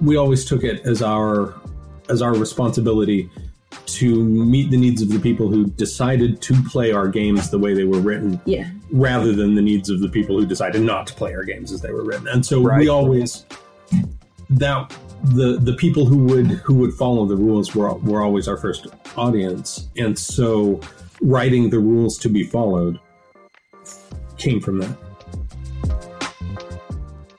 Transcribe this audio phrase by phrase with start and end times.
[0.00, 1.54] we always took it as our
[2.08, 3.28] as our responsibility
[3.86, 7.74] to meet the needs of the people who decided to play our games the way
[7.74, 8.70] they were written Yeah.
[8.92, 11.80] rather than the needs of the people who decided not to play our games as
[11.82, 12.28] they were written.
[12.28, 12.80] And so Right.
[12.80, 13.44] we always
[14.50, 14.94] that
[15.34, 18.86] the the people who would who would follow the rules were were always our first
[19.16, 19.88] audience.
[19.96, 20.80] And so
[21.20, 22.98] writing the rules to be followed
[24.38, 24.96] came from that.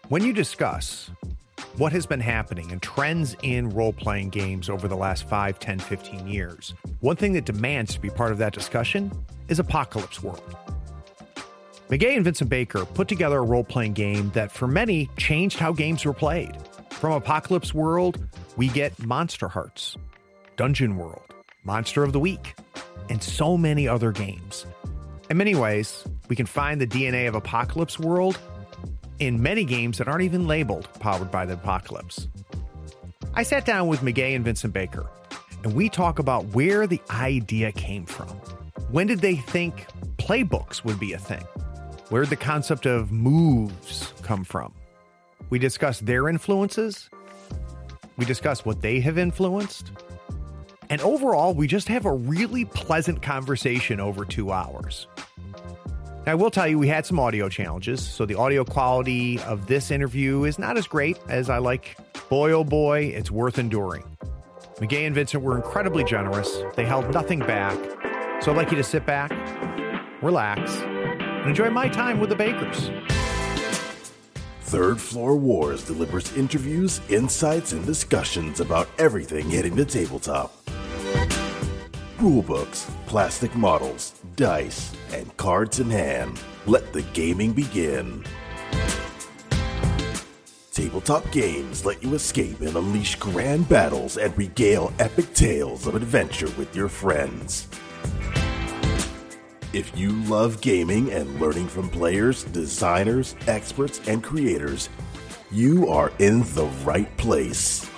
[0.10, 1.10] When you discuss
[1.80, 5.80] what has been happening and trends in role playing games over the last 5, 10,
[5.80, 9.10] 15 years, one thing that demands to be part of that discussion
[9.48, 10.58] is Apocalypse World.
[11.90, 15.72] Meguey and Vincent Baker put together a role playing game that for many changed how
[15.72, 16.54] games were played.
[16.90, 18.27] From Apocalypse World,
[18.58, 19.96] we get Monster Hearts,
[20.58, 21.34] Dungeon World,
[21.64, 22.55] Monster of the Week,
[23.10, 24.66] and so many other games.
[25.30, 28.38] In many ways, we can find the DNA of Apocalypse World
[29.20, 32.27] in many games that aren't even labeled powered by the apocalypse.
[33.34, 35.07] I sat down with Meguey and Vincent Baker,
[35.63, 38.27] and we talk about where the idea came from.
[38.91, 39.85] When did they think
[40.18, 41.43] playbooks would be a thing?
[42.10, 44.74] Where did the concept of moves come from?
[45.49, 47.10] We discuss their influences.
[48.18, 49.91] We discuss what they have influenced.
[50.90, 55.08] And overall, we just have a really pleasant conversation over two hours.
[56.30, 59.66] Now, I will tell you, we had some audio challenges, so the audio quality of
[59.66, 61.98] this interview is not as great as I like.
[62.30, 64.03] Boy, oh boy, it's worth enduring.
[64.75, 66.56] Meguey and Vincent were incredibly generous.
[66.75, 67.75] They held nothing back.
[68.44, 69.31] So I'd like you to sit back,
[70.22, 72.91] relax, and enjoy my time with the Bakers.
[74.62, 80.56] Third Floor Wars delivers interviews, insights, and discussions about everything hitting the tabletop.
[82.19, 86.41] Rulebooks, plastic models, dice, and cards in hand.
[86.66, 88.24] Let the gaming begin.
[90.72, 96.50] Tabletop games let you escape and unleash grand battles and regale epic tales of adventure
[96.57, 97.68] with your friends.
[99.74, 104.90] If you love gaming and learning from players, designers, experts, and creators,
[105.52, 107.90] you are in the right place.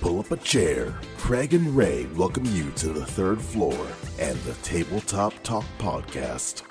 [0.00, 0.98] Pull up a chair.
[1.16, 3.86] Craig and Ray welcome you to the third floor
[4.18, 6.62] and the Tabletop Talk podcast.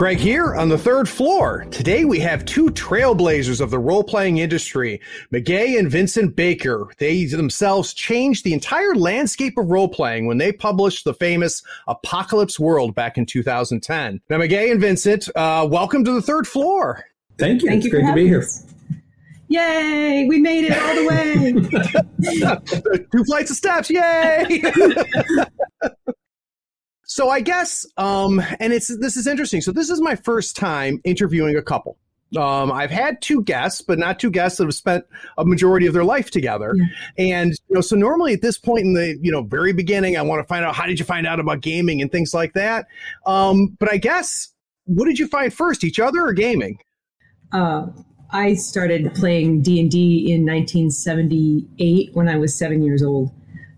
[0.00, 1.66] Craig here on the third floor.
[1.70, 4.98] Today we have two trailblazers of the role playing industry,
[5.30, 6.88] Meguey and Vincent Baker.
[6.96, 12.58] They themselves changed the entire landscape of role playing when they published the famous Apocalypse
[12.58, 14.22] World back in 2010.
[14.30, 17.04] Now, Meguey and Vincent, uh, welcome to the third floor.
[17.36, 17.68] Thank you.
[17.68, 18.69] Thank it's you great to be having here.
[19.50, 20.26] Yay!
[20.28, 21.52] We made it all the way.
[23.12, 24.62] two flights of steps, yay!
[27.04, 29.60] so I guess, um, and it's this is interesting.
[29.60, 31.98] So this is my first time interviewing a couple.
[32.38, 35.04] Um, I've had two guests, but not two guests that have spent
[35.36, 36.76] a majority of their life together.
[37.18, 40.22] And you know, so normally at this point in the you know very beginning, I
[40.22, 42.86] want to find out how did you find out about gaming and things like that.
[43.26, 46.78] Um, but I guess what did you find first, each other or gaming?
[47.52, 47.86] uh,
[48.32, 53.30] I started playing D and D in 1978 when I was seven years old.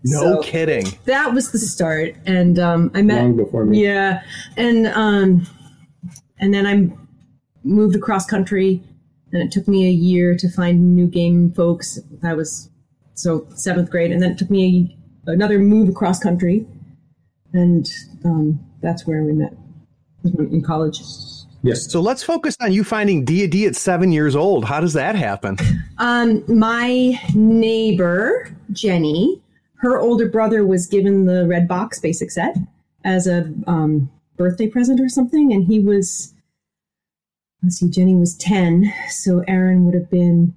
[0.05, 0.85] No So- kidding.
[1.05, 3.83] That was the start, and um, I met Long before me.
[3.83, 4.21] Yeah,
[4.57, 5.47] and um,
[6.39, 6.89] and then I
[7.63, 8.83] moved across country,
[9.31, 11.99] and it took me a year to find new game folks.
[12.21, 12.69] I was
[13.13, 16.67] so seventh grade, and then it took me another move across country,
[17.53, 17.89] and
[18.25, 19.53] um, that's where we met
[20.37, 20.99] in college.
[21.63, 21.89] Yes.
[21.89, 24.65] So let's focus on you finding D and D at seven years old.
[24.65, 25.57] How does that happen?
[25.97, 29.41] Um, my neighbor Jenny,
[29.75, 32.57] her older brother was given the red box basic set
[33.05, 36.33] as a um, birthday present or something, and he was.
[37.61, 40.53] Let's see, Jenny was ten, so Aaron would have been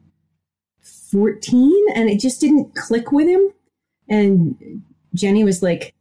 [0.80, 3.52] fourteen, and it just didn't click with him.
[4.08, 4.82] And
[5.14, 5.94] Jenny was like,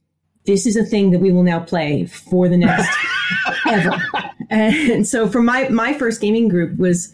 [0.46, 2.90] "This is a thing that we will now play for the next
[3.66, 4.02] ever."
[4.50, 7.12] And so, for my my first gaming group was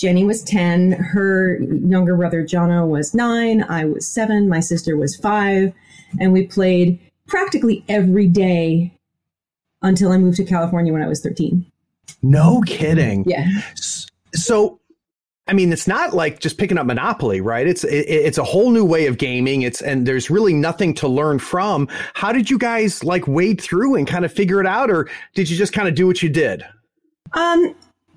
[0.00, 0.92] Jenny was 10.
[0.92, 3.62] Her younger brother, Jono, was nine.
[3.64, 4.48] I was seven.
[4.48, 5.74] My sister was five.
[6.18, 8.96] And we played practically every day
[9.82, 11.66] until I moved to California when I was 13.
[12.22, 13.24] No kidding.
[13.26, 13.46] Yeah.
[14.32, 14.79] So,
[15.50, 17.66] I mean, it's not like just picking up Monopoly, right?
[17.66, 19.62] It's it, it's a whole new way of gaming.
[19.62, 21.88] It's and there's really nothing to learn from.
[22.14, 25.50] How did you guys like wade through and kind of figure it out, or did
[25.50, 26.62] you just kind of do what you did?
[27.32, 27.74] Um,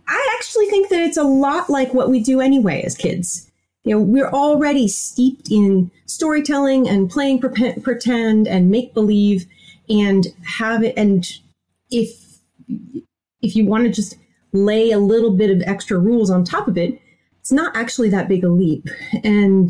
[0.08, 3.50] I actually think that it's a lot like what we do anyway as kids.
[3.84, 9.48] You know, we're already steeped in storytelling and playing pre- pretend and make believe
[9.90, 10.94] and have it.
[10.96, 11.28] And
[11.90, 12.12] if
[13.42, 14.18] if you want to just
[14.52, 17.00] lay a little bit of extra rules on top of it,
[17.44, 18.88] it's not actually that big a leap.
[19.22, 19.70] And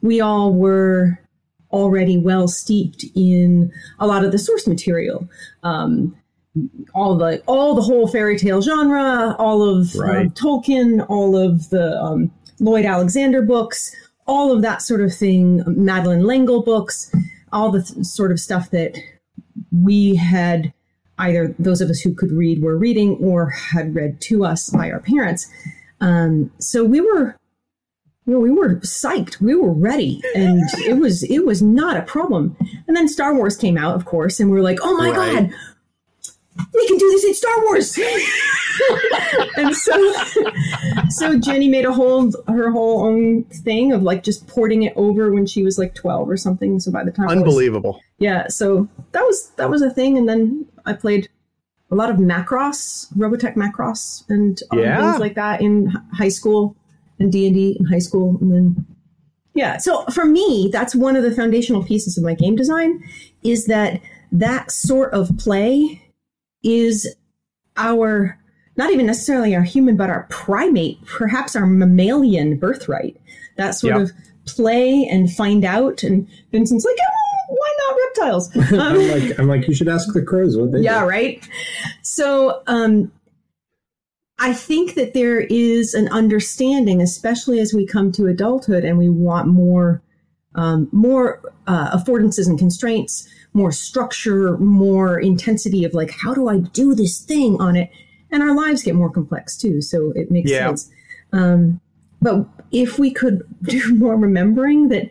[0.00, 1.18] we all were
[1.72, 5.28] already well steeped in a lot of the source material.
[5.64, 6.16] Um,
[6.94, 10.34] all the all the whole fairy tale genre, all of uh, Right.
[10.34, 12.30] Tolkien, all of the um,
[12.60, 13.92] Lloyd Alexander books,
[14.28, 17.12] all of that sort of thing, Madeleine L'Engle books,
[17.52, 18.96] all the th- sort of stuff that
[19.72, 20.72] we had
[21.18, 24.92] either those of us who could read were reading or had read to us by
[24.92, 25.50] our parents.
[26.00, 27.36] Um, so we were,
[28.26, 29.40] you know, we were psyched.
[29.40, 32.56] We were ready, and it was it was not a problem.
[32.86, 35.50] And then Star Wars came out, of course, and we were like, oh my Right.
[35.50, 35.54] god.
[36.74, 37.98] We can do this in Star Wars,
[39.56, 40.12] and so
[41.08, 45.32] so Jenny made a whole her whole own thing of like just porting it over
[45.32, 46.78] when she was like twelve or something.
[46.80, 48.00] So by the time I was- Unbelievable.
[48.18, 51.28] yeah, so that was that was a thing, and then I played
[51.90, 55.00] a lot of Macross, Robotech Macross, and Yeah.
[55.10, 56.76] things like that in high school,
[57.18, 58.86] and D and D in high school, and then
[59.54, 59.76] yeah.
[59.78, 63.02] So for me, that's one of the foundational pieces of my game design
[63.42, 64.00] is that
[64.32, 66.00] that sort of play
[66.62, 67.08] is
[67.76, 68.38] our
[68.76, 73.16] not even necessarily our human, but our primate, perhaps our mammalian birthright.
[73.56, 74.02] That sort Yep.
[74.02, 74.12] of
[74.46, 76.02] play and find out.
[76.02, 77.19] And Vincent's like, oh,
[77.50, 78.56] why not reptiles?
[78.72, 81.08] Um, I'm like, I'm like, you should ask the crows what they yeah, do.
[81.08, 81.48] right.
[82.02, 83.10] So, um,
[84.38, 89.10] I think that there is an understanding, especially as we come to adulthood and we
[89.10, 90.00] want more,
[90.54, 96.58] um, more uh, affordances and constraints, more structure, more intensity of like, how do I
[96.58, 97.90] do this thing on it?
[98.30, 100.68] And our lives get more complex too, so it makes Yeah.
[100.68, 100.90] sense.
[101.32, 101.80] Um,
[102.22, 105.10] but if we could do more remembering that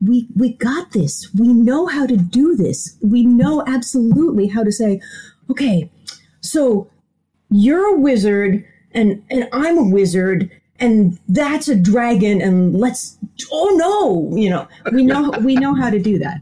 [0.00, 1.32] we we got this.
[1.34, 2.96] We know how to do this.
[3.02, 5.00] We know absolutely how to say,
[5.50, 5.90] okay,
[6.40, 6.90] so
[7.50, 13.18] you're a wizard and and I'm a wizard and that's a dragon and let's
[13.52, 16.40] oh no, you know, we know we know how to do that.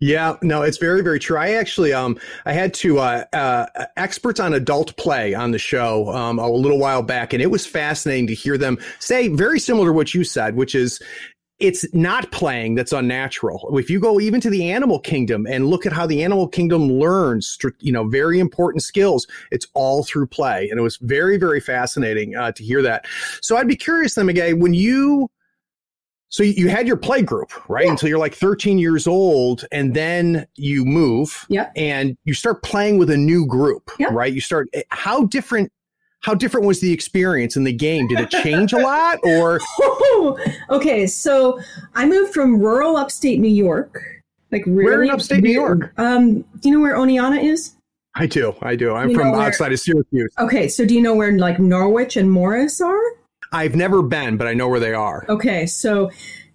[0.00, 1.38] Yeah, no, it's very, very true.
[1.38, 6.10] I actually, um, I had to uh, uh, experts on adult play on the show
[6.10, 9.86] um, a little while back, and it was fascinating to hear them say very similar
[9.86, 11.00] to what you said, which is
[11.64, 13.74] it's not playing that's unnatural.
[13.78, 16.90] If you go even to the animal kingdom and look at how the animal kingdom
[16.92, 21.60] learns, you know, very important skills, it's all through play, and it was very, very
[21.60, 23.06] fascinating uh, to hear that.
[23.40, 25.30] So I'd be curious, then, Meguey, when you
[26.28, 27.84] so you- you had your play group, right?
[27.84, 27.92] Yeah.
[27.92, 31.70] Until you're like 13 years old, and then you move Yep.
[31.76, 34.10] and you start playing with a new group, Yep.
[34.10, 34.32] right?
[34.34, 35.70] You start how different
[36.24, 38.08] how different was the experience in the game?
[38.08, 39.60] Did it change a lot or
[40.70, 41.60] okay, so
[41.94, 44.02] I moved from rural upstate New York.
[44.50, 45.92] Like really Where in upstate New York?
[45.98, 47.74] Um, do you know where Oneonta is?
[48.14, 48.94] I do, I do.
[48.94, 50.32] I'm from where- outside of Syracuse.
[50.38, 53.02] Okay, so do you know where like Norwich and Morris are?
[53.52, 55.26] I've never been, but I know where they are.
[55.28, 56.10] Okay, so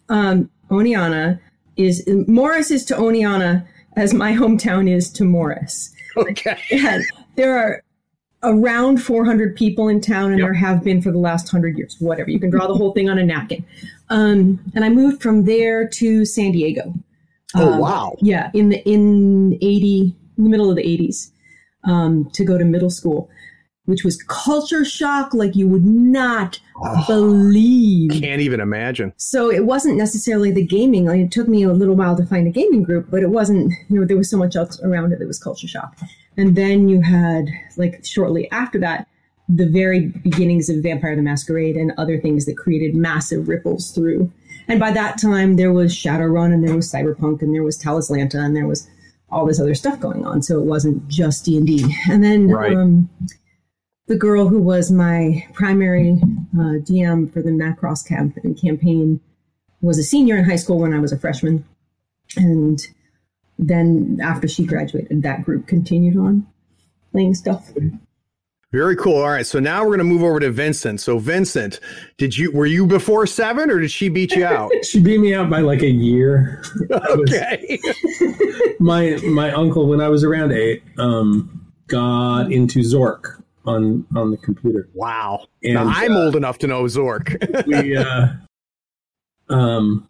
[0.10, 1.40] um, Oneonta
[1.78, 3.68] is Morris is to Oneonta
[3.98, 5.94] as my hometown is to Morris.
[6.18, 6.58] Okay.
[6.72, 7.04] And
[7.36, 7.84] there are
[8.44, 10.46] around 400 people in town, and Yep.
[10.46, 11.96] there have been for the last hundred years.
[12.00, 13.66] Whatever, you can draw the whole thing on a napkin.
[14.10, 16.94] Um, and I moved from there to San Diego.
[17.56, 18.16] Oh Um, wow.
[18.22, 21.32] Yeah, in the in 80, in the middle of the 80s,
[21.84, 23.30] um, to go to middle school,
[23.86, 28.12] which was culture shock like you would not Oh, believe.
[28.22, 29.12] can't even imagine.
[29.18, 31.06] So it wasn't necessarily the gaming.
[31.06, 33.74] Like, it took me a little while to find a gaming group, but it wasn't.
[33.90, 35.98] You know, there was so much else around it that was culture shock.
[36.40, 39.08] And then you had like shortly after that,
[39.50, 44.32] the very beginnings of Vampire the Masquerade and other things that created massive ripples through.
[44.70, 48.36] And by that time, there was Shadowrun and there was Cyberpunk and there was Talislanta
[48.36, 48.88] and there was
[49.32, 50.42] all this other stuff going on.
[50.42, 51.94] So it wasn't just D and D.
[52.10, 52.74] And then Right.
[52.74, 53.10] um,
[54.08, 56.20] the girl who was my primary
[56.58, 59.20] uh, DM for the Macross camp- campaign
[59.82, 61.66] was a senior in high school when I was a freshman.
[62.38, 62.80] And
[63.60, 66.48] then after she graduated, that group continued on
[67.12, 67.72] playing stuff.
[68.72, 69.18] Very cool.
[69.18, 69.46] All right.
[69.46, 71.02] So now we're going to move over to Vincent.
[71.02, 71.80] So Vincent,
[72.18, 74.72] did you were you before 7 or did she beat you out?
[74.84, 76.64] She beat me out by like a year.
[76.92, 77.80] okay.
[78.80, 84.38] my my uncle, when I was around eight, um, got into Zork on on the
[84.38, 84.88] computer.
[84.94, 85.48] Wow.
[85.64, 87.66] And, now, I'm uh, old enough to know Zork.
[87.68, 88.28] we uh,
[89.50, 90.08] um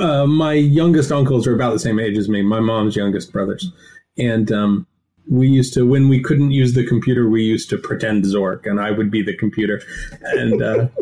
[0.00, 3.70] uh, my youngest uncles are about the same age as me my mom's youngest brothers
[4.18, 4.86] and um
[5.28, 8.80] we used to when we couldn't use the computer we used to pretend zork and
[8.80, 9.80] i would be the computer
[10.22, 10.88] and uh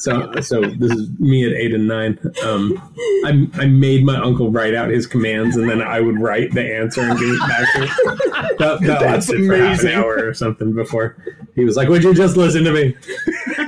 [0.00, 2.20] So, so this is me at eight and nine.
[2.44, 2.80] Um,
[3.24, 6.62] I, I made my uncle write out his commands, and then I would write the
[6.62, 7.88] answer and give it back to him.
[8.58, 9.90] That, that That's lasted for half amazing.
[9.90, 11.16] an hour or something before
[11.56, 12.94] he was like, "Would you just listen to me?"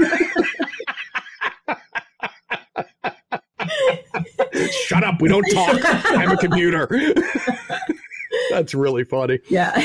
[4.90, 5.22] Shut up.
[5.22, 5.80] We don't talk.
[5.84, 6.88] I'm a computer.
[8.50, 9.38] That's really funny.
[9.48, 9.70] Yeah.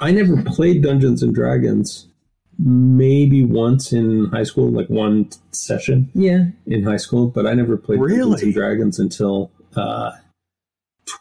[0.00, 2.08] I never played Dungeons and Dragons.
[2.58, 6.46] Maybe once in high school, like one session yeah.
[6.66, 10.12] in high school, but I never played Dungeons and Dragons until uh,
[11.06, 11.12] t-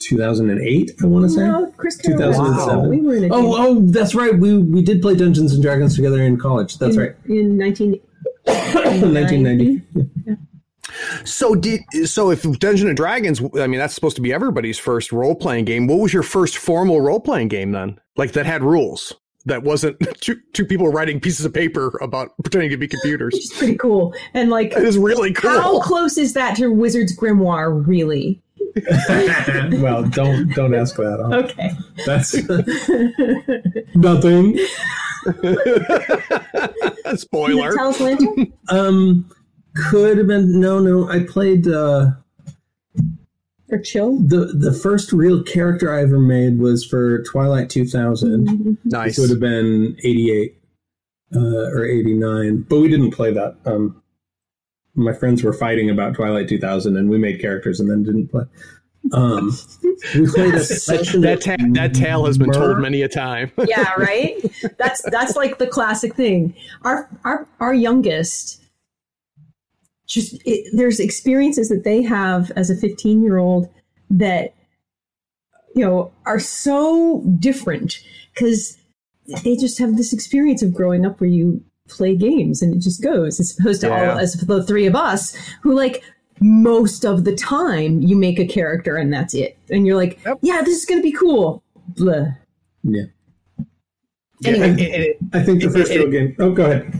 [0.00, 0.90] 2008.
[1.02, 1.46] I want to say.
[1.46, 2.32] No, Chris Carroll.
[2.32, 2.88] 2007.
[2.88, 4.36] We were in a Oh, oh, that's right.
[4.36, 6.78] We we did play Dungeons and Dragons together in college.
[6.78, 7.14] That's in, right.
[7.26, 8.00] In 19,
[8.44, 9.82] 1990.
[10.26, 10.34] Yeah.
[11.24, 15.12] So did so if Dungeon and Dragons, I mean that's supposed to be everybody's first
[15.12, 15.86] role playing game.
[15.86, 17.98] What was your first formal role playing game then?
[18.16, 19.12] Like that had rules.
[19.44, 23.34] That wasn't two, two people writing pieces of paper about pretending to be computers.
[23.34, 24.14] It's pretty cool.
[24.34, 25.50] And like, It is really cool.
[25.50, 28.40] how close is that to Wizard's Grimoire, really?
[29.82, 31.18] well, don't don't ask that.
[31.20, 31.38] Huh?
[31.44, 31.70] Okay.
[32.06, 32.34] That's
[33.94, 34.58] nothing.
[37.04, 37.70] Can Spoiler.
[37.70, 38.52] you tell us, Lantern?
[38.68, 39.30] Um,
[39.74, 41.08] could have been no, no.
[41.08, 42.10] I played uh,
[43.70, 44.18] or chill?
[44.18, 48.78] the the first real character I ever made was for Twilight 2000.
[48.84, 49.18] Nice.
[49.18, 50.58] It would have been 88
[51.34, 53.56] uh, or 89, but we didn't play that.
[53.64, 54.02] Um,
[54.94, 58.44] my friends were fighting about Twilight 2000, and we made characters and then didn't play.
[59.12, 59.56] Um,
[60.14, 61.22] we played a session.
[61.22, 63.50] That ta- that tale has been told many a time.
[63.66, 64.34] yeah, right.
[64.78, 66.54] That's that's like the classic thing.
[66.82, 68.61] Our our our youngest
[70.12, 73.68] just it, there's experiences that they have as a 15 year old
[74.10, 74.54] that
[75.74, 77.98] you know are so different
[78.34, 78.76] because
[79.42, 83.02] they just have this experience of growing up where you play games and it just
[83.02, 84.12] goes as opposed to Yeah.
[84.12, 86.02] all as the three of us who like
[86.40, 90.38] most of the time you make a character and that's it and you're like Yep.
[90.42, 91.62] yeah this is gonna be cool
[91.96, 92.26] Blah.
[92.84, 93.04] yeah,
[94.44, 94.70] Anyway.
[94.70, 96.34] And- and it- I think the It- first it- real game.
[96.38, 96.92] Oh, go ahead.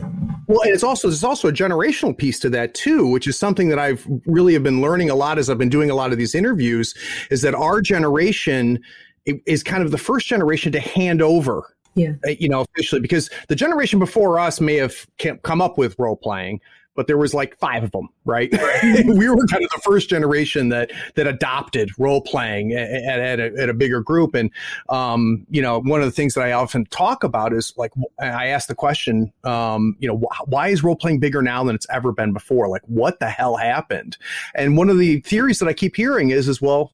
[0.47, 3.69] Well, and it's also there's also a generational piece to that too, which is something
[3.69, 6.17] that I've really have been learning a lot as I've been doing a lot of
[6.17, 6.93] these interviews.
[7.31, 8.79] Is that our generation
[9.25, 12.13] is kind of the first generation to hand over, Yeah.
[12.27, 15.07] uh, you know, officially because the generation before us may have
[15.43, 16.59] come up with role playing,
[16.95, 18.51] but there was like five of them, right?
[19.05, 23.53] we were kind of the first generation that that adopted role playing at, at, a,
[23.57, 24.51] at a bigger group, and
[24.89, 28.47] um, you know, one of the things that I often talk about is like I
[28.47, 31.87] ask the question, um, you know, wh- why is role playing bigger now than it's
[31.89, 32.67] ever been before?
[32.67, 34.17] Like, what the hell happened?
[34.55, 36.93] And one of the theories that I keep hearing is, is well,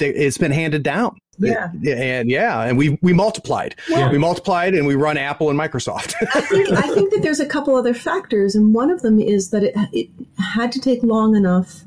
[0.00, 1.16] it's been handed down.
[1.38, 1.70] Yeah.
[1.86, 6.14] and yeah, and we we multiplied, Well- we multiplied, and we run Apple and Microsoft.
[6.34, 9.50] I think I think that there's a couple other factors, and one of them is
[9.50, 10.08] that it it
[10.38, 11.84] had to take long enough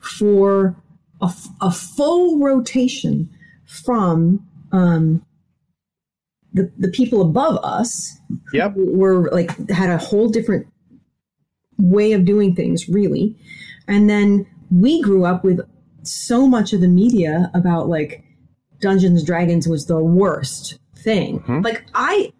[0.00, 0.76] for
[1.20, 3.30] a, a full rotation
[3.66, 5.24] from um,
[6.52, 8.18] the the people above us
[8.52, 8.72] yep.
[8.76, 10.66] were like had a whole different
[11.78, 13.36] way of doing things, really,
[13.86, 15.60] and then we grew up with
[16.10, 18.24] so much of the media about like
[18.80, 21.40] Dungeons and Dragons was the worst thing.
[21.40, 21.64] Mhm.
[21.64, 22.32] Like I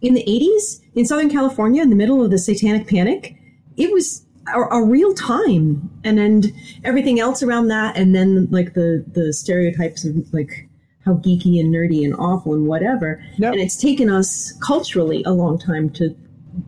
[0.00, 3.34] in the 80s in Southern California in the middle of the satanic panic,
[3.76, 6.42] it was a, a real time and then
[6.84, 10.68] everything else around that and then like the the stereotypes of like
[11.04, 13.22] how geeky and nerdy and awful and whatever.
[13.38, 13.52] Yep.
[13.52, 16.14] And it's taken us culturally a long time to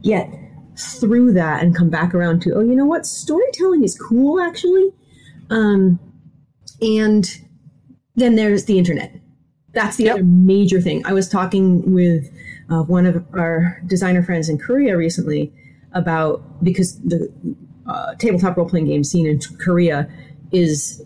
[0.03, 0.29] get
[0.77, 4.91] through that and come back around to oh you know what storytelling is cool actually
[5.51, 5.99] um
[6.83, 7.41] and
[8.17, 9.13] then there's the internet
[9.73, 10.15] that's the Yep.
[10.17, 12.31] other major thing i was talking with
[12.71, 15.53] uh, one of our designer friends in korea recently
[15.93, 17.33] about because the
[17.87, 20.09] uh, tabletop role-playing game scene in korea
[20.53, 21.03] is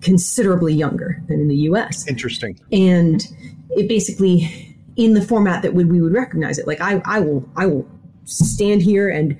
[0.00, 2.58] considerably younger than in the us Interesting.
[2.72, 3.26] and
[3.70, 7.48] it basically in the format that we, we would recognize it like I, I will
[7.56, 7.88] i will
[8.24, 9.36] stand here and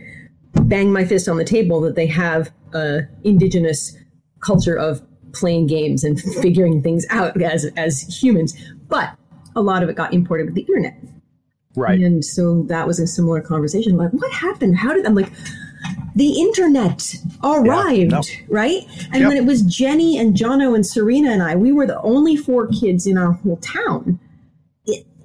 [0.63, 3.97] bang my fist on the table that they have a indigenous
[4.41, 8.55] culture of playing games and figuring things out as as humans
[8.89, 9.11] but
[9.57, 10.95] a lot of it got imported with the internet
[11.77, 12.01] Right.
[12.01, 15.31] and so that was a similar conversation like what happened how did i'm like
[16.17, 18.23] the internet arrived no.
[18.49, 18.83] right
[19.13, 19.29] and Yep.
[19.29, 22.67] when it was jenny and jono and serena and i we were the only four
[22.67, 24.19] kids in our whole town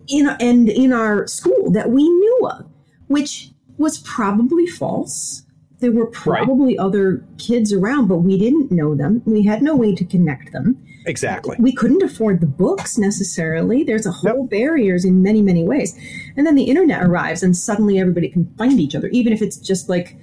[0.08, 2.66] in and in our school that we knew of
[3.08, 5.43] which was probably false
[5.84, 6.86] there were probably right.
[6.86, 9.22] other kids around, but we didn't know them.
[9.26, 10.82] We had no way to connect them.
[11.06, 11.58] Exactly.
[11.60, 13.84] We couldn't afford the books necessarily.
[13.84, 15.94] There's a whole barriers in many, many ways.
[16.38, 19.58] And then the internet arrives and suddenly everybody can find each other, even if it's
[19.58, 20.16] just like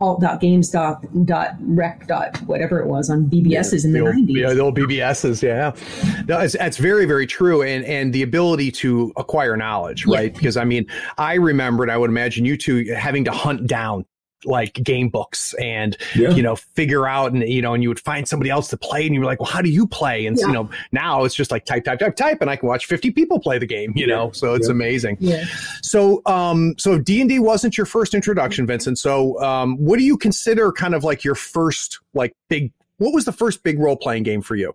[0.00, 4.36] alt.gamestop dot rec dot whatever it was on BBSs yeah, in the, the old, 90s.
[4.36, 6.24] Yeah, the old BBSs, yeah.
[6.26, 7.62] No, it's, it's very, very true.
[7.62, 10.32] And and the ability to acquire knowledge, right?
[10.32, 10.36] Yeah.
[10.36, 14.04] Because I mean, I remember and I would imagine you two having to hunt down
[14.46, 16.30] like game books and yeah.
[16.30, 19.04] you know figure out and you know and you would find somebody else to play
[19.04, 20.46] and you were like well how do you play and yeah.
[20.46, 23.10] you know now it's just like type type type type and i can watch 50
[23.10, 24.14] people play the game you yeah.
[24.14, 25.44] know so it's amazing yeah
[25.82, 30.72] so um so d&d wasn't your first introduction vincent so um what do you consider
[30.72, 34.56] kind of like your first like big what was the first big role-playing game for
[34.56, 34.74] you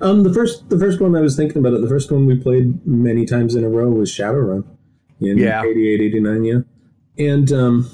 [0.00, 2.38] um the first the first one i was thinking about it the first one we
[2.38, 4.64] played many times in a row was shadowrun
[5.20, 5.62] in yeah.
[5.62, 6.58] 88 89 yeah
[7.18, 7.90] and um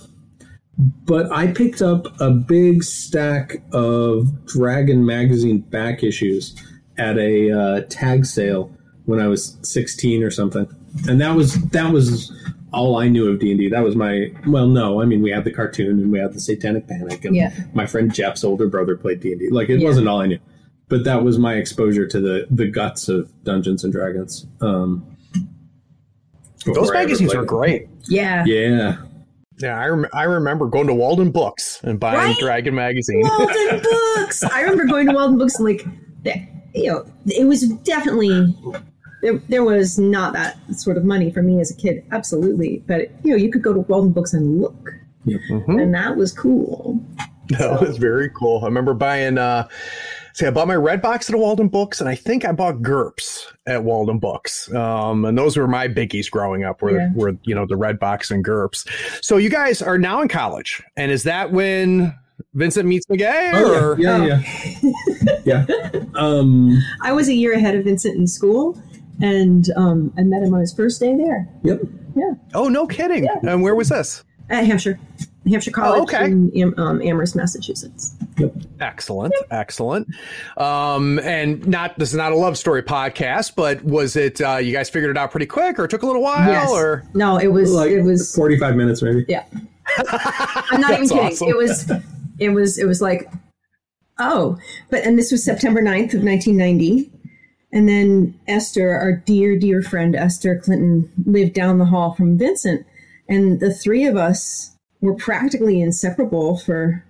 [0.78, 6.54] but I picked up a big stack of Dragon magazine back issues
[6.96, 8.72] at a uh, tag sale
[9.06, 10.68] when I was 16 or something,
[11.08, 12.32] and that was that was
[12.72, 13.68] all I knew of D and D.
[13.68, 16.40] That was my well, no, I mean we had the cartoon and we had the
[16.40, 17.52] Satanic Panic, and yeah.
[17.74, 19.48] my friend Jeff's older brother played D and D.
[19.50, 19.88] Like it yeah.
[19.88, 20.38] wasn't all I knew,
[20.88, 24.46] but that was my exposure to the the guts of Dungeons and Dragons.
[24.60, 25.16] Um,
[26.66, 27.88] Those magazines were great.
[28.08, 28.98] Yeah, yeah.
[29.60, 32.36] Yeah, I, rem- I remember going to Walden Books and buying right?
[32.38, 33.22] Dragon magazine.
[33.22, 33.82] Walden
[34.16, 34.42] Books.
[34.42, 35.84] I remember going to Walden Books and like,
[36.74, 38.54] you know, it was definitely
[39.22, 42.84] there, there was not that sort of money for me as a kid, absolutely.
[42.86, 44.90] But you know, you could go to Walden Books and look,
[45.26, 45.78] mm-hmm.
[45.78, 47.04] and that was cool.
[47.48, 47.80] That so.
[47.80, 48.60] was very cool.
[48.62, 49.38] I remember buying.
[49.38, 49.68] uh
[50.38, 53.52] See, I bought my red box at Walden Books, and I think I bought GURPS
[53.66, 54.72] at Walden Books.
[54.72, 57.08] Um, and those were my biggies growing up, were, yeah.
[57.12, 58.86] were you know the red box and GURPS.
[59.20, 62.16] So you guys are now in college, and is that when
[62.54, 63.50] Vincent meets Meguey?
[63.52, 63.98] Oh, or?
[63.98, 64.42] yeah, yeah,
[64.84, 65.40] oh.
[65.44, 65.66] yeah.
[65.92, 66.00] yeah.
[66.14, 68.80] Um, I was a year ahead of Vincent in school,
[69.20, 71.48] and um, I met him on his first day there.
[71.64, 71.80] Yep.
[72.14, 72.34] Yeah.
[72.54, 73.24] Oh, no kidding!
[73.24, 73.40] Yeah.
[73.42, 74.22] And where was this?
[74.50, 75.00] At Hampshire.
[75.48, 76.24] Hampshire oh, College oh, okay.
[76.26, 78.14] in um, Amherst, Massachusetts.
[78.38, 78.54] Yep.
[78.80, 79.48] Excellent, yep.
[79.50, 80.08] excellent.
[80.56, 84.72] Um, and not this is not a love story podcast, but was it uh, you
[84.72, 86.70] guys figured it out pretty quick, or it took a little while, yes.
[86.70, 87.38] or no?
[87.38, 89.24] It was like it was forty five minutes, maybe.
[89.28, 89.44] Yeah.
[90.08, 91.24] I'm not even kidding.
[91.24, 91.48] Awesome.
[91.48, 91.90] It was
[92.38, 93.30] it was it was like
[94.18, 94.58] oh,
[94.90, 97.10] but and this was September 9th of 1990.
[97.72, 102.86] And then Esther, our dear, dear friend Esther Clinton, lived down the hall from Vincent.
[103.28, 107.04] And the three of us were practically inseparable for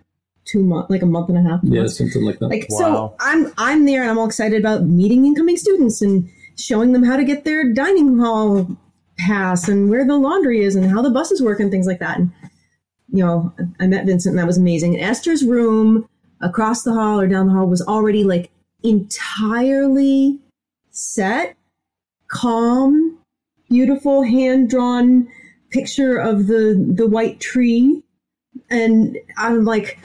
[0.44, 1.60] two months, like a month and a half.
[1.62, 2.48] Yeah, something like that.
[2.48, 2.78] Like wow.
[2.78, 7.04] so, I'm I'm there and I'm all excited about meeting incoming students and showing them
[7.04, 8.76] how to get their dining hall
[9.18, 12.18] pass and where the laundry is and how the buses work and things like that.
[12.18, 12.32] And
[13.10, 14.94] you know, I met Vincent and that was amazing.
[14.94, 16.08] And Esther's room
[16.40, 18.50] across the hall or down the hall was already like
[18.82, 20.38] entirely
[20.90, 21.56] set,
[22.28, 23.18] calm,
[23.68, 25.28] beautiful, hand drawn
[25.70, 28.02] picture of the the white tree,
[28.70, 29.98] and I'm like,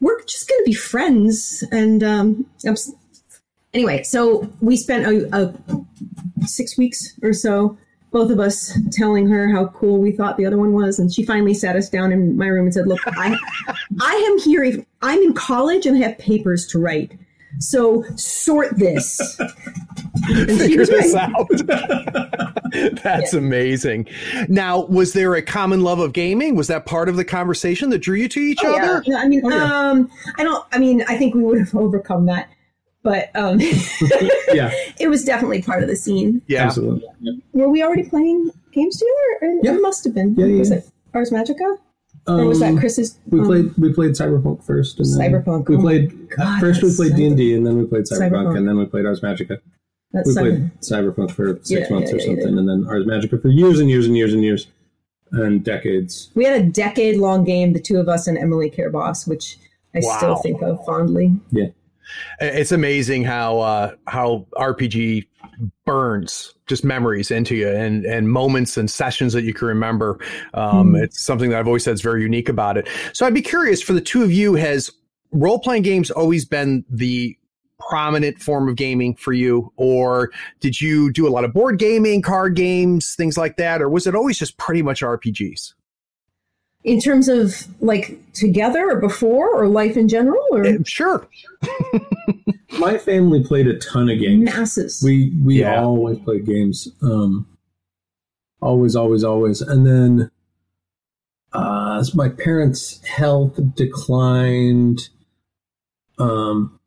[0.00, 1.64] we're just gonna be friends.
[1.72, 2.46] And um,
[3.74, 7.76] anyway, so we spent a, a six weeks or so
[8.10, 10.98] both of us telling her how cool we thought the other one was.
[10.98, 13.36] And she finally sat us down in my room and said look i
[14.00, 14.84] i am here.
[15.02, 17.18] I'm in college and I have papers to write
[17.58, 19.20] so sort this.
[20.26, 21.32] Figure this right.
[21.34, 21.48] out.
[23.02, 23.38] That's yeah.
[23.38, 24.08] amazing.
[24.48, 26.56] Now, was there a common love of gaming?
[26.56, 29.02] Was that part of the conversation that drew you to each oh, other?
[29.06, 29.16] Yeah.
[29.16, 29.90] I mean, oh, yeah.
[29.90, 30.64] um, I don't.
[30.72, 32.48] I mean, I think we would have overcome that,
[33.02, 33.60] but um,
[34.52, 36.42] yeah, it was definitely part of the scene.
[36.46, 37.08] Yeah, absolutely.
[37.52, 39.58] Were we already playing games together?
[39.62, 39.74] Yeah.
[39.74, 40.34] It must have been.
[40.36, 40.58] Yeah, yeah.
[40.58, 41.78] Was it Ars Magica?
[42.26, 43.18] Or was that um, Chris's?
[43.26, 45.68] We um, played we played Cyberpunk first, and then Cyberpunk.
[45.68, 46.82] We oh played God, first.
[46.82, 49.06] We played D and D, and then we played Cyberpunk, Cyberpunk, and then we played
[49.06, 49.58] Ars Magica.
[50.12, 50.70] That's we seven.
[50.70, 53.48] played Cyberpunk for six yeah, months yeah, or something, yeah, and then Ars Magica for
[53.48, 54.66] years and years and years and years
[55.32, 56.30] and decades.
[56.34, 59.58] We had a decade long game, the two of us and Emily Care Boss, which
[59.94, 60.16] I wow.
[60.16, 61.34] still think of fondly.
[61.50, 61.68] Yeah.
[62.40, 65.26] It's amazing how uh, how RPG
[65.84, 70.18] burns just memories into you and and moments and sessions that you can remember.
[70.54, 71.02] Um, mm.
[71.02, 72.88] It's something that I've always said is very unique about it.
[73.12, 74.90] So I'd be curious for the two of you: has
[75.32, 77.36] role playing games always been the
[77.78, 82.22] prominent form of gaming for you, or did you do a lot of board gaming,
[82.22, 85.72] card games, things like that, or was it always just pretty much RPGs?
[86.84, 91.26] In terms of like together or before or life in general or uh, sure
[92.78, 95.82] my family played a ton of games masses we we yeah.
[95.82, 97.46] always played games um
[98.62, 100.30] always always always and then
[101.52, 105.08] uh uh, as my parents' health declined,
[106.18, 106.78] um,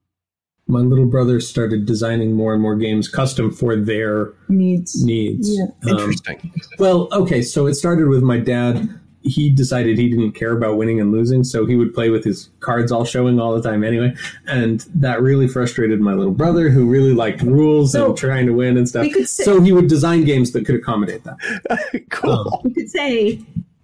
[0.67, 5.03] my little brother started designing more and more games custom for their Needs.
[5.03, 5.57] needs.
[5.57, 5.65] Yeah.
[5.91, 6.53] Um, Interesting.
[6.79, 8.99] well, okay, so it started with my dad.
[9.23, 12.49] He decided he didn't care about winning and losing, so he would play with his
[12.59, 14.13] cards all showing all the time anyway.
[14.47, 18.53] And that really frustrated my little brother, who really liked rules So, and trying to
[18.53, 19.07] win and stuff.
[19.11, 22.03] say- so he would design games that could accommodate that.
[22.09, 22.61] cool.
[22.65, 23.39] We could say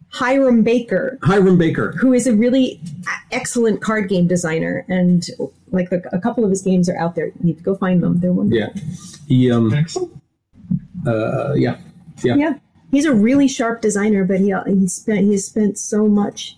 [0.10, 1.91] Hiram Baker, Hiram Baker.
[1.93, 2.82] who is a really
[3.32, 5.25] excellent card game designer, and
[5.71, 7.28] like the, a couple of his games are out there.
[7.28, 8.19] You need to go find them.
[8.19, 8.60] They're wonderful.
[8.75, 8.82] Yeah.
[9.28, 9.71] He um
[11.08, 11.78] uh yeah.
[12.23, 12.36] Yeah.
[12.36, 12.54] Yeah,
[12.91, 16.56] he's a really sharp designer, but he he spent he has spent so much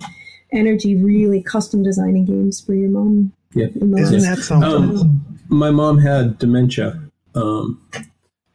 [0.52, 3.34] energy really custom designing games for your mom.
[3.54, 3.68] Yeah.
[3.76, 4.72] Isn't that something?
[4.72, 7.02] Um, my mom had dementia,
[7.36, 7.82] um,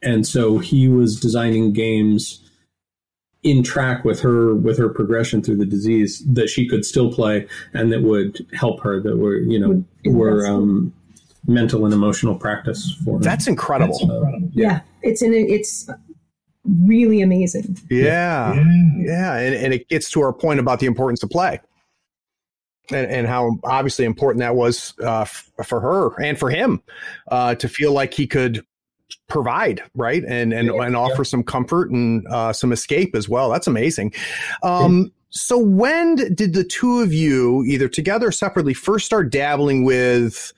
[0.01, 2.43] and so he was designing games
[3.43, 7.47] in track with her with her progression through the disease that she could still play
[7.71, 10.91] and that would help her that were you know were um,
[11.47, 13.23] mental and emotional practice for her.
[13.23, 14.11] That's incredible.
[14.11, 14.81] Uh, yeah.
[15.01, 15.49] it's in it.
[15.49, 15.89] It's
[16.85, 17.77] really amazing.
[17.89, 18.53] Yeah.
[18.97, 19.37] Yeah.
[19.37, 21.59] And, and it gets to our point about the importance of play
[22.91, 26.81] and, and how obviously important that was uh, f- for her and for him
[27.29, 28.65] uh, to feel like he could
[29.29, 30.81] provide right and and, Yeah.
[30.83, 34.13] and offer some comfort and uh, some escape as well that's amazing
[34.63, 39.83] um, so when did the two of you either together or separately first start dabbling
[39.83, 40.51] with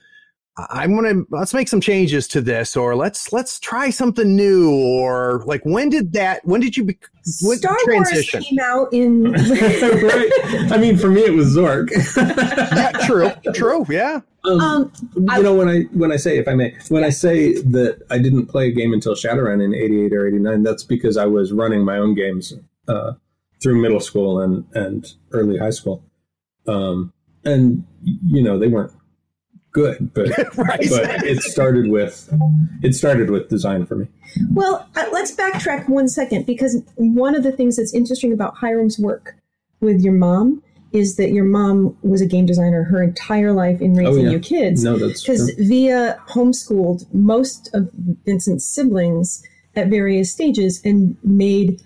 [0.70, 5.42] I'm gonna let's make some changes to this, or let's let's try something new, or
[5.46, 6.44] like when did that?
[6.44, 6.98] When did you be,
[7.42, 8.40] what Star transition?
[8.40, 10.30] Wars came out in right.
[10.72, 11.90] I mean, for me, it was Zork.
[12.16, 14.20] yeah, true, true, yeah.
[14.44, 17.10] Um, um, you I- know when I when I say if I may when I
[17.10, 21.16] say that I didn't play a game until Shadowrun in '88 or '89, that's because
[21.16, 22.52] I was running my own games
[22.88, 23.12] uh,
[23.62, 26.02] through middle school and and early high school,
[26.66, 27.12] um,
[27.44, 28.92] and you know they weren't
[29.72, 30.80] good, but Right.
[30.90, 32.28] but it started with
[32.82, 34.06] it started with design for me.
[34.52, 38.98] Well, uh, let's backtrack one second because one of the things that's interesting about Hiram's
[38.98, 39.36] work
[39.80, 43.94] with your mom is that your mom was a game designer her entire life in
[43.94, 44.30] raising Oh, yeah.
[44.32, 44.82] you kids.
[44.82, 45.34] No, that's true.
[45.34, 47.88] Because Via homeschooled most of
[48.24, 49.40] Vincent's siblings
[49.76, 51.80] at various stages and made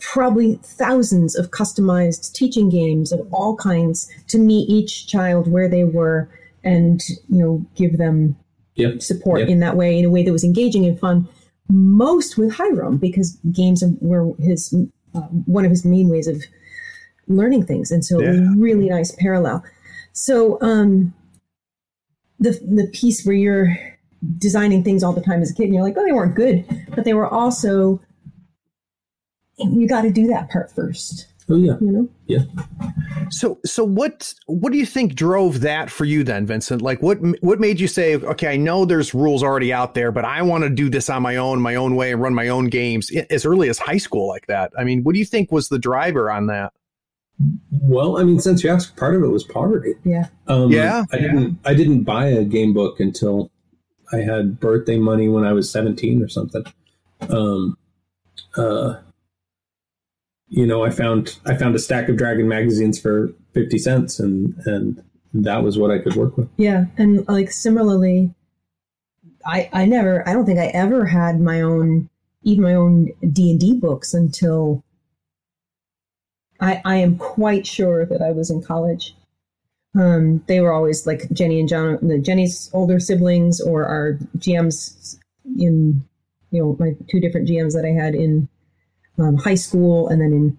[0.00, 5.84] probably thousands of customized teaching games of all kinds to meet each child where they
[5.84, 6.30] were
[6.64, 8.36] and you know give them
[8.76, 9.02] Yep.
[9.02, 9.48] support Yep.
[9.48, 11.26] in that way in a way that was engaging and fun
[11.68, 14.72] most with hiram because games were his
[15.14, 16.42] uh, one of his main ways of
[17.26, 18.54] learning things and so it was Yeah.
[18.56, 19.64] really nice parallel
[20.12, 21.12] so um
[22.38, 23.76] the the piece where you're
[24.38, 26.64] designing things all the time as a kid and you're like oh they weren't good
[26.94, 28.00] but they were also
[29.58, 32.40] you got to do that part first Oh yeah, you know yeah.
[33.30, 36.82] So, so what what do you think drove that for you then, Vincent?
[36.82, 40.24] Like, what what made you say, okay, I know there's rules already out there, but
[40.24, 42.66] I want to do this on my own, my own way, and run my own
[42.66, 44.72] games as early as high school like that?
[44.78, 46.72] I mean, what do you think was the driver on that?
[47.70, 49.94] Well, I mean, since you asked, part of it was poverty.
[50.04, 51.58] yeah Um, Yeah, I didn't.
[51.64, 53.50] I didn't buy a game book until
[54.12, 56.64] I had birthday money when I was seventeen or something.
[57.28, 57.78] Um,
[58.56, 58.96] uh,
[60.48, 64.54] you know, I found I found a stack of Dragon magazines for fifty cents, and
[64.64, 65.02] and
[65.34, 66.48] that was what I could work with.
[66.56, 68.34] Yeah, and like similarly,
[69.46, 72.08] I I never I don't think I ever had my own
[72.42, 74.82] even my own D and D books until
[76.60, 79.14] I I am quite sure that I was in college.
[79.94, 85.18] Um, they were always like Jenny and John, the Jenny's older siblings, or our GMs
[85.44, 86.04] in
[86.50, 88.48] you know my two different GMs that I had in
[89.18, 90.58] um, high school and then in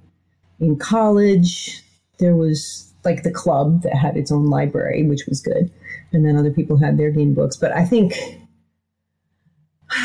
[0.60, 1.84] in college.
[2.18, 5.72] There was like the club that had its own library, which was good
[6.12, 7.56] and then other people had their game books.
[7.58, 8.14] But I think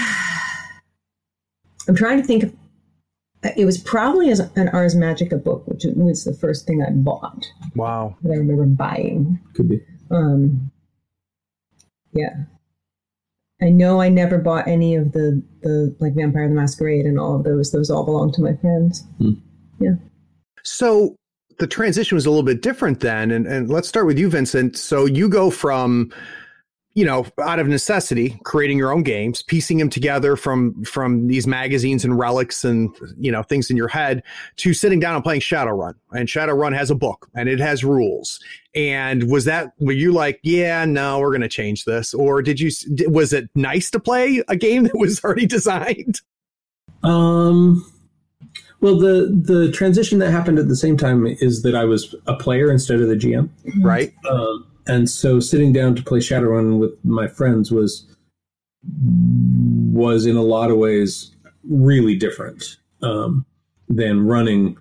[1.88, 2.44] I'm trying to think.
[2.44, 2.54] Of,
[3.58, 7.44] it was probably as an Ars Magica book, which was the first thing I bought
[7.76, 8.16] Wow.
[8.22, 9.38] that I remember buying.
[9.52, 9.82] Could be.
[10.10, 10.70] Um,
[12.12, 12.44] yeah,
[13.64, 17.35] I know I never bought any of the the like Vampire the Masquerade and all
[17.35, 17.72] of those.
[17.72, 19.05] Those all belong to my friends.
[19.18, 19.33] Hmm.
[19.81, 19.94] Yeah.
[20.62, 21.16] So
[21.59, 24.77] the transition was a little bit different then, and and let's start with you, Vincent.
[24.77, 26.12] So you go from
[26.94, 31.46] you know, out of necessity, creating your own games, piecing them together from from these
[31.46, 34.22] magazines and relics and you know things in your head,
[34.57, 35.94] to sitting down and playing Shadowrun.
[36.12, 38.38] And Shadowrun has a book and it has rules.
[38.76, 42.61] And was that were you like, yeah, no, we're going to change this, or did
[42.61, 42.70] you?
[43.09, 46.20] Was it nice to play a game that was already designed?
[47.02, 47.85] Um,
[48.80, 52.35] Well, the the transition that happened at the same time is that I was a
[52.35, 53.48] player instead of the GM,
[53.83, 54.12] right?
[54.28, 58.07] Um, and so sitting down to play Shadowrun with my friends was
[59.92, 61.35] was in a lot of ways
[61.68, 63.47] really different um,
[63.88, 64.77] than running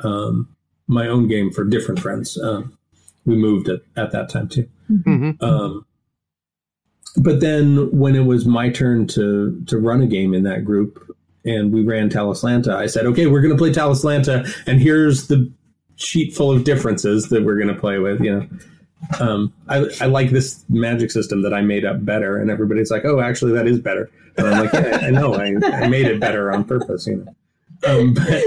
[0.00, 0.54] um,
[0.86, 2.38] my own game for different friends.
[2.38, 2.76] Um,
[3.24, 4.68] we moved at, at that time too.
[4.90, 5.42] Mm-hmm.
[5.42, 5.86] Um,
[7.16, 11.02] but then when it was my turn to to run a game in that group
[11.44, 15.50] and we ran Talislanta, I said, okay, we're going to play Talislanta, and here's the
[15.96, 18.20] sheet full of differences that we're going to play with.
[18.20, 18.48] You know,
[19.20, 23.04] um, I, I like this magic system that I made up better, and everybody's like,
[23.04, 24.10] oh, actually, that is better.
[24.36, 27.06] And I'm like, yeah, I know, I, I made it better on purpose.
[27.06, 28.42] You know, um, but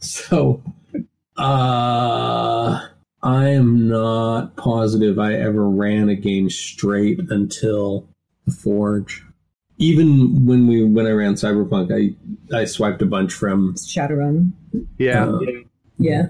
[0.00, 0.62] so
[1.36, 2.86] uh,
[3.22, 8.08] I am not positive I ever ran a game straight until
[8.46, 9.26] the Forge
[9.78, 14.52] even when we when I ran Cyberpunk, I I swiped a bunch from Shadowrun.
[14.98, 15.28] Yeah.
[15.28, 15.40] Uh,
[15.98, 16.28] Yeah.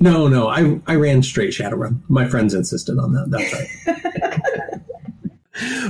[0.00, 2.00] No, no, I I ran straight Shadowrun.
[2.08, 3.30] My friends insisted on that.
[3.30, 4.80] That's right.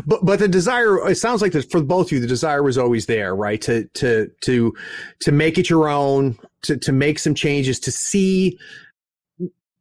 [0.07, 2.77] but but the desire it sounds like that for both of you the desire was
[2.77, 4.75] always there right to to to
[5.20, 8.59] to make it your own to to make some changes to see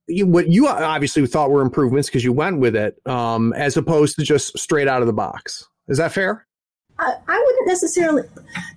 [0.08, 4.16] you, what you obviously thought were improvements because you went with it um as opposed
[4.16, 6.46] to just straight out of the box is that fair
[7.00, 8.24] I, I wouldn't necessarily.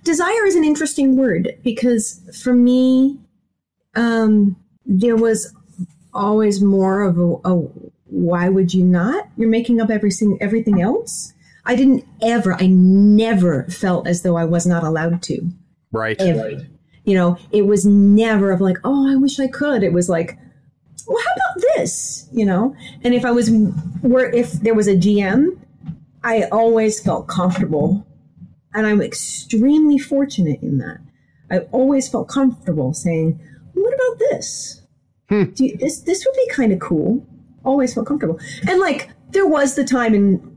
[0.03, 3.19] Desire is an interesting word because for me,
[3.95, 5.53] um, there was
[6.13, 7.55] always more of a, a
[8.05, 9.27] why would you not?
[9.37, 11.33] You're making up everything everything else.
[11.65, 15.49] I didn't ever, I never felt as though I was not allowed to.
[15.91, 16.67] right Ever.
[17.05, 19.83] You know, it was never of like, oh, I wish I could.
[19.83, 20.37] It was like,
[21.07, 22.27] well, how about this?
[22.31, 23.49] You know, and if I was,
[24.01, 25.57] were if there was a GM,
[26.23, 28.05] I always felt comfortable,
[28.73, 30.99] and I'm extremely fortunate in that.
[31.51, 33.39] I always felt comfortable saying,
[33.73, 34.81] "What about this?
[35.29, 35.43] Hmm.
[35.51, 37.25] Do you, this this would be kind of cool."
[37.63, 40.53] Always felt comfortable, and like there was the time in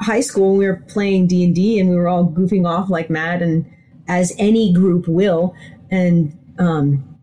[0.00, 3.10] high school we were playing D and D, and we were all goofing off like
[3.10, 3.64] mad, and
[4.08, 5.54] as any group will,
[5.90, 7.18] and um,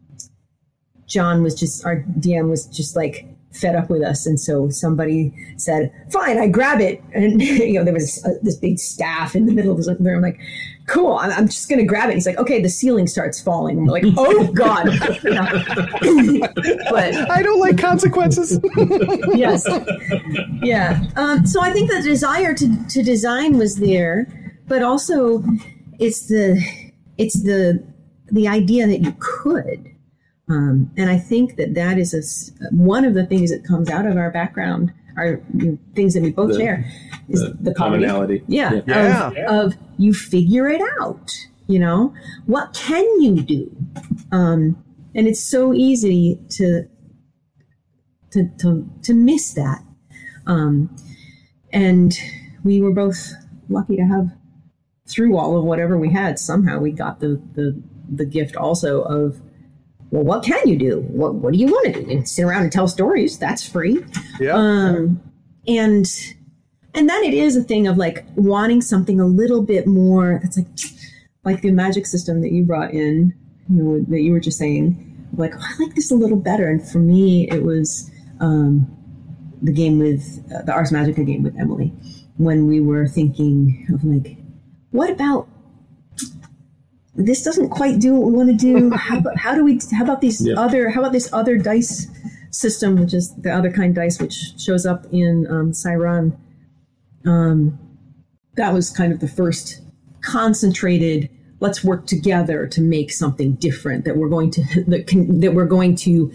[1.07, 5.33] John was just our DM was just like fed up with us, and so somebody
[5.57, 9.45] said, "Fine, I grab it." And you know there was uh this big staff in
[9.45, 10.17] the middle of the room.
[10.17, 10.39] I'm like,
[10.87, 13.77] "Cool, I'm, I'm just going to grab it." He's like, "Okay." The ceiling starts falling.
[13.77, 14.85] And we're like, "Oh God!"
[16.89, 18.59] but i don't like consequences
[19.35, 19.67] yes,
[20.61, 21.03] yeah.
[21.15, 24.27] Um, so I think the desire to to design was there,
[24.67, 25.43] but also
[25.99, 26.61] it's the
[27.17, 27.83] it's the
[28.31, 29.94] the idea that you could.
[30.47, 33.89] Um, and I think that that is a s one of the things that comes
[33.89, 36.85] out of our background, our you know, things that we both The- share,
[37.29, 38.05] is the the, comedy.
[38.05, 38.43] commonality.
[38.47, 39.29] Yeah, Yeah.
[39.29, 41.31] Of, of you figure it out.
[41.67, 42.13] You know
[42.45, 43.75] what can you do?
[44.31, 44.77] Um,
[45.15, 46.87] and it's so easy to
[48.31, 49.81] to to, to miss that.
[50.45, 50.95] Um,
[51.73, 52.13] and
[52.63, 53.33] we were both
[53.67, 54.29] lucky to have
[55.07, 56.37] through all of whatever we had.
[56.37, 59.41] Somehow we got the the the gift also of
[60.11, 61.01] well, what can you do?
[61.09, 62.11] What what do you want to do?
[62.11, 63.37] And sit around and tell stories.
[63.37, 64.03] That's free.
[64.39, 65.21] yeah Um,
[65.67, 66.05] and
[66.93, 70.39] and then it is a thing of like wanting something a little bit more.
[70.41, 70.67] That's like
[71.43, 73.33] like the magic system that you brought in.
[73.69, 75.01] You know that you were just saying.
[75.35, 76.69] Like oh, I like this a little better.
[76.69, 78.87] And for me, it was um,
[79.61, 81.91] the game with uh, the Ars Magica game with Emily
[82.37, 84.37] when we were thinking of like,
[84.91, 85.47] what about
[87.15, 88.91] this doesn't quite do what we want to do.
[88.95, 89.79] How, about, how do we?
[89.93, 90.55] How about these Yeah.
[90.59, 90.89] other?
[90.89, 92.07] How about this other dice
[92.51, 96.37] system, which is the other kind dice, which shows up in um, Psi*Run?
[97.25, 97.79] Um,
[98.55, 99.81] that was kind of the first
[100.21, 101.29] concentrated.
[101.59, 105.65] Let's work together to make something different that we're going to that, can, that we're
[105.65, 106.31] going to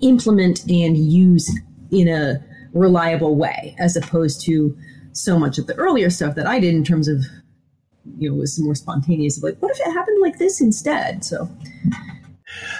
[0.00, 1.50] implement and use
[1.90, 2.42] in a
[2.72, 4.76] reliable way, as opposed to
[5.12, 7.24] so much of the earlier stuff that I did in terms of
[8.18, 11.48] you know was more spontaneous of like what if it happened like this instead so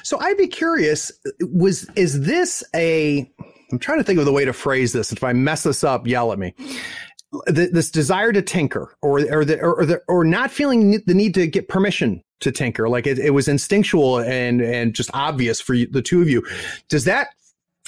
[0.02, 3.30] So I'd be curious, was is this a
[3.70, 5.12] I'm trying to think of the way to phrase this.
[5.12, 6.54] If I mess this up, yell at me.
[7.46, 11.46] This desire to tinker, or or the, or the, or not feeling the need to
[11.46, 15.86] get permission to tinker, like it, it was instinctual and and just obvious for you,
[15.86, 16.46] the two of you.
[16.90, 17.28] Does that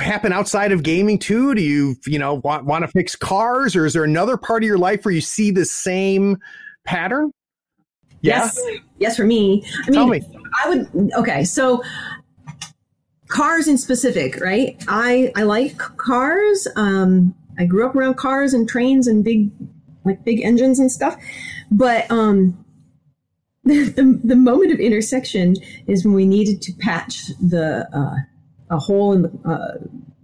[0.01, 1.55] happen outside of gaming too?
[1.55, 4.67] Do you you know want want to fix cars, or is there another part of
[4.67, 6.39] your life where you see the same
[6.85, 7.31] pattern?
[8.21, 8.59] yes
[8.99, 10.39] yes for me i Tell mean me.
[10.65, 11.83] i would okay so
[13.29, 18.67] cars in specific right i i like cars um i grew up around cars and
[18.67, 19.51] trains and big
[20.05, 21.17] like big engines and stuff
[21.71, 22.65] but um
[23.65, 28.17] the, the, the moment of intersection is when we needed to patch the uh,
[28.75, 29.79] a hole in the uh,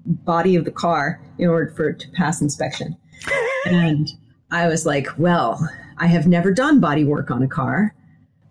[0.04, 2.96] body of the car in order for it to pass inspection.
[3.66, 4.10] and
[4.50, 5.66] I was like, well,
[6.00, 7.94] I have never done body work on a car,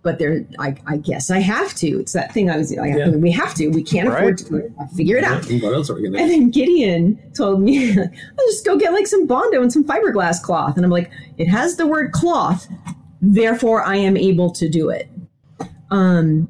[0.04, 2.00] but there, I, I guess I have to.
[2.00, 3.10] It's that thing I was, I, Yeah.
[3.10, 3.68] we have to.
[3.70, 4.72] We can't afford to.
[4.96, 5.44] Figure it out.
[5.62, 9.08] What else are we gonna And then Gideon told me, I'll just go get like
[9.08, 10.78] some Bondo and some fiberglass cloth.
[10.78, 12.68] And I'm like, it has the word cloth,
[13.22, 15.10] therefore I am able to do it.
[15.92, 16.50] Um,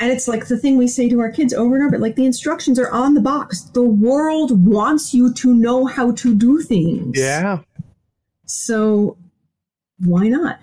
[0.00, 2.24] and it's like the thing we say to our kids over and over like the
[2.24, 3.62] instructions are on the box.
[3.62, 7.18] The world wants you to know how to do things.
[7.18, 7.58] Yeah.
[8.46, 9.16] So
[10.04, 10.58] why not?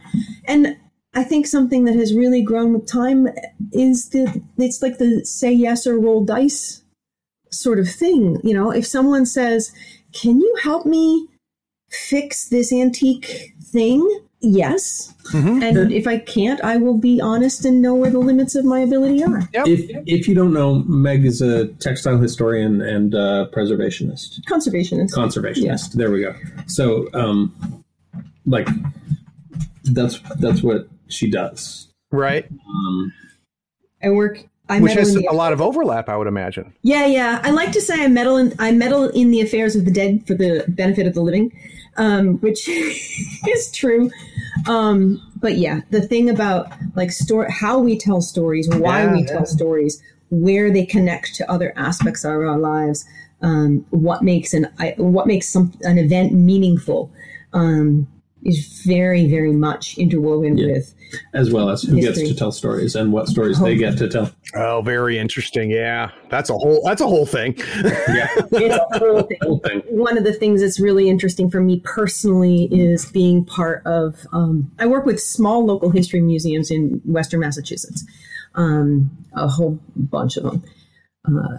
[0.45, 0.77] And
[1.13, 3.29] I think something that has really grown with time
[3.71, 6.83] is the it's like the say yes or roll dice
[7.51, 8.39] sort of thing.
[8.43, 9.71] You know, if someone says,
[10.13, 11.27] "Can you help me
[11.89, 14.05] fix this antique thing?"
[14.41, 15.11] Yes.
[15.33, 18.79] And if I can't, I will be honest and know where the limits of my
[18.79, 19.49] ability are.
[19.53, 25.13] If if you don't know, Meg is a textile historian and uh, preservationist, Conservationist.
[25.13, 25.93] conservationist.
[25.93, 26.35] There we go.
[26.67, 27.83] So, um,
[28.45, 28.67] like,
[29.93, 31.87] that's that's what she does.
[32.11, 32.45] Right.
[32.51, 33.13] Um,
[34.03, 34.43] I work.
[34.67, 36.73] I Which meddle has the a lot of overlap, I would imagine.
[36.81, 37.39] Yeah, yeah.
[37.43, 40.25] I like to say I meddle in I meddle in the affairs of the dead
[40.25, 41.51] for the benefit of the living,
[41.97, 44.09] um, which is true.
[44.67, 49.19] Um, but yeah, the thing about like story, how we tell stories, why Yeah, we
[49.21, 49.27] yeah.
[49.27, 53.05] tell stories, where they connect to other aspects of our lives,
[53.43, 57.11] um, what makes an I, what makes some an event meaningful,
[57.53, 58.07] um,
[58.45, 60.67] is very very much interwoven Yeah.
[60.73, 60.93] with
[61.33, 64.31] as well as who gets to tell stories and what stories they get to tell.
[64.55, 65.69] Oh, very interesting.
[65.69, 66.11] Yeah.
[66.29, 67.55] That's a whole that's a whole thing.
[67.83, 69.37] Yeah, it's a whole thing.
[69.41, 69.81] whole thing.
[69.89, 74.71] one of the things that's really interesting for me personally is being part of um,
[74.79, 78.03] i work with small local history museums in western massachusetts
[78.55, 80.63] um, a whole bunch of them
[81.27, 81.57] uh,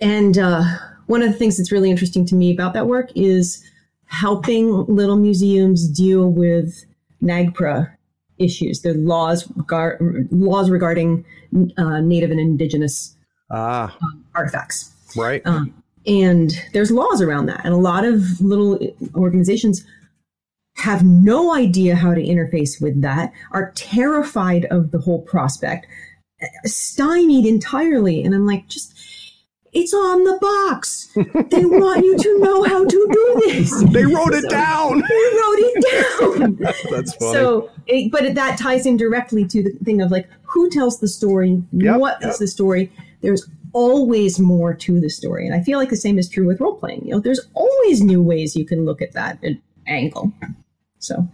[0.00, 0.62] and uh,
[1.06, 3.62] one of the things that's really interesting to me about that work is
[4.12, 6.84] helping little museums deal with
[7.22, 7.90] nagpra
[8.38, 9.98] issues the laws gar-
[10.30, 11.24] laws regarding
[11.78, 13.16] uh, native and indigenous
[13.50, 13.96] Ah,
[14.34, 15.42] artifacts right.
[15.44, 15.74] um,
[16.06, 17.64] and there's laws around that.
[17.64, 18.78] And a lot of little
[19.14, 19.84] organizations
[20.76, 25.86] have no idea how to interface with that, are terrified of the whole prospect,
[26.64, 28.24] stymied entirely.
[28.24, 28.94] And I'm like, just,
[29.72, 31.08] it's on the box.
[31.14, 33.82] They want you to know how to do this.
[33.92, 34.98] They wrote it So- down.
[35.00, 36.54] They wrote it down.
[36.90, 37.32] That's funny.
[37.32, 41.08] So, it, but that ties in directly to the thing of like, who tells the
[41.08, 41.62] story?
[41.72, 42.36] Yep, What is yep.
[42.38, 42.92] the story?
[43.22, 46.60] There's always more to the story, and I feel like the same is true with
[46.60, 47.06] role playing.
[47.06, 49.50] You know, there's always new ways you can look at that uh,
[49.86, 50.30] angle.
[50.98, 51.26] So,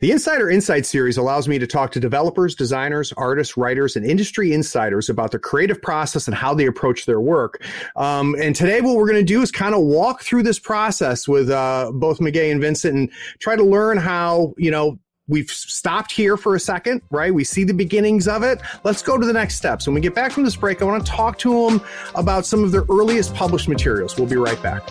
[0.00, 4.54] The Insider Insight series allows me to talk to developers, designers, artists, writers, and industry
[4.54, 7.62] insiders about the creative process and how they approach their work.
[7.96, 11.28] Um, and today, what we're going to do is kind of walk through this process
[11.28, 13.10] with uh, both Meguey and Vincent and
[13.40, 17.34] try to learn how, you know, we've stopped here for a second, right?
[17.34, 18.58] We see the beginnings of it.
[18.84, 19.86] Let's go to the next steps.
[19.86, 21.82] When we get back from this break, I want to talk to them
[22.14, 24.16] about some of their earliest published materials.
[24.16, 24.90] We'll be right back.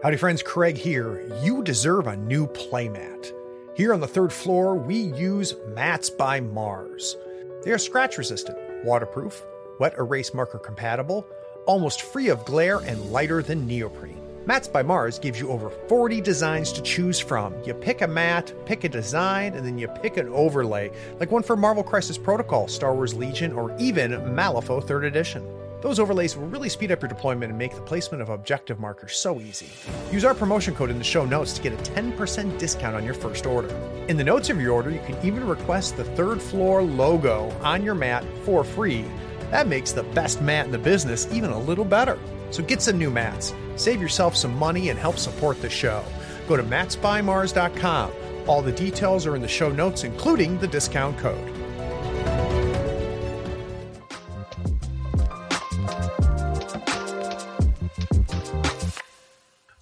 [0.00, 0.44] Howdy, friends.
[0.44, 1.28] Craig here.
[1.42, 3.32] You deserve a new playmat.
[3.74, 7.16] Here on the third floor, we use Mats by Mars.
[7.64, 9.42] They are scratch resistant, waterproof,
[9.80, 11.26] wet erase marker compatible,
[11.66, 14.22] almost free of glare, and lighter than neoprene.
[14.46, 17.52] Mats by Mars gives you over 40 designs to choose from.
[17.64, 21.42] You pick a mat, pick a design, and then you pick an overlay, like one
[21.42, 25.44] for Marvel Crisis Protocol, Star Wars Legion, or even Malifaux 3rd Edition.
[25.80, 29.16] Those overlays will really speed up your deployment and make the placement of objective markers
[29.16, 29.68] so easy.
[30.10, 33.14] Use our promotion code in the show notes to get a 10% discount on your
[33.14, 33.68] first order.
[34.08, 37.84] In the notes of your order, you can even request the third floor logo on
[37.84, 39.04] your mat for free.
[39.52, 42.18] That makes the best mat in the business even a little better.
[42.50, 46.04] So get some new mats, save yourself some money, and help support the show.
[46.48, 48.10] Go to matsbymars.com.
[48.48, 51.54] All the details are in the show notes, including the discount code.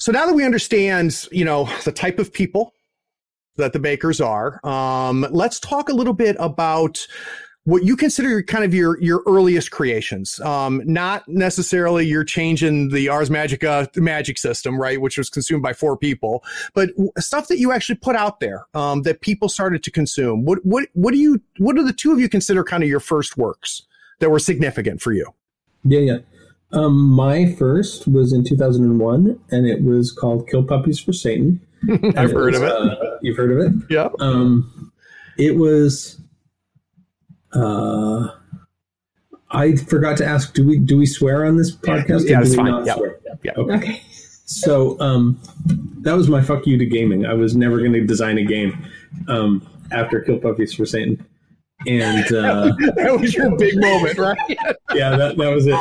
[0.07, 2.73] So now that we understand, you know, the type of people
[3.57, 7.05] that the bakers are, um, let's talk a little bit about
[7.65, 10.39] what you consider kind of your your earliest creations.
[10.39, 15.73] Um, not necessarily you're changing the Ars Magica magic system, right, which was consumed by
[15.73, 19.91] four people, but stuff that you actually put out there um, that people started to
[19.91, 20.45] consume.
[20.45, 23.01] What what what do you what do the two of you consider kind of your
[23.01, 23.83] first works
[24.21, 25.27] that were significant for you?
[25.83, 26.19] Yeah, yeah.
[26.73, 31.61] Um, my first was in 2001, and it was called "Kill Puppies for Satan."
[32.17, 32.73] I've heard was, of it.
[32.73, 33.85] Uh, you've heard of it?
[33.91, 34.09] Yeah.
[34.19, 34.93] Um,
[35.39, 36.21] it was.
[37.53, 38.29] Uh,
[39.51, 40.53] I forgot to ask.
[40.55, 42.29] Do we do we swear on this podcast?
[42.29, 42.67] Yeah, or do it's we fine.
[42.67, 42.95] not Yeah.
[42.95, 43.21] swear?
[43.45, 43.53] Yeah.
[43.57, 43.75] Okay.
[43.75, 44.03] Okay.
[44.47, 45.41] So um,
[46.03, 47.27] that was my fuck you to gaming.
[47.27, 48.85] I was never going to design a game
[49.29, 51.25] um, after Kill Puppies for Satan,
[51.87, 54.39] and uh, that was your big moment, right?
[54.95, 55.79] yeah, that, that was it.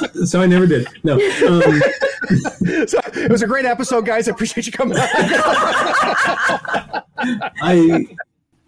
[0.26, 0.86] So I never did.
[1.04, 1.14] No.
[1.14, 1.20] Um,
[2.86, 4.28] so it was a great episode, guys.
[4.28, 4.98] I appreciate you coming.
[7.18, 8.06] I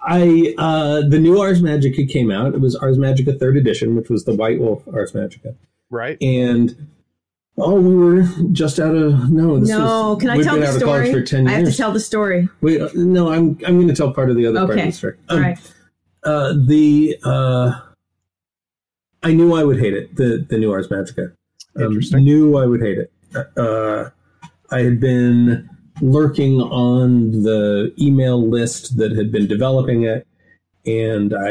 [0.00, 2.54] I uh the new Ars Magica came out.
[2.54, 5.54] It was Ars Magica third edition, which was the White Wolf Ars Magica.
[5.90, 6.16] right.
[6.22, 6.88] And
[7.58, 8.22] oh, we were
[8.52, 9.58] just out of no.
[9.58, 11.12] This No, was, can I tell the out of college story?
[11.12, 12.48] for ten I have to tell the story.
[12.60, 14.92] Wait, uh, no, I'm I'm going to tell part of the other part of the
[14.92, 15.14] story.
[15.28, 15.58] All Um, right.
[16.24, 17.72] uh, the uh,
[19.22, 20.16] I knew I would hate it.
[20.16, 21.32] The the new Ars Magica.
[21.76, 22.24] Um, Interesting.
[22.24, 23.12] Knew I would hate it.
[23.56, 24.10] Uh,
[24.70, 25.68] I had been
[26.00, 30.26] lurking on the email list that had been developing it,
[30.86, 31.50] and I.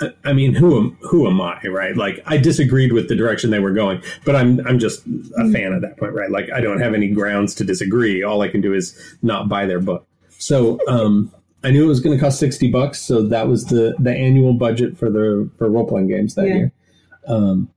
[0.00, 1.96] I- I mean, who am who am I, right?
[1.96, 5.04] Like, I disagreed with the direction they were going, but I'm I'm just
[5.36, 6.30] a fan at that point, right?
[6.30, 8.22] Like, I don't have any grounds to disagree.
[8.22, 10.06] All I can do is not buy their book.
[10.38, 11.32] So, um,
[11.64, 14.52] I knew it was going to cost sixty bucks, so that was the the annual
[14.54, 16.54] budget for the for role playing games that Yeah.
[16.54, 16.72] year.
[17.26, 17.68] Um,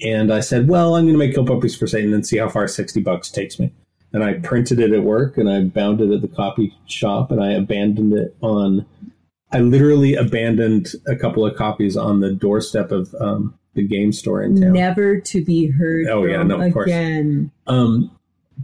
[0.00, 2.48] and I said, well, I'm going to make Kill Puppies for Satan and see how
[2.48, 3.72] far sixty bucks takes me.
[4.12, 7.42] And I printed it at work, and I bound it at the copy shop, and
[7.42, 8.86] I abandoned it on.
[9.52, 14.42] I literally abandoned a couple of copies on the doorstep of um, the game store
[14.42, 14.72] in town.
[14.72, 16.86] Never to be heard Oh, yeah, no, of course.
[16.86, 17.50] again.
[17.66, 18.10] Um,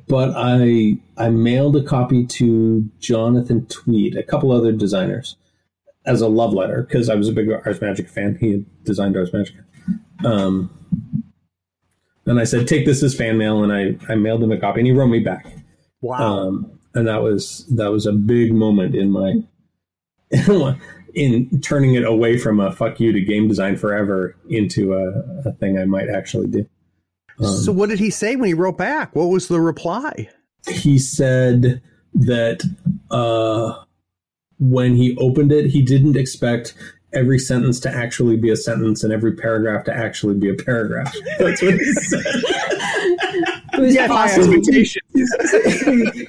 [0.08, 5.36] but I I mailed a copy to Jonathan Tweet, a couple other designers,
[6.06, 8.36] as a love letter because I was a big Ars Magic fan.
[8.40, 9.56] He had designed Ars Magic.
[10.24, 10.70] Um,
[12.26, 14.80] and I said, "Take this as fan mail," and I I mailed him a copy,
[14.80, 15.46] and he wrote me back.
[16.00, 16.18] Wow.
[16.18, 19.42] Um, and that was that was a big moment in my
[21.14, 25.52] in turning it away from a fuck you to game design forever into a, a
[25.54, 26.66] thing I might actually do.
[27.44, 29.14] Um, so what did he say when he wrote back?
[29.16, 30.28] What was the reply?
[30.68, 31.82] he said
[32.14, 32.62] that
[33.10, 33.82] uh,
[34.60, 36.74] when he opened it, he didn't expect
[37.12, 41.12] every sentence to actually be a sentence and every paragraph to actually be a paragraph.
[41.38, 42.22] That's what he said.
[43.74, 44.44] It was Yeah, my awesome.
[44.54, 45.02] expectation.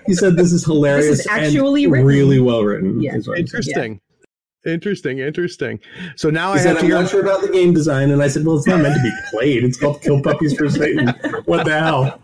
[0.05, 2.99] he said this is hilarious This is actually and written." really well written.
[3.01, 3.15] Yeah.
[3.15, 3.99] is what he said.
[4.65, 5.19] Interesting.
[5.19, 5.79] Interesting, interesting.
[6.15, 7.01] So now He I said, have to I'm hear.
[7.01, 9.11] not sure about the game design, and I said, "Well, it's not meant to be
[9.31, 9.63] played.
[9.63, 11.07] It's called Kill Puppies for Satan.
[11.45, 12.19] What the hell?"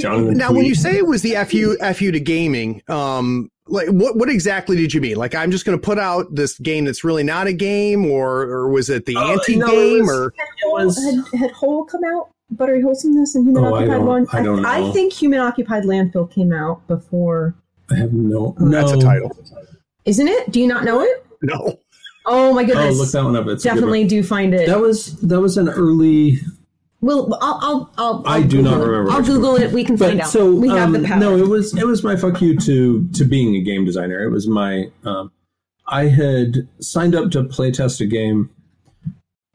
[0.00, 4.16] Jonathan now, when you say it was the fu fu to gaming, um, like what
[4.16, 5.16] what exactly did you mean?
[5.16, 8.42] Like I'm just going to put out this game that's really not a game, or
[8.42, 11.50] or was it the Oh, anti no, it game, was- or it was had, had
[11.52, 12.30] Whole come out?
[12.50, 14.26] Buttery Wholesomeness and Human Oh, I Occupied don't- One.
[14.32, 14.92] I don't I know.
[14.92, 17.54] think Human Occupied Landfill came out before.
[17.90, 18.54] I have no.
[18.58, 18.70] No.
[18.70, 19.36] that's a title?
[20.06, 20.50] Isn't it?
[20.50, 21.26] Do you not know it?
[21.42, 21.78] No.
[22.26, 22.94] Oh my goodness!
[22.96, 23.46] Oh, look that one up.
[23.46, 23.76] It's a good one.
[23.76, 24.66] Definitely do find it.
[24.66, 26.38] That was that was an early.
[27.00, 28.86] well, I'll, I'll, I'll, I I'll do not Google it.
[28.90, 29.72] remember I'll Google it.
[29.72, 30.30] We can find But out.
[30.30, 31.18] so we have um, the power.
[31.20, 34.22] no, it was it was my fuck you to to being a game designer.
[34.22, 35.32] It was my um,
[35.86, 38.50] I had signed up to playtest a game,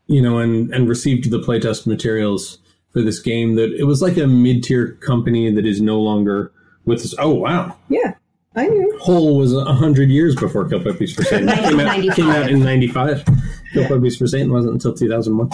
[0.07, 2.57] you know, and and received the playtest materials
[2.91, 6.51] for this game that it was like a mid tier company that is no longer
[6.85, 7.13] with us.
[7.19, 8.15] Oh wow, yeah,
[8.55, 8.99] I knew.
[9.01, 11.49] Whole was a hundred years before Kill Puppies for Satan.
[11.49, 13.25] It came, out, came out in ninety five.
[13.73, 15.49] Kill Puppies for Satan wasn't until two thousand one.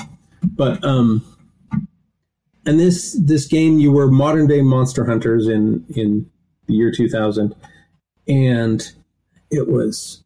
[0.56, 1.24] But um,
[2.66, 6.30] and this this game you were modern day monster hunters in in
[6.68, 7.56] the year two thousand,
[8.28, 8.92] and
[9.50, 10.24] it was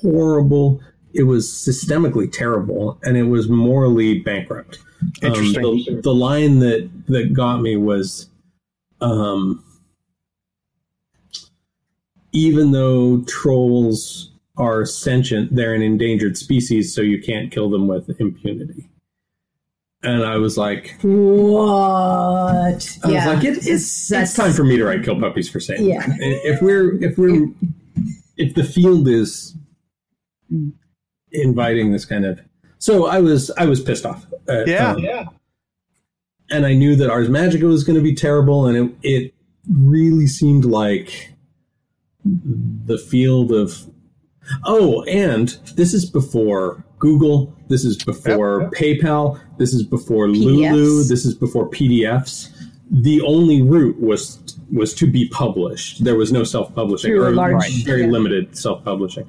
[0.00, 0.80] horrible.
[1.14, 4.78] it was systemically terrible and it was morally bankrupt.
[5.22, 5.62] Um, Interesting.
[5.62, 8.28] the, the line that that got me was,
[9.00, 9.64] um,
[12.34, 18.08] even though trolls are sentient, they're an endangered species, so you can't kill them with
[18.20, 18.90] impunity.
[20.02, 22.98] And I was like, What?
[23.04, 25.60] I was like, it, it's, it's That's- time for me to write "Kill Puppies for
[25.60, 26.06] Sale." Yeah.
[26.20, 27.48] If we're if we're
[28.36, 29.56] if the field is
[31.32, 32.40] inviting this kind of,
[32.78, 34.26] so I was I was pissed off.
[34.48, 34.90] at, Yeah.
[34.92, 35.30] um,
[36.50, 39.34] and I knew that Ars Magica was going to be terrible, and it it
[39.72, 41.33] really seemed like
[42.24, 43.86] the field of
[44.64, 47.54] oh, and this is before Google.
[47.68, 49.40] This is before PayPal.
[49.58, 51.02] This is before Lulu.
[51.04, 52.50] This is before PDFs.
[52.90, 54.38] The only route was
[54.72, 56.04] was to be published.
[56.04, 58.08] There was no self publishing Through or large- very yeah.
[58.08, 59.26] limited self publishing.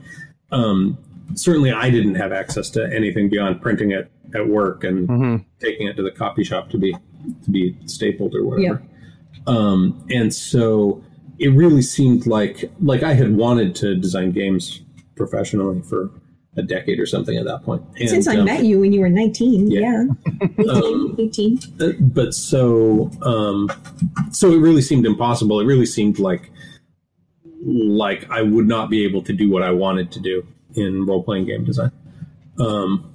[0.51, 0.97] Um,
[1.35, 5.45] certainly, I didn't have access to anything beyond printing it at work and Mhm.
[5.59, 6.95] taking it to the copy shop to be
[7.43, 8.81] to be stapled or whatever.
[9.47, 11.01] Um, and so
[11.39, 14.81] it really seemed like like I had wanted to design games
[15.15, 16.09] professionally for
[16.57, 17.83] a decade or something at that point.
[17.99, 20.05] And, Since I um, met you when you were 19, yeah.
[20.57, 20.71] yeah.
[20.71, 21.59] Um, 18.
[21.81, 23.69] uh, but so um,
[24.31, 25.59] so it really seemed impossible.
[25.59, 26.51] It really seemed like
[27.65, 31.23] like I would not be able to do what I wanted to do in role
[31.23, 31.91] playing game design.
[32.59, 33.14] Um,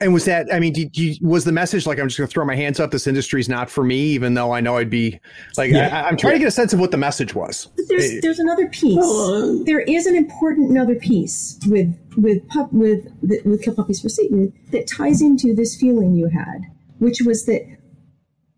[0.00, 0.52] And was that?
[0.52, 2.80] I mean, did you, was the message like I'm just going to throw my hands
[2.80, 2.90] up?
[2.90, 5.20] This industry's not for me, even though I know I'd be
[5.56, 5.70] like.
[5.72, 6.02] Yeah.
[6.04, 7.68] I, I'm trying to get a sense of what the message was.
[7.76, 8.96] But there's Eh, there's another piece.
[8.96, 14.00] Well, uh, there is an important another piece with with pup with with Kill Puppies
[14.00, 16.62] for Satan that ties into this feeling you had,
[16.98, 17.62] which was that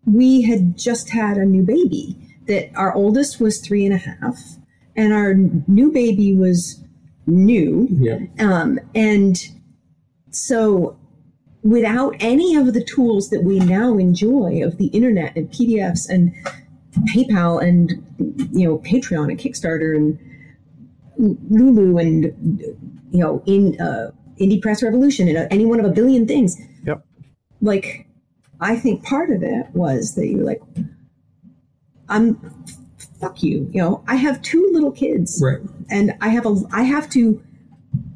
[0.05, 2.17] we had just had a new baby.
[2.47, 4.37] That our oldest was three and a half,
[4.95, 6.81] and our new baby was
[7.25, 7.87] new.
[7.89, 8.19] yeah.
[8.39, 9.37] Um, and
[10.29, 10.97] so,
[11.63, 16.33] without any of the tools that we now enjoy of the internet and PDFs and
[17.09, 17.91] PayPal and
[18.51, 20.19] you know Patreon and Kickstarter and
[21.49, 22.23] Lulu and
[23.11, 26.59] you know in uh, Indie Press Revolution and uh, any one of a billion things.
[26.85, 27.05] Yep.
[27.61, 28.07] Like,
[28.59, 30.61] I think part of it was that you're like,
[32.09, 32.35] I'm
[33.19, 33.69] fuck you.
[33.71, 35.59] You know, I have two little kids, Right.
[35.89, 37.41] and I have a I have to.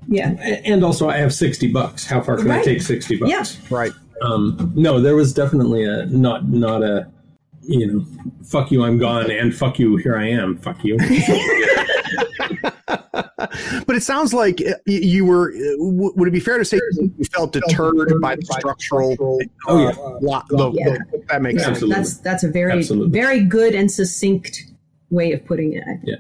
[0.10, 0.30] Yeah,
[0.66, 2.06] And also, I have sixty bucks.
[2.06, 3.32] How far can I take sixty bucks?
[3.32, 3.76] Yeah.
[3.76, 3.92] Right.
[4.22, 7.08] Um, no, there was definitely a not not a
[7.62, 8.06] you know
[8.46, 10.58] fuck you, I'm gone, and fuck you, here I am.
[10.58, 10.98] Fuck you.
[13.86, 15.52] But it sounds like uh, you were.
[15.54, 19.16] uh, Would it be fair to say you felt deterred by the structural?
[19.68, 19.90] Oh, yeah.
[19.90, 20.98] uh, lo- the- Yeah.
[21.12, 21.76] the- that makes Yeah, sense.
[21.78, 21.96] Absolutely.
[21.96, 23.12] that's that's a very Absolutely.
[23.20, 24.64] very good and succinct
[25.10, 25.84] way of putting it.
[25.84, 26.02] I think.
[26.06, 26.16] Yeah.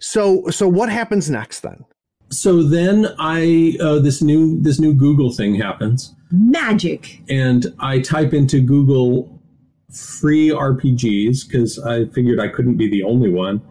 [0.00, 1.84] So, so what happens next then?
[2.30, 6.14] So then I uh, this new this new Google thing happens.
[6.30, 7.22] Magic.
[7.30, 9.38] and I type into Google
[9.90, 13.62] free RPGs because I figured I couldn't be the only one.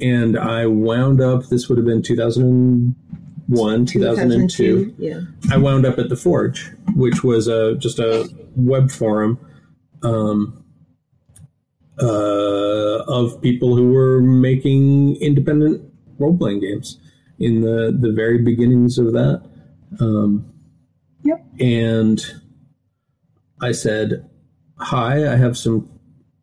[0.00, 4.94] And I wound up, this would have been 2001, 2002.
[4.96, 5.22] Yeah.
[5.50, 9.40] I wound up at The Forge, which was a, just a web forum
[10.04, 10.64] um,
[12.00, 15.82] uh, of people who were making independent
[16.18, 17.00] role playing games
[17.38, 19.42] in the, the very beginnings of that.
[20.00, 20.52] Um,
[21.24, 21.44] Yep.
[21.60, 22.20] and
[23.60, 24.28] I said,
[24.78, 25.90] Hi, I have some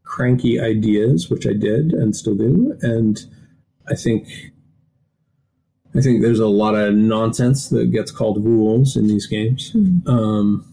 [0.03, 2.77] cranky ideas, which I did and still do.
[2.81, 3.17] And
[3.89, 4.27] I think.
[5.97, 9.71] I think there's a lot of nonsense that gets called rules in these games.
[10.05, 10.65] Um,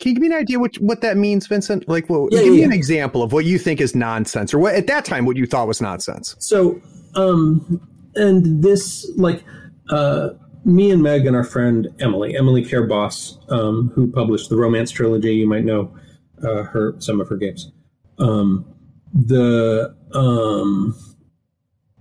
[0.00, 1.86] Can you give me an idea what what that means, Vincent?
[1.90, 4.58] Like, well, Yeah, give yeah, me an example of what you think is nonsense, or
[4.60, 6.34] what at that time what you thought was nonsense.
[6.38, 6.80] so,
[7.16, 9.44] um, and this, like,
[9.90, 10.30] uh,
[10.64, 14.90] me and Meg and our friend Emily, Emily Care Boss, um, who published the Romance
[14.90, 15.94] trilogy, you might know
[16.42, 17.72] uh, her some of her games.
[18.18, 18.66] Um,
[19.12, 20.94] the um,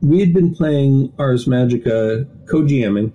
[0.01, 3.14] we had been playing Ars Magica co-GMing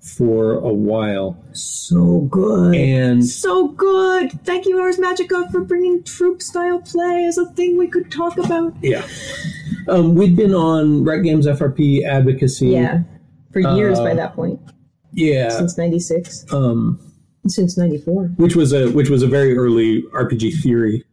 [0.00, 2.74] for a while, So good.
[2.74, 4.32] and so good.
[4.44, 8.38] Thank you, Ars Magica, for bringing troupe style play as a thing we could talk
[8.38, 8.74] about.
[8.82, 9.06] yeah,
[9.88, 12.68] um, we'd been on Rec Games FRP advocacy.
[12.68, 13.02] Yeah.
[13.52, 14.60] For years Uh, by that point.
[15.12, 15.48] yeah.
[15.50, 16.44] Since 96.
[16.52, 16.98] Um,
[17.46, 18.32] Since 94.
[18.36, 21.04] which was a which was a very early RPG theory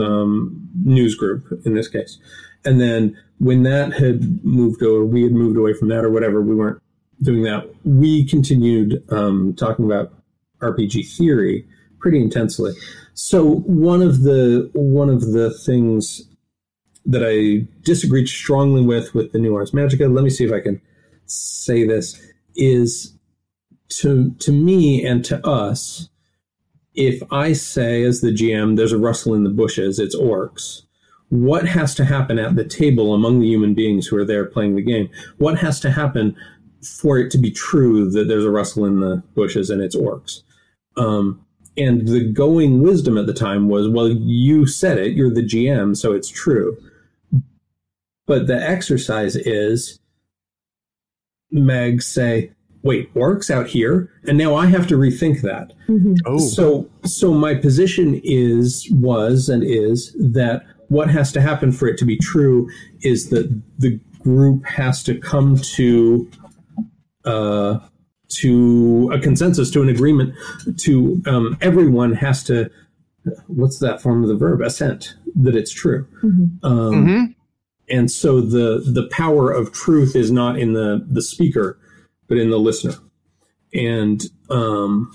[0.00, 2.18] um, news group in this case.
[2.64, 6.40] And then when that had moved over, we had moved away from that or whatever.
[6.40, 6.80] We weren't
[7.22, 7.72] doing that.
[7.84, 10.12] We continued um, talking about
[10.60, 11.66] RPG theory
[12.00, 12.72] pretty intensely.
[13.14, 16.22] So one of the one of the things
[17.06, 20.12] that I disagreed strongly with with the new Ars Magica.
[20.12, 20.80] Let me see if I can
[21.26, 22.20] say this
[22.56, 23.14] is
[23.88, 26.08] to to me and to us,
[26.94, 30.82] if I say as the GM, there's a rustle in the bushes, it's orcs.
[31.28, 34.76] What has to happen at the table among the human beings who are there playing
[34.76, 35.08] the game?
[35.38, 36.36] What has to happen
[36.84, 40.42] for it to be true that there's a rustle in the bushes and it's orcs?
[40.96, 41.44] Um,
[41.76, 45.96] and the going wisdom at the time was, well, you said it, you're the GM,
[45.96, 46.76] so it's true.
[48.26, 49.98] But the exercise is
[51.50, 54.10] Meg say, wait, orcs out here?
[54.28, 55.72] And now I have to rethink that.
[55.88, 56.14] Mm-hmm.
[56.26, 61.88] Oh, So so my position is was and is that what has to happen for
[61.88, 62.68] it to be true
[63.00, 66.30] is that the group has to come to
[67.24, 67.78] uh,
[68.28, 70.34] to a consensus, to an agreement,
[70.78, 72.70] to um, everyone has to
[73.46, 76.06] what's that form of the verb assent that it's true.
[76.62, 77.34] Um, Mhm.
[77.88, 81.78] And so the the power of truth is not in the the speaker,
[82.28, 82.94] but in the listener.
[83.74, 85.10] And um,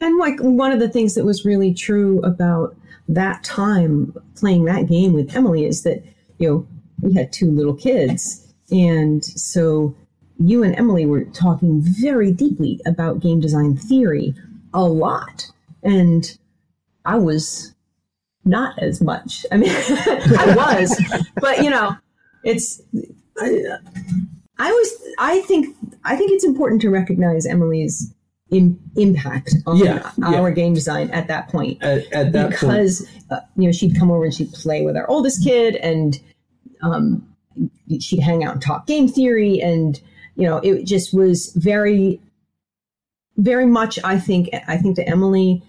[0.00, 2.74] And like one of the things that was really true about
[3.08, 6.02] that time playing that game with Emily is that,
[6.38, 6.66] you know,
[7.00, 8.52] we had two little kids.
[8.70, 9.94] And so
[10.48, 14.34] you and Emily were talking very deeply about game design theory
[14.74, 15.50] a lot.
[15.82, 16.36] And
[17.04, 17.74] I was
[18.44, 19.44] not as much.
[19.52, 21.96] I mean, I was, but you know,
[22.44, 22.80] it's,
[23.38, 23.62] I,
[24.58, 28.12] I always, I think, I think it's important to recognize Emily's
[28.50, 30.54] in, impact on Yeah, our yeah.
[30.54, 34.10] game design at that point at, at that point, because uh, you know she'd come
[34.10, 36.20] over and she'd play with our oldest kid and
[36.82, 37.26] um,
[37.98, 40.00] she'd hang out and talk game theory and
[40.36, 42.20] you know it just was very
[43.36, 45.62] very much i think i think to emily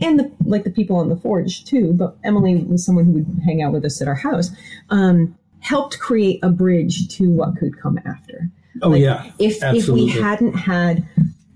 [0.00, 3.40] and the like the people on the forge too but emily was someone who would
[3.44, 4.50] hang out with us at our house
[4.90, 8.48] um, helped create a bridge to what could come after.
[8.82, 11.06] Oh like, yeah, if if we hadn't had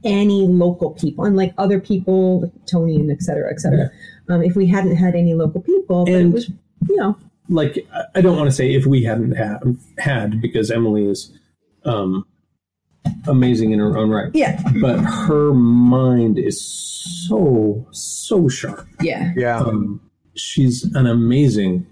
[0.05, 3.91] any local people and like other people tony and et cetera et cetera
[4.29, 6.51] um, if we hadn't had any local people but it was
[6.87, 7.17] you know.
[7.49, 9.61] like I- I don't want to say if we hadn't had
[9.97, 11.33] had because Emily is
[11.87, 12.27] um,
[13.27, 18.87] amazing in her own right, yeah but her mind is so so sharp.
[19.01, 19.59] yeah yeah.
[19.59, 20.01] Um,
[20.35, 21.87] she's an amazing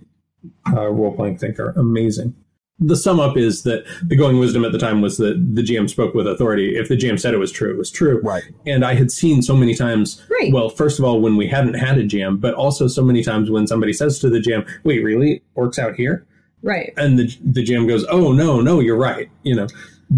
[0.73, 1.73] uh, role playing thinker.
[1.77, 2.35] Amazing.
[2.79, 5.89] The sum up is that the going wisdom at the time was that the GM
[5.89, 6.77] spoke with authority.
[6.77, 8.21] If the GM said it was true, it was true.
[8.23, 8.43] Right.
[8.67, 10.21] And I had seen so many times.
[10.29, 10.53] Right.
[10.53, 13.51] Well, first of all, when we hadn't had a GM, but also so many times
[13.51, 15.43] when somebody says to the GM, "Wait, really?
[15.57, 16.27] Orcs out here?"
[16.65, 19.67] right and the the GM goes, "Oh no, no, you're right." You know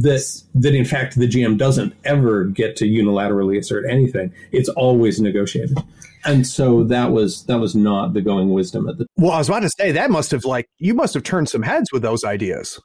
[0.00, 4.32] that that in fact the GM doesn't ever get to unilaterally assert anything.
[4.52, 5.78] It's always negotiated,
[6.24, 9.06] and so that was that was not the going wisdom at the.
[9.16, 11.62] Well, I was about to say that must have like you must have turned some
[11.62, 12.80] heads with those ideas.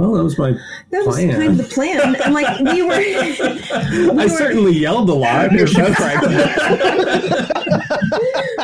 [0.00, 0.52] Well, that was my.
[0.52, 1.36] that was plan.
[1.36, 2.96] kind of the plan and like we were
[4.14, 5.50] we I were- certainly yelled a lot.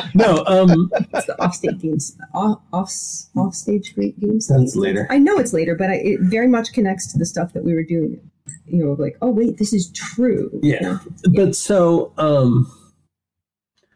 [0.15, 2.91] no, um, it's the offstage games off off
[3.35, 5.05] offstage great games That's later.
[5.11, 7.75] i know it's later but I, it very much connects to the stuff that we
[7.75, 8.19] were doing
[8.65, 10.79] you know like oh wait this is true yeah.
[10.81, 10.99] Know?
[11.35, 12.65] But so, um,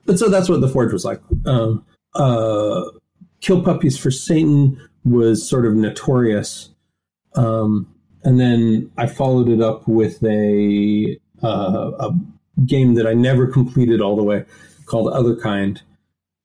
[0.06, 1.22] but so that's what the Forge was like.
[1.48, 1.84] Um,
[2.14, 2.84] uh,
[3.40, 6.68] Kill Puppies for Satan was sort of notorious.
[7.36, 12.16] Um, and then I followed it up with a, uh, a
[12.66, 14.46] game that I never completed all the way
[14.86, 15.82] called Otherkind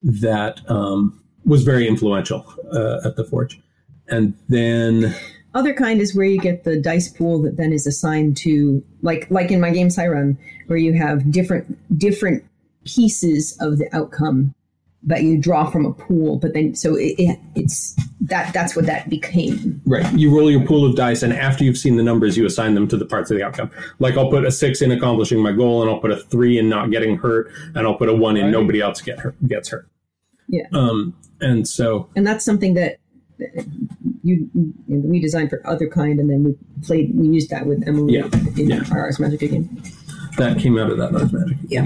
[0.02, 3.60] that, um, was very influential, uh, at the Forge.
[4.08, 5.14] And then,
[5.54, 9.50] Otherkind is where you get the dice pool that then is assigned to like like
[9.50, 12.44] in my games I run, where you have different different
[12.84, 14.54] pieces of the outcome
[15.06, 18.86] that you draw from a pool, but then so it, it, it's that that's what
[18.86, 19.80] that became.
[19.86, 20.12] Right.
[20.14, 22.88] You roll your pool of dice, and after you've seen the numbers, you assign them
[22.88, 23.70] to the parts of the outcome.
[24.00, 26.68] Like I'll put a six in accomplishing my goal, and I'll put a three in
[26.68, 29.88] not getting hurt, and I'll put a one in nobody else get hurt, gets hurt.
[30.48, 30.64] Yeah.
[30.72, 31.16] Um.
[31.40, 32.98] And so and that's something that
[34.24, 38.14] you, you we designed for Otherkind, and then we played we used that with Emily
[38.14, 38.82] Yeah, in yeah.
[38.90, 39.82] our Ars Magica game.
[40.38, 41.56] that came out of that Ars Magic.
[41.68, 41.82] Yeah.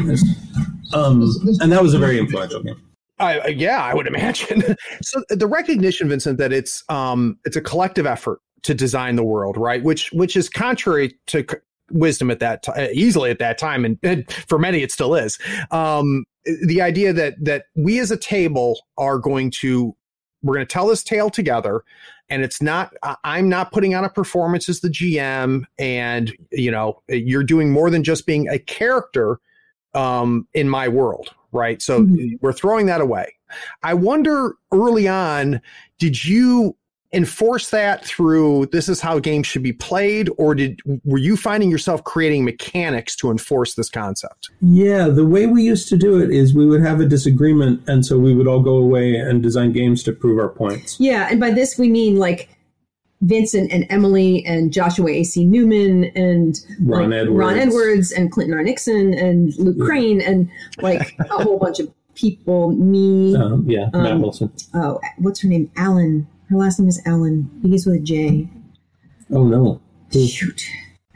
[0.95, 1.23] Um.
[1.61, 2.81] And that was a very influential game.
[3.21, 4.77] I, yeah, I would imagine.
[5.03, 9.57] so the recognition, Vincent, that it's um it's a collective effort to design the world,
[9.57, 9.83] right?
[9.83, 11.57] Which which is contrary to c-
[11.91, 15.39] wisdom at that time, easily at that time, and, and for many it still is.
[15.71, 16.25] Um,
[16.64, 19.95] the idea that that we as a table are going to
[20.43, 21.83] we're going to tell this tale together
[22.31, 22.95] and it's not
[23.25, 27.91] i'm not putting on a performance as the gm and you know you're doing more
[27.91, 29.39] than just being a character
[29.95, 31.81] um in my world right?
[31.83, 32.39] So Mhm.
[32.41, 33.35] we're throwing that away.
[33.83, 35.61] I wonder early on
[35.99, 36.77] did you
[37.13, 41.69] enforce that through this is how games should be played or did were you finding
[41.69, 44.49] yourself creating mechanics to enforce this concept?
[44.63, 48.07] Yeah the way we used to do it is we would have a disagreement and
[48.07, 50.99] so we would all go away and design games to prove our points.
[51.01, 52.49] Yeah and by this we mean like
[53.23, 55.45] Vincent and Emily and Joshua A.C.
[55.45, 57.39] Newman and Ron, like, Edwards.
[57.39, 58.62] Ron Edwards and Clinton R.
[58.62, 59.85] Nixon and Luke Yeah.
[59.85, 60.51] Crane and
[60.81, 62.71] like a whole bunch of people.
[62.73, 65.71] Me, um, yeah matt Um, wilson oh, what's her name?
[65.77, 66.27] Alan.
[66.49, 67.43] Her last name is Alan.
[67.62, 68.49] Begins with a J.
[69.33, 69.81] oh no
[70.12, 70.62] Who- Shoot,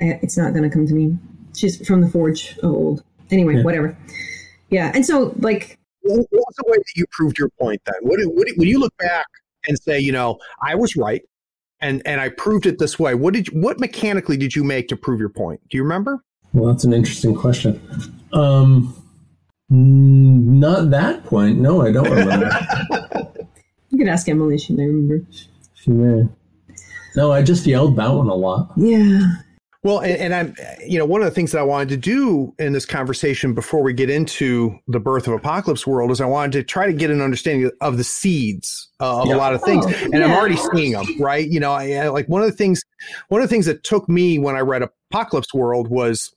[0.01, 1.17] I, it's not going to come to me.
[1.57, 3.03] She's from the Forge of old.
[3.31, 3.63] Anyway, Yeah.
[3.63, 3.97] whatever.
[4.71, 7.95] Yeah, and so like what what was the way that you proved your point then
[8.03, 9.25] what, what when you look back
[9.67, 11.23] and say you know i was right
[11.81, 14.89] and and i proved it this way what did you, what mechanically did you make
[14.89, 16.23] to prove your point do you remember
[16.53, 17.81] Well, that's an interesting question.
[18.33, 18.95] Um,
[19.71, 21.59] not that point.
[21.59, 22.49] No, I don't remember.
[23.91, 25.27] you could ask Emily; she may remember.
[25.75, 26.29] she may.
[27.17, 28.73] No, I just yelled that one a lot.
[28.77, 29.21] Yeah,
[29.85, 32.55] Well, and, and I'm, you know, one of the things that I wanted to do
[32.59, 36.53] in this conversation before we get into the birth of Apocalypse World is I wanted
[36.53, 39.37] to try to get an understanding of the seeds uh, of Yeah.
[39.37, 41.47] a lot of things, Oh, and I'm already seeing them, right?
[41.47, 42.83] You know, I, I like one of the things,
[43.29, 46.35] one of the things that took me when I read Apocalypse World was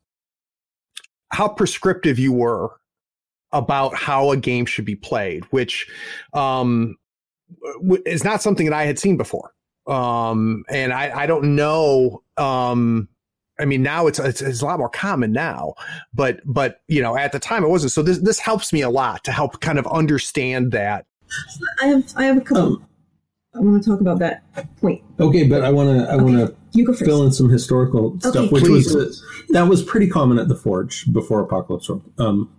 [1.29, 2.69] how prescriptive you were
[3.53, 5.87] about how a game should be played, which
[6.33, 6.97] um,
[8.05, 9.53] is not something that I had seen before.
[9.87, 12.23] Um, and I, I don't know.
[12.35, 13.07] Um,
[13.59, 15.73] I mean, now it's, it's it's a lot more common now,
[16.13, 17.91] but but you know, at the time it wasn't.
[17.91, 21.05] So this this helps me a lot to help kind of understand that.
[21.81, 22.63] I have I have a couple.
[22.63, 22.85] Um,
[23.55, 24.43] I want to talk about that
[24.79, 25.01] point.
[25.19, 26.11] okay, but I want to.
[26.11, 27.05] I want to You go first.
[27.05, 28.93] fill in some historical stuff, Okay, which please.
[28.93, 32.03] was that was pretty common at the Forge before Apocalypse World.
[32.19, 32.53] Um,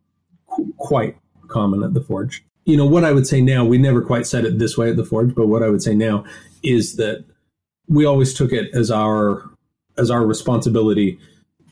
[0.79, 1.17] quite
[1.49, 2.45] common at the Forge.
[2.65, 3.65] You know what I would say now.
[3.65, 5.95] We never quite said it this way at the Forge, but what I would say
[5.95, 6.25] now
[6.63, 7.25] is that
[7.87, 9.49] we always took it as our
[9.99, 11.19] as our responsibility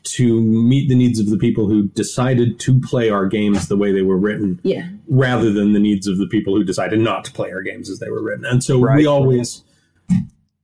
[0.03, 3.91] to meet the needs of the people who decided to play our games the way
[3.91, 7.31] they were written Yeah, rather than the needs of the people who decided not to
[7.33, 8.45] play our games as they were written.
[8.45, 8.97] And so Right.
[8.97, 9.63] we always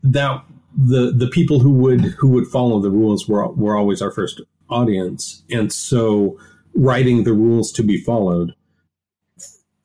[0.03, 0.43] that
[0.78, 4.41] the the people who would who would follow the rules were were always our first
[4.70, 5.43] audience.
[5.49, 6.38] And so
[6.74, 8.53] writing the rules to be followed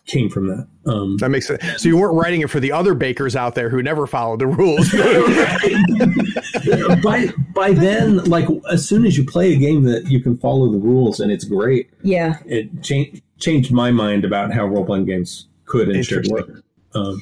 [0.06, 0.66] came from that.
[0.88, 1.62] Um, That makes sense.
[1.76, 4.46] So you weren't writing it for the other bakers out there who never followed the
[4.46, 4.90] rules.
[7.02, 10.70] by by then, like as soon as you play a game that you can follow
[10.70, 12.38] the rules and it's great, yeah.
[12.46, 16.62] it changed changed my mind about how role playing games could and should work.
[16.94, 17.20] Um,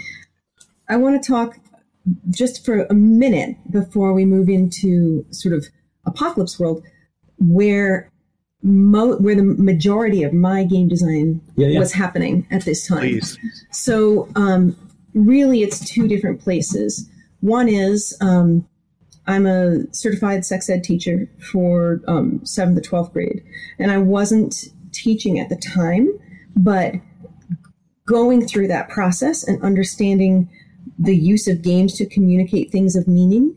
[0.88, 1.58] I want to talk
[2.30, 5.66] just for a minute before we move into sort of
[6.06, 6.84] apocalypse world,
[7.38, 8.10] where
[8.66, 11.78] mo- where the majority of my game design Yeah, yeah.
[11.78, 13.00] was happening at this time.
[13.00, 13.38] Please.
[13.70, 14.76] So um,
[15.14, 17.08] really, it's two different places.
[17.40, 18.66] One is um,
[19.26, 23.42] I'm a certified sex ed teacher for um, seventh to twelfth grade,
[23.78, 26.08] and I wasn't teaching at the time,
[26.56, 26.94] but
[28.04, 30.48] going through that process and understanding
[30.98, 33.54] the use of games to communicate things of meaning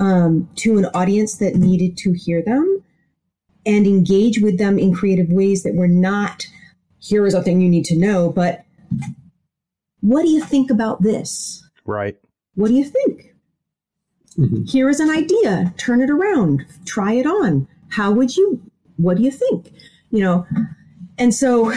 [0.00, 2.83] um, to an audience that needed to hear them
[3.66, 6.46] and engage with them in creative ways that were not
[6.98, 8.64] here is a thing you need to know but
[10.00, 11.62] what do you think about this?
[11.86, 12.16] Right.
[12.54, 13.34] what do you think?
[14.38, 14.68] Mhm.
[14.68, 15.72] here is an idea.
[15.76, 16.64] Turn it around.
[16.84, 17.68] Try it on.
[17.88, 18.60] How would you
[18.96, 19.70] what do you think?
[20.10, 20.46] You know
[21.18, 21.72] and so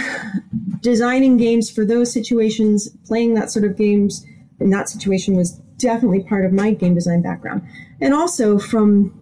[0.82, 4.26] designing games for those situations playing that sort of games
[4.60, 7.62] in that situation was definitely part of my game design background.
[8.02, 9.14] And also from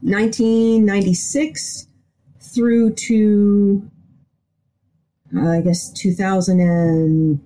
[0.00, 1.86] 1996
[2.40, 3.90] through to
[5.36, 7.40] uh, i guess 2000 and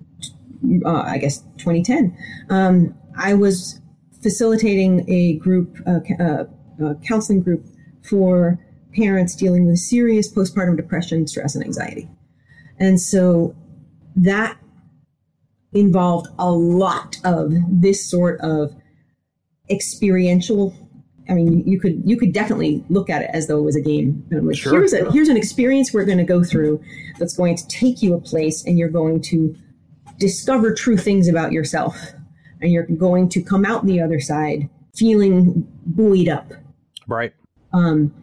[0.85, 2.15] uh, i guess 2010
[2.49, 3.81] um, i was
[4.21, 7.65] facilitating a group uh, uh, counseling group
[8.01, 8.59] for
[8.95, 12.09] parents dealing with serious postpartum depression stress and anxiety.
[12.79, 13.55] And so
[14.15, 14.57] that
[15.73, 18.75] involved a lot of this sort of
[19.69, 20.82] experiential
[21.29, 23.81] I mean, you could you could definitely look at it as though it was a
[23.81, 24.25] game.
[24.29, 24.73] And I'm like, Sure.
[24.73, 26.81] here's a here's an experience we're going to go through
[27.17, 29.55] that's going to take you a place, and you're going to
[30.19, 31.97] discover true things about yourself,
[32.61, 36.51] and you're going to come out the other side feeling buoyed up,
[37.07, 37.33] Right.
[37.73, 38.13] um,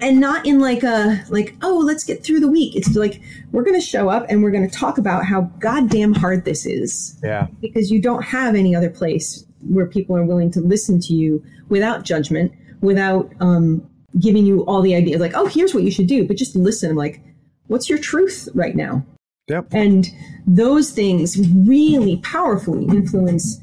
[0.00, 2.76] and not in like a like oh let's get through the week.
[2.76, 6.12] It's like we're going to show up and we're going to talk about how goddamn
[6.14, 7.46] hard this is Yeah.
[7.60, 11.42] because you don't have any other place where people are willing to listen to you
[11.68, 13.88] without judgment, without um,
[14.18, 16.96] giving you all the ideas like, oh, here's what you should do, but just listen.
[16.96, 17.20] Like,
[17.66, 19.04] what's your truth right now?
[19.48, 19.66] Yep.
[19.72, 20.08] And
[20.46, 21.36] those things
[21.66, 23.60] really powerfully influence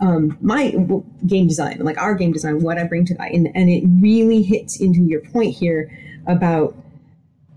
[0.00, 0.74] um, my
[1.26, 4.42] game design, like our game design, what I bring to that, and, and it really
[4.42, 5.90] hits into your point here
[6.26, 6.76] about,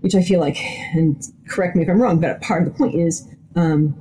[0.00, 0.56] which I feel like,
[0.94, 3.94] and correct me if I'm wrong, but part of the point is um,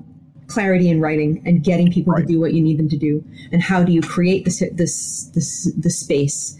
[0.50, 2.22] clarity in writing and getting people right.
[2.22, 5.30] to do what you need them to do, and how do you create this this
[5.34, 6.58] this the space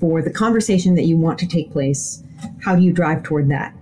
[0.00, 2.22] for the conversation that you want to take place?
[2.62, 3.74] How do you drive toward that?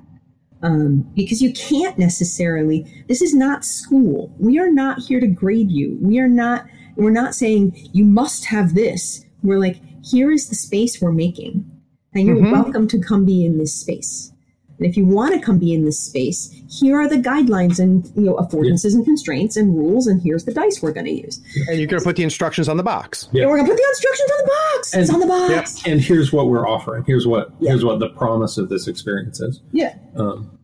[0.63, 2.87] Um, because you can't necessarily.
[3.09, 4.35] This is not school.
[4.39, 5.99] We are not here to grade you.
[6.01, 9.25] We are not we're not saying you must have this.
[9.43, 11.71] We're like, here is the space we're making,
[12.15, 12.53] and you're mm-hmm.
[12.53, 14.33] welcome to come be in this space.
[14.79, 18.07] And if you want to come be in this space, here are the guidelines and
[18.14, 18.97] you know affordances yeah.
[18.97, 21.41] and constraints and rules, and here's the dice we're going to use.
[21.68, 23.29] And you're going to put the instructions on the box.
[23.33, 24.95] Yeah, we're going to put the instructions on the box.
[24.95, 25.87] And, it's on the box.
[25.87, 25.93] Yeah.
[25.93, 27.05] And here's what we're offering.
[27.07, 27.70] Here's what yeah.
[27.70, 29.61] here's what the promise of this experience is.
[29.72, 29.95] Yeah.
[30.16, 30.57] Um,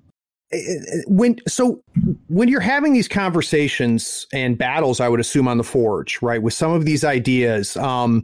[1.06, 1.82] when so
[2.28, 6.52] when you're having these conversations and battles i would assume on the forge right with
[6.52, 8.22] some of these ideas um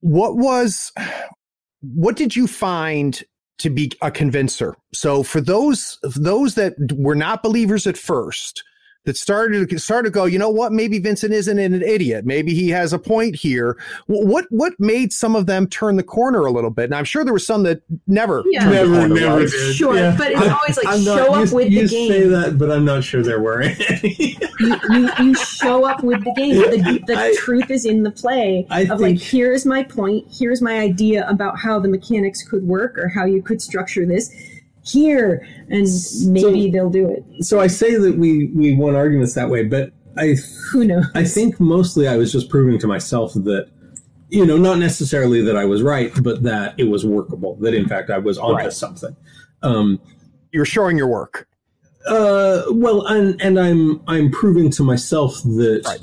[0.00, 0.92] what was
[1.80, 3.24] what did you find
[3.60, 4.76] to be a convincer.
[4.92, 8.64] So for those those that were not believers at first
[9.04, 10.72] that started to start to go, you know what?
[10.72, 12.26] Maybe Vincent isn't an idiot.
[12.26, 13.78] Maybe he has a point here.
[14.06, 16.84] What what made some of them turn the corner a little bit?
[16.84, 18.68] And I'm sure there were some that never, yeah.
[18.68, 19.74] never, never did.
[19.74, 20.14] Sure, yeah.
[20.16, 22.12] but it's always like I'm show not, up you, with you the game.
[22.12, 24.36] You say that, but I'm not sure there were any.
[24.60, 26.56] you, you, you, show up with the game.
[26.56, 30.26] The, the I, truth is in the play I of think, like, here's my point.
[30.30, 34.30] Here's my idea about how the mechanics could work or how you could structure this
[34.82, 35.86] here and
[36.26, 39.62] maybe so, they'll do it so i say that we we won arguments that way
[39.62, 40.34] but i
[40.70, 43.68] who knows i think mostly i was just proving to myself that
[44.30, 47.86] you know not necessarily that i was right but that it was workable that in
[47.86, 48.72] fact i was onto right.
[48.72, 49.14] something
[49.62, 50.00] um
[50.52, 51.46] you're showing your work
[52.06, 56.00] uh well and and i'm i'm proving to myself that right.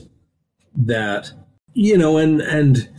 [0.76, 1.32] that
[1.74, 2.90] you know and and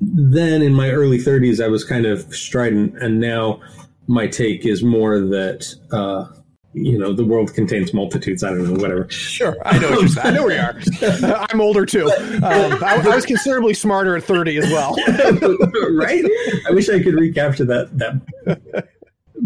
[0.00, 3.60] then in my early 30s i was kind of strident and now
[4.06, 6.26] my take is more that uh,
[6.74, 8.42] you know the world contains multitudes.
[8.42, 9.08] I don't know, whatever.
[9.10, 9.90] Sure, I know.
[9.90, 10.56] What I know where
[11.02, 11.46] you are.
[11.50, 12.10] I'm older too.
[12.10, 14.96] Um, I, I, was considerably smarter at 30 as well.
[15.92, 16.24] right?
[16.68, 18.88] I wish I could recapture that that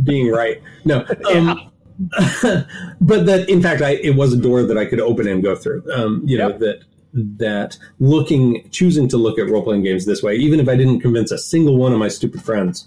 [0.02, 0.62] being right.
[0.84, 1.04] No.
[1.32, 1.72] Um,
[3.00, 5.56] but that in fact I it was a door that I could open and go
[5.56, 5.82] through.
[5.92, 6.50] Um, you yep.
[6.50, 6.84] know that
[7.38, 11.00] that looking choosing to look at role playing games this way, even if I didn't
[11.00, 12.86] convince a single one of my stupid friends.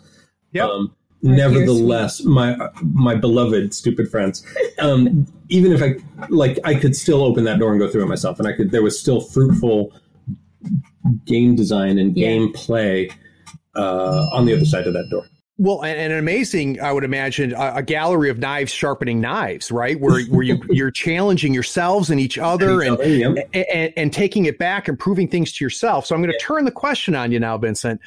[0.54, 0.70] Yep.
[0.70, 4.46] Um, nevertheless my my beloved stupid friends
[4.80, 5.96] um, even if i
[6.30, 8.72] like i could still open that door and go through it myself and i could
[8.72, 9.94] there was still fruitful
[11.26, 12.28] game design and yeah.
[12.28, 13.10] game play
[13.76, 15.26] uh, on the other side of that door
[15.62, 20.00] well, and, and amazing, I would imagine, a, a, gallery of knives sharpening knives, right?
[20.00, 23.64] Where where you you're challenging yourselves and each other, and, and, other, yeah.
[23.70, 26.06] and, and taking it back and proving things to yourself.
[26.06, 28.00] So I'm going to turn the question on you now, Vincent.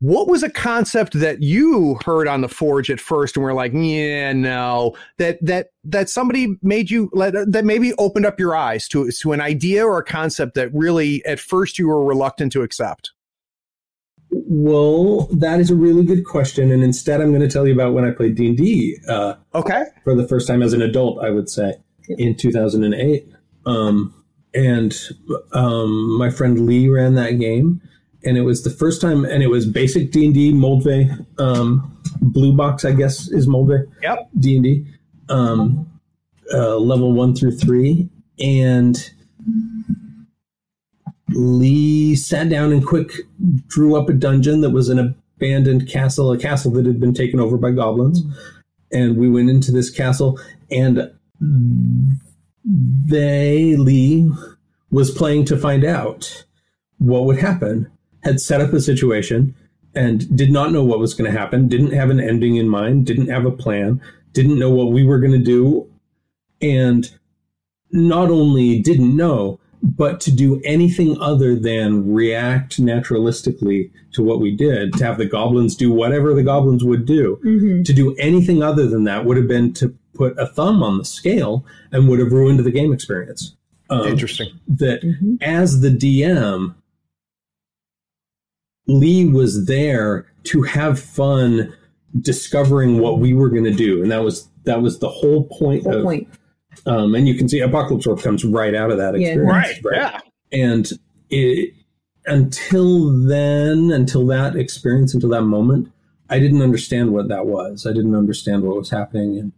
[0.00, 3.72] What was a concept that you heard on the forge at first and were like,
[3.74, 8.86] yeah, no, that that that somebody made you let that maybe opened up your eyes
[8.88, 12.62] to to an idea or a concept that really at first you were reluctant to
[12.62, 13.10] accept?
[14.30, 17.94] Well, that is a really good question, and instead, I'm going to tell you about
[17.94, 18.98] when I played D and D.
[19.08, 19.84] Uh, okay.
[20.04, 21.74] For the first time as an adult, I would say
[22.08, 23.32] in 2008,
[23.66, 24.14] um,
[24.54, 24.94] and
[25.52, 27.80] um, my friend Lee ran that game,
[28.24, 31.96] and it was the first time, and it was basic D and D Moldvay, um,
[32.20, 33.86] blue box, I guess is Moldvay.
[34.02, 34.28] Yep.
[34.38, 34.86] D and D,
[35.28, 35.90] um,
[36.52, 38.08] uh, level one through three,
[38.40, 39.10] and
[41.30, 43.12] Lee sat down and quick
[43.68, 47.38] drew up a dungeon that was an abandoned castle, a castle that had been taken
[47.38, 48.22] over by goblins,
[48.92, 50.40] and we went into this castle,
[50.70, 51.10] and
[52.64, 54.28] they Lee
[54.90, 56.44] was playing to find out
[56.98, 57.88] what would happen
[58.22, 59.54] had set up a situation
[59.94, 63.06] and did not know what was going to happen, didn't have an ending in mind,
[63.06, 64.00] didn't have a plan,
[64.32, 65.88] didn't know what we were going to do,
[66.60, 67.10] and
[67.90, 74.54] not only didn't know, but to do anything other than react naturalistically to what we
[74.54, 77.82] did, to have the goblins do whatever the goblins would do, mm-hmm.
[77.82, 81.04] to do anything other than that would have been to put a thumb on the
[81.04, 83.54] scale and would have ruined the game experience.
[83.90, 84.48] Um, Interesting.
[84.66, 85.36] That mm-hmm.
[85.40, 86.74] as the DM,
[88.88, 91.74] Lee was there to have fun
[92.20, 95.84] discovering what we were going to do, and that was that was the whole point
[95.84, 96.04] whole of.
[96.04, 96.28] Point.
[96.86, 99.58] Um, and you can see Apocalypse World comes right out of that experience, yeah.
[99.58, 99.84] right?
[99.84, 99.96] right?
[99.96, 100.20] Yeah,
[100.52, 100.90] and
[101.28, 101.74] it
[102.26, 105.92] until then, until that experience, until that moment,
[106.30, 107.86] I didn't understand what that was.
[107.86, 109.52] I didn't understand what was happening in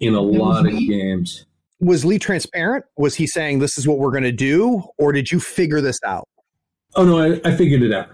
[0.00, 1.46] in a lot of games.
[1.78, 2.84] Was Lee transparent?
[2.98, 5.98] Was he saying this is what we're going to do, or did you figure this
[6.04, 6.28] out?
[6.96, 8.08] Oh no, I, I figured it out.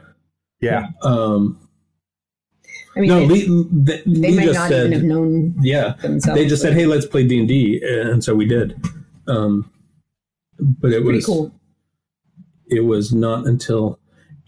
[0.61, 0.89] Yeah.
[1.03, 1.61] Um,
[2.97, 3.45] I mean, no, it- Lee,
[3.87, 5.95] th- they Lee might just not said, even have known yeah.
[6.01, 6.41] themselves.
[6.41, 8.75] They just said, "Hey, let's play D and D," and so we did.
[9.29, 9.71] Um,
[10.59, 11.53] but it was cool.
[12.69, 13.99] it was not until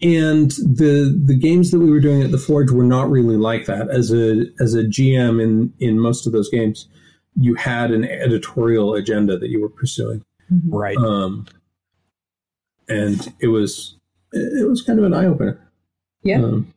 [0.01, 3.65] and the the games that we were doing at the forge were not really like
[3.65, 6.87] that as a as a gm in in most of those games
[7.35, 10.23] you had an editorial agenda that you were pursuing
[10.69, 10.95] Right.
[10.97, 11.45] um
[12.87, 13.97] and it was
[14.31, 15.68] it was kind of an eye-opener
[16.23, 16.43] Yeah.
[16.43, 16.73] um,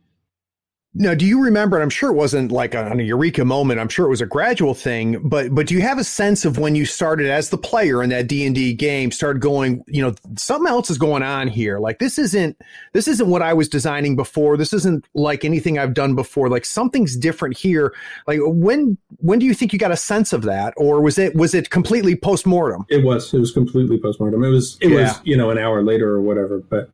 [0.94, 1.76] Now, do you remember?
[1.78, 3.80] And I'm sure it wasn't like a, a eureka moment.
[3.80, 5.26] I'm sure it was a gradual thing.
[5.26, 8.10] But but do you have a sense of when you started as the player in
[8.10, 9.10] that D and D game?
[9.10, 11.78] Started going, you know, something else is going on here.
[11.78, 12.60] Like this isn't
[12.92, 14.58] this isn't what I was designing before.
[14.58, 16.50] This isn't like anything I've done before.
[16.50, 17.94] Like something's different here.
[18.26, 21.34] Like when when do you think you got a sense of that, or was it
[21.34, 22.84] was it completely post mortem?
[22.90, 24.44] it was it was completely post mortem.
[24.44, 24.96] it was it Yeah.
[25.04, 26.90] was you know an hour later or whatever but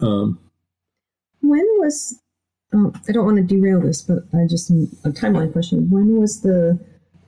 [0.00, 0.38] um
[1.42, 2.18] When was?
[2.72, 5.90] Oh, I don't want to derail this, but I just a timeline question.
[5.90, 6.78] When was the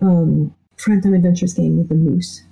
[0.01, 2.43] um, Primetime Adventures game with the moose?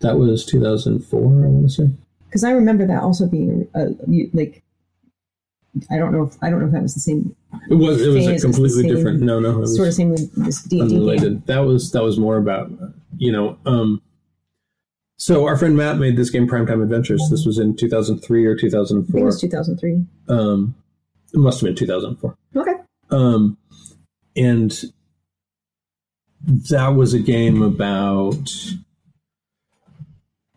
[0.00, 1.88] that was 2004 i want to say
[2.26, 4.62] Because I remember that also being uh, you- like.
[5.90, 7.34] I don't know if I don't know if that was the same
[7.70, 10.30] it was it was a completely different no no it was sort of same with
[10.44, 11.02] this D and D game.
[11.02, 11.46] unrelated.
[11.46, 12.70] That was that was more about
[13.18, 13.58] you know.
[13.66, 14.02] Um,
[15.16, 17.22] so our friend Matt made this game Primetime Adventures.
[17.30, 20.04] This was in 2003 or I think it was 2003.
[20.28, 20.74] Um,
[21.32, 22.36] it must have been 2004.
[22.56, 22.74] Okay.
[23.10, 23.56] Um,
[24.36, 24.84] and
[26.46, 28.52] that was a game about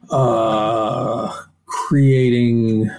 [0.10, 1.34] uh,
[1.66, 2.90] creating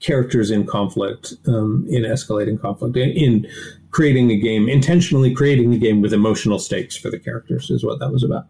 [0.00, 3.46] characters in conflict, um, in escalating conflict, in, in
[3.90, 7.98] creating a game, intentionally creating a game with emotional stakes for the characters is what
[8.00, 8.46] that was about.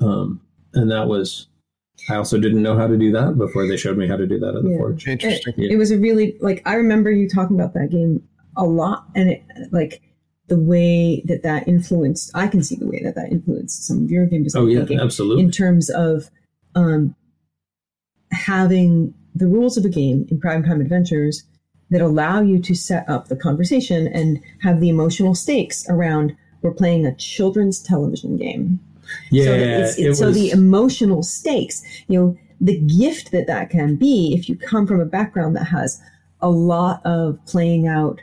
[0.00, 0.40] Um,
[0.74, 1.48] and that was,
[2.08, 4.38] I also didn't know how to do that before they showed me how to do
[4.38, 4.78] that at the Yeah.
[4.78, 5.06] Forge.
[5.08, 5.54] Interesting.
[5.56, 8.22] It, it was a really like I remember you talking about that game
[8.56, 9.42] a lot, and it
[9.72, 10.02] like
[10.48, 12.30] the way that that influenced.
[12.34, 14.78] I can see the way that that influenced some of your game design Oh yeah,
[14.80, 15.42] thinking absolutely.
[15.44, 16.30] in terms of
[16.74, 17.14] um,
[18.30, 21.44] having the rules of a game in primetime adventures
[21.90, 26.72] that allow you to set up the conversation and have the emotional stakes around we're
[26.72, 28.80] playing a children's television game
[29.30, 33.32] yeah, so, that it's, it it's, so was- the emotional stakes, you know, the gift
[33.32, 36.00] that that can be if you come from a background that has
[36.40, 38.20] a lot of playing out,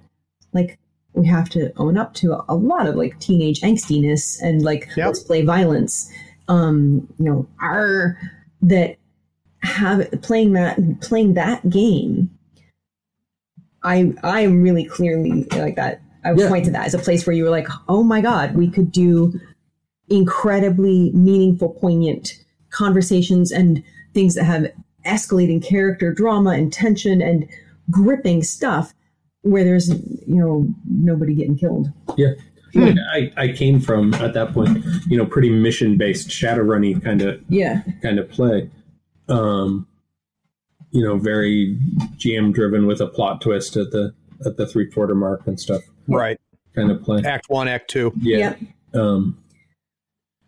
[0.53, 0.79] like
[1.13, 4.89] we have to own up to a, a lot of like teenage angstiness and like
[4.97, 5.05] Yep.
[5.07, 6.11] let's play violence,
[6.47, 8.17] um, you know, are
[8.63, 8.97] that
[9.61, 12.29] have playing that playing that game.
[13.83, 16.01] I I am really clearly like that.
[16.25, 16.49] I would Yeah.
[16.49, 18.91] point to that as a place where you were like, oh my god, we could
[18.91, 19.39] do
[20.09, 22.33] incredibly meaningful, poignant
[22.69, 23.83] conversations and
[24.13, 24.67] things that have
[25.05, 27.47] escalating character drama and tension and
[27.91, 28.93] gripping stuff
[29.41, 31.91] where there's you know nobody getting killed.
[32.17, 32.33] Yeah.
[32.75, 37.21] Like, I, I came from at that point, you know, pretty mission based Shadowrunny kind
[37.21, 38.71] of Yeah, kind of play.
[39.29, 39.87] Um,
[40.89, 41.77] you know, very
[42.17, 44.13] GM driven with a plot twist at the
[44.45, 46.39] at the three quarter mark and stuff Right.
[46.73, 47.21] kind of play.
[47.23, 48.11] Act one, act two.
[48.19, 48.55] Yeah.
[48.95, 49.37] Um,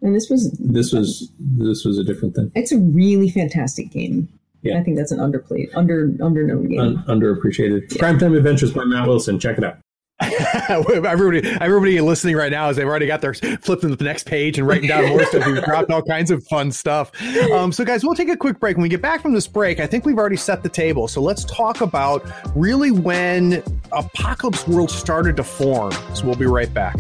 [0.06, 2.52] and this was this was this was a different thing.
[2.56, 4.30] it's a really fantastic game.
[4.62, 4.80] Yeah.
[4.80, 6.80] I think that's an underplayed, under underknown game.
[6.80, 7.88] Un- underappreciated.
[7.90, 9.40] Primetime Adventures by Matt Wilson.
[9.40, 9.78] Check it out.
[10.70, 14.66] everybody, everybody listening right now is they've already got their flipping the next page and
[14.66, 15.46] writing down more stuff.
[15.46, 17.12] We've dropped all kinds of fun stuff.
[17.52, 18.78] Um, so, guys, we'll take a quick break.
[18.78, 21.08] When we get back from this break, I think we've already set the table.
[21.08, 22.26] So let's talk about
[22.56, 25.92] really when Apocalypse World started to form.
[26.14, 26.96] So we'll be right back.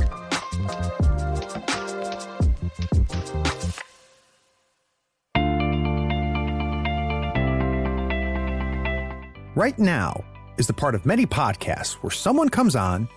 [9.55, 10.21] Right now
[10.57, 13.07] is the part of many podcasts where someone comes on,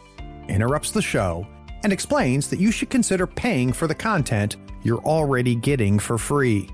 [0.49, 1.45] interrupts the show,
[1.82, 6.70] and explains that you should consider paying for the content you're already getting for free.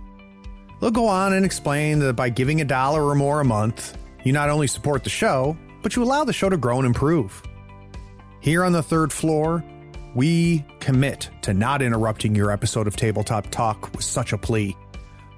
[0.81, 4.35] They'll go on and explain that by giving a dollar or more a month, you
[4.35, 7.43] not only support the show, but you allow the show to grow and improve.
[8.41, 9.65] Here on the third floor,
[10.15, 14.77] we commit to not interrupting your episode of Tabletop Talk with such a plea.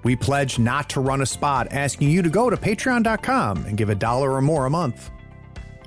[0.06, 3.88] We pledge not to run a spot asking you to go to patreon.com and give
[3.88, 5.10] a dollar or more a month.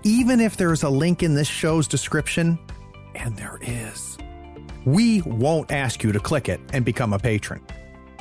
[0.04, 2.60] Even if there's a link in this show's description,
[3.16, 4.18] and there is,
[4.84, 7.66] we won't ask you to click it and become a patron.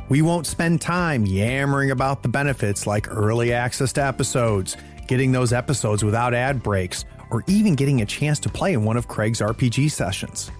[0.08, 4.76] We won't spend time yammering about the benefits like early access to episodes,
[5.08, 8.96] getting those episodes without ad breaks, or even getting a chance to play in one
[8.96, 10.52] of Craig's RPG sessions.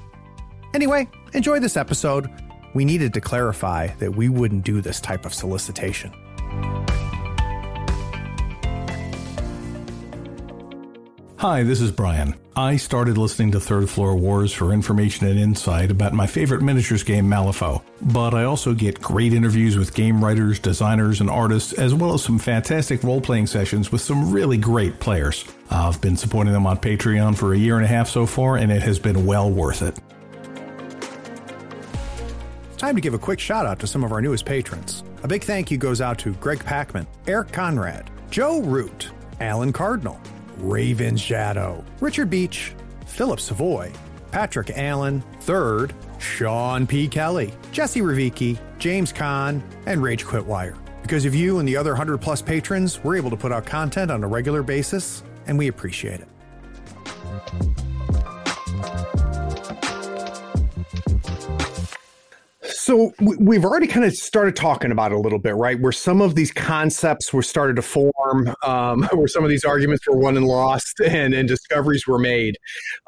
[0.75, 2.29] Anyway, enjoy this episode.
[2.75, 6.13] We needed to clarify that we wouldn't do this type of solicitation.
[11.39, 12.35] Hi, this is Brian.
[12.57, 17.05] I started listening to Third Floor Wars for information and insight about my favorite miniatures
[17.05, 17.81] game, Malifaux.
[18.03, 22.25] But I also get great interviews with game writers, designers, and artists, as well as
[22.25, 25.45] some fantastic role playing sessions with some really great players.
[25.71, 28.73] I've been supporting them on Patreon for a year and a half so far, and
[28.73, 29.97] it has been well worth it.
[32.79, 35.03] Time to give a quick shout out to some of our newest patrons.
[35.25, 39.11] A big thank you goes out to Greg Packman, Eric Conrad, Joe Root,
[39.41, 40.21] Alan Cardinal,
[40.59, 42.75] Raven Shadow, Richard Beach,
[43.05, 43.91] Philip Savoy,
[44.31, 47.09] Patrick Allen, Third, Sean P.
[47.09, 50.79] Kelly, Jesse Ravicki, James Kahn, and Rage Quitwire.
[51.03, 54.13] Because of you and the other 100 plus patrons, we're able to put out content
[54.13, 56.29] on a regular basis, and we appreciate it.
[62.79, 65.81] So we've already kind of started talking about it a little bit, right?
[65.81, 70.07] Where some of these concepts were started to form, um, where some of these arguments
[70.07, 72.57] were won and lost, and, and discoveries were made.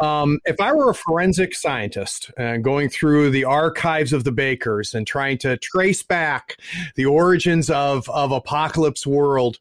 [0.00, 4.92] Um, if I were a forensic scientist and going through the archives of the Bakers
[4.92, 6.56] and trying to trace back
[6.96, 9.58] the origins of of Apocalypse World,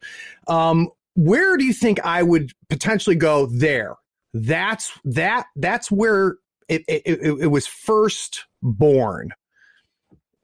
[0.48, 3.46] um, where do you think I would potentially go?
[3.46, 3.94] There,
[4.34, 6.38] that's that that's where
[6.68, 9.30] it, it, it, it was first born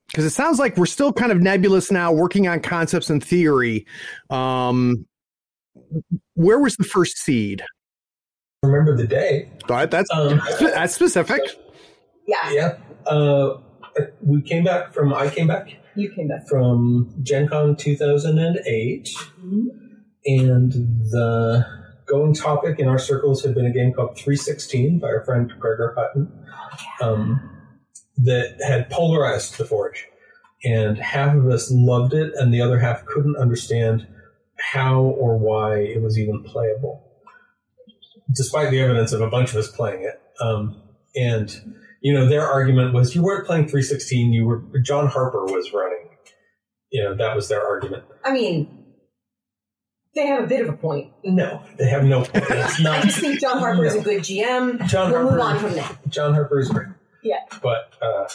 [0.08, 3.86] because it sounds like we're still kind of nebulous now, working on concepts and theory.
[4.30, 5.06] Um,
[6.34, 7.62] where was the first seed?
[8.62, 9.50] Remember the day?
[9.66, 11.40] But that's um, that's specific.
[12.26, 12.50] Yeah.
[12.50, 12.78] Yeah.
[13.06, 13.58] Uh,
[14.20, 15.12] we came back from.
[15.12, 15.68] I came back.
[15.94, 19.68] You came back from Gen Con 2008, mm-hmm.
[20.26, 20.72] and
[21.10, 21.66] the
[22.06, 25.94] going topic in our circles had been a game called 316 by our friend Gregor
[25.96, 26.30] Hutton.
[27.00, 27.55] Um,
[28.18, 30.06] that had polarized the Forge.
[30.64, 34.06] And half of us loved it, and the other half couldn't understand
[34.72, 37.04] how or why it was even playable,
[38.34, 40.20] despite the evidence of a bunch of us playing it.
[40.40, 40.80] Um,
[41.14, 45.72] and, you know, their argument was you weren't playing 316, you were, John Harper was
[45.72, 46.08] running.
[46.90, 48.04] You know, that was their argument.
[48.24, 48.84] I mean,
[50.14, 51.12] they have a bit of a point.
[51.22, 52.44] No, they have no point.
[52.48, 53.88] It's not, I just think John Harper no.
[53.88, 54.88] is a good GM.
[54.88, 55.98] John we'll Harper, move on from that.
[56.08, 56.88] John Harper is great.
[57.26, 57.40] Yeah.
[57.60, 58.28] But uh,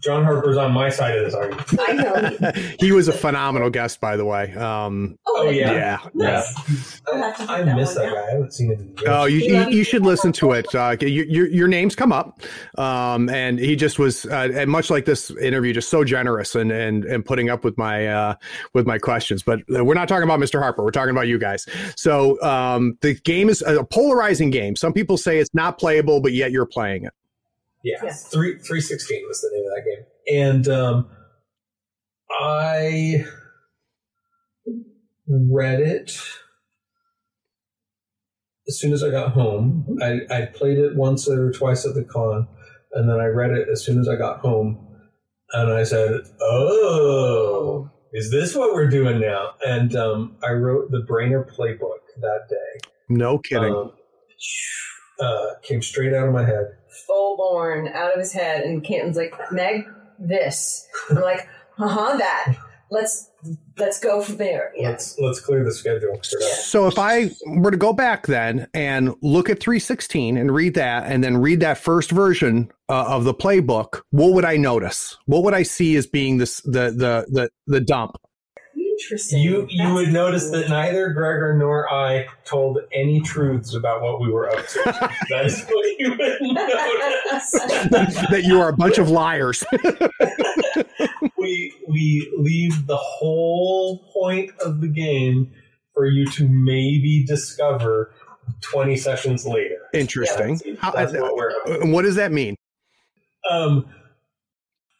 [0.00, 1.74] John Harper's on my side of this argument.
[1.80, 2.52] I know.
[2.80, 4.52] he was a phenomenal guest, by the way.
[4.54, 5.72] Um, oh, yeah.
[5.72, 5.98] Yeah.
[6.14, 7.00] Nice.
[7.12, 7.34] yeah.
[7.48, 8.22] I, I miss that guy.
[8.22, 9.02] I haven't seen him in years.
[9.06, 10.72] Oh, you, you, you, should listen to it.
[10.74, 12.40] Uh, your, your, your names come up.
[12.76, 16.70] Um, and he just was, uh, and much like this interview, just so generous and,
[16.70, 18.34] and, and putting up with my, uh,
[18.74, 19.42] with my questions.
[19.42, 20.60] But we're not talking about Mr.
[20.60, 20.84] Harper.
[20.84, 21.66] We're talking about you guys.
[21.96, 24.76] So um, the game is a polarizing game.
[24.76, 27.12] Some people say it's not playable, but yet you're playing it.
[27.82, 28.12] Yeah, yeah.
[28.12, 31.10] three three sixteen was the name of that game, and um,
[32.30, 33.24] I
[35.28, 36.18] read it
[38.66, 39.98] as soon as I got home.
[40.02, 42.48] I, I played it once or twice at the con,
[42.92, 44.84] and then I read it as soon as I got home,
[45.52, 51.06] and I said, "Oh, is this what we're doing now?" And um, I wrote the
[51.08, 52.88] Brainer playbook that day.
[53.08, 53.74] No kidding.
[53.74, 53.92] Um,
[55.20, 56.76] uh, came straight out of my head
[57.06, 59.86] full born out of his head, and Canton's like, Meg,
[60.18, 60.86] this.
[61.10, 62.56] I'm like, uh huh, that.
[62.90, 63.30] Let's
[63.76, 64.72] let's go from there.
[64.74, 64.90] Yeah.
[64.90, 66.18] Let's let's clear the schedule.
[66.22, 71.10] So if I were to go back then and look at 316 and read that,
[71.10, 75.16] and then read that first version uh, of the playbook, what would I notice?
[75.26, 78.16] What would I see as being this the the the the dump?
[78.98, 79.42] Interesting.
[79.42, 84.20] You you That's would notice that neither Gregor nor I told any truths about what
[84.20, 84.82] we were up to.
[85.30, 87.50] that is what you would notice.
[88.30, 89.64] that you are a bunch of liars.
[91.38, 95.52] we we leave the whole point of the game
[95.94, 98.12] for you to maybe discover
[98.62, 99.78] 20 sessions later.
[99.92, 100.60] Interesting.
[100.64, 102.56] Yeah, that's, that's what, we're what does that mean?
[103.48, 103.86] Um,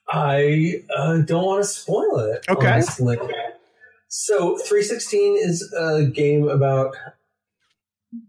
[0.08, 2.44] I uh, don't want to spoil it.
[2.48, 2.72] Okay.
[2.72, 3.18] Honestly.
[4.09, 6.97] So 316 is a game about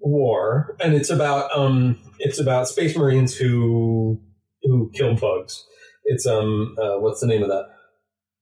[0.01, 4.19] war, and it's about um, it's about space marines who
[4.64, 5.65] who kill bugs.
[6.03, 7.65] It's um, uh, what's the name of that?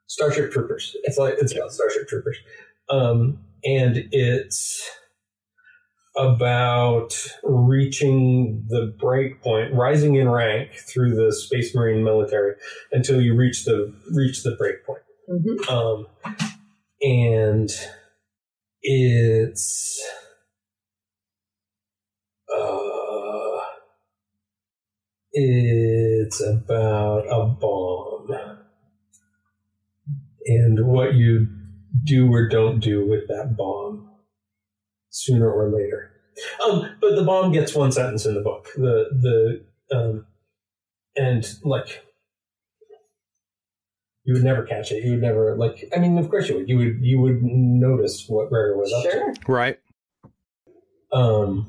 [0.08, 0.96] Starship Troopers.
[1.04, 2.38] It's like it's about Starship Troopers,
[2.90, 4.90] um, and it's
[6.18, 12.56] about reaching the break point, rising in rank through the Space Marine military
[12.92, 15.04] until you reach the reach the break point.
[15.30, 15.72] Mm-hmm.
[15.72, 16.08] Um,
[17.02, 17.70] and
[18.82, 20.04] it's
[22.56, 23.60] uh,
[25.32, 28.28] it's about a bomb
[30.46, 31.48] and what you
[32.04, 34.10] do or don't do with that bomb
[35.10, 36.12] sooner or later.
[36.66, 38.70] Um, but the bomb gets one sentence in the book.
[38.76, 39.10] The
[39.90, 40.26] the um,
[41.16, 42.07] and like
[44.28, 45.04] you would never catch it.
[45.06, 45.90] You would never like.
[45.96, 46.68] I mean, of course you would.
[46.70, 49.34] You would you would notice what Gregor was Sure.
[49.34, 49.52] to.
[49.52, 49.80] Right.
[51.14, 51.66] Um,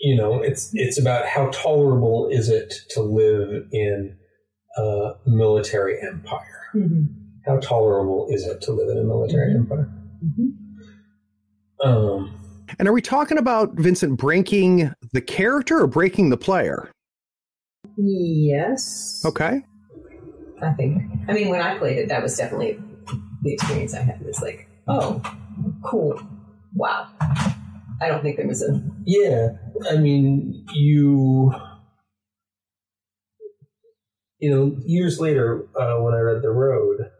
[0.00, 4.16] you know, it's it's about how tolerable is it to live in
[4.78, 6.70] a military empire.
[6.74, 7.08] Mhm.
[7.46, 9.56] How tolerable is it to live in a military Mhm.
[9.56, 9.92] empire?
[10.24, 10.52] Mhm.
[11.84, 12.40] Um,
[12.78, 16.88] And are we talking about Vincent breaking the character or breaking the player?
[17.98, 19.22] Yes.
[19.24, 19.62] Okay.
[20.62, 21.02] I think.
[21.28, 22.78] I mean, when I played it, that was definitely
[23.42, 24.20] the experience I had.
[24.20, 25.22] It was like, oh,
[25.84, 26.20] cool,
[26.74, 27.08] wow.
[28.00, 28.82] I don't think there was a.
[29.04, 29.56] Yeah,
[29.90, 31.54] I mean, you,
[34.38, 37.10] you know, years later uh, when I read The Road,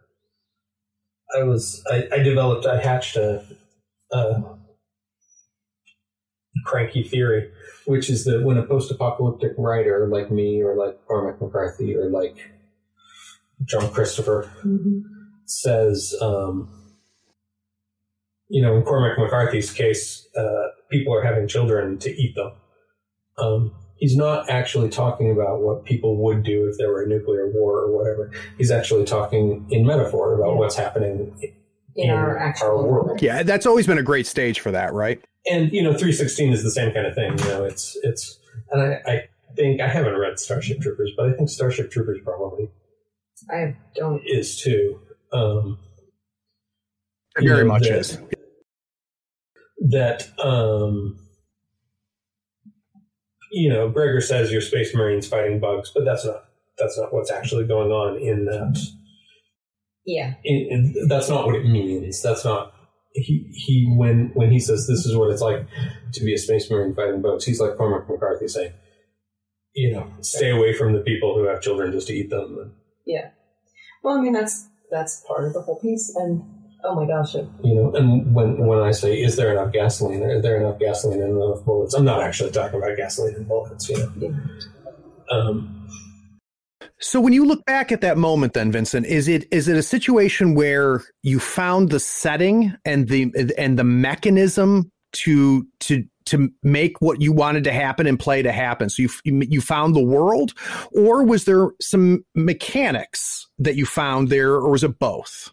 [1.39, 3.44] I was I, I developed I hatched a,
[4.12, 4.56] a
[6.65, 7.51] cranky theory,
[7.86, 12.36] which is that when a post-apocalyptic writer like me or like Cormac McCarthy or like
[13.64, 14.51] John Christopher
[15.47, 16.68] says, um,
[18.48, 22.52] you know, in Cormac McCarthy's case, uh, people are having children to eat them.
[23.39, 27.51] Um, he's not actually talking about what people would do if there were a nuclear
[27.51, 28.31] war or whatever.
[28.59, 30.59] He's actually talking in metaphor about Yeah.
[30.59, 31.55] what's happening
[31.97, 33.22] In our actual world.
[33.22, 35.22] Yeah, that's always been a great stage for that, right?
[35.51, 37.39] And you know, 316 is the same kind of thing.
[37.39, 38.39] You know, it's it's,
[38.72, 39.22] and I, I
[39.56, 42.68] think I haven't read Starship Troopers, but I think Starship Troopers probably
[43.51, 44.23] I don't.
[44.27, 45.01] is too.
[45.32, 45.78] Um,
[47.36, 48.19] It very know, much that- is.
[49.90, 51.19] that um
[53.52, 56.44] you know gregor says you're space marines fighting bugs but that's not
[56.78, 58.78] that's not what's actually going on in that
[60.06, 60.35] Yeah.
[60.44, 62.73] in, in, that's not what it means that's not
[63.12, 65.66] he he when when he says this is what it's like
[66.15, 68.73] to be a space marine fighting bugs he's like cormac mccarthy saying
[69.74, 72.73] you know stay away from the people who have children just to eat them
[73.06, 73.31] Yeah.
[74.02, 76.44] Well, I mean, that's that's part of the whole piece, and
[76.85, 80.22] oh my gosh, it, you know and when when i say is there enough gasoline
[80.22, 83.89] is there enough gasoline and enough bullets i'm not actually talking about gasoline and bullets
[83.89, 84.28] you know yeah.
[85.31, 85.89] um
[87.01, 89.82] So when you look back at that moment then Vincent, is it is it a
[89.82, 97.01] situation where you found the setting and the and the mechanism to to to make
[97.01, 98.89] what you wanted to happen and play to happen?
[98.89, 100.53] So you you found the world
[100.93, 105.53] or was there some mechanics that you found there or was it both?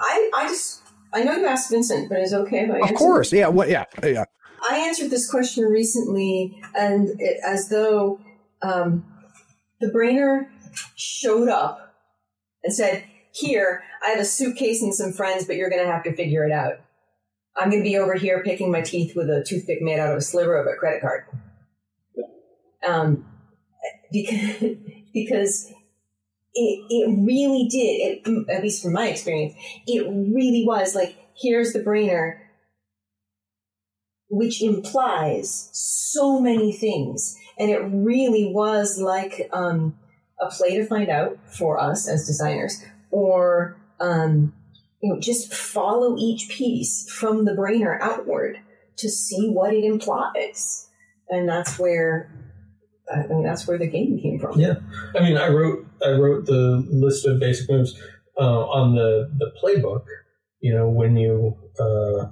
[0.00, 0.80] I I just
[1.12, 2.76] I know you asked Vincent, but is it okay if I?
[2.76, 2.94] Of answer?
[2.94, 3.32] course.
[3.32, 3.84] Yeah, what yeah.
[4.02, 4.24] Yeah.
[4.68, 8.20] I answered this question recently, and it, as though
[8.62, 9.04] um,
[9.80, 10.48] the brainer
[10.96, 11.94] showed up
[12.62, 16.04] and said, "Here, I have a suitcase and some friends, but you're going to have
[16.04, 16.74] to figure it out.
[17.60, 20.18] I'm going to be over here picking my teeth with a toothpick made out of
[20.18, 21.24] a sliver of a credit card."
[22.86, 23.26] Um,
[24.10, 24.60] because
[25.14, 25.72] because
[26.54, 28.26] it it really did.
[28.26, 29.54] It, at least from my experience,
[29.86, 32.38] it really was like, here's the brainer
[34.30, 37.36] which implies so many things.
[37.58, 39.98] And it really was like um,
[40.40, 44.54] a play to find out for us as designers, or um,
[45.02, 48.58] you know, just follow each piece from the brainer outward
[48.98, 50.88] to see what it implies.
[51.28, 52.30] And that's where
[53.12, 54.58] I mean, that's where the game came from.
[54.58, 54.74] Yeah,
[55.16, 58.00] I mean, I wrote I wrote the list of basic moves
[58.38, 60.04] uh, on the the playbook.
[60.60, 62.26] You know, when you uh,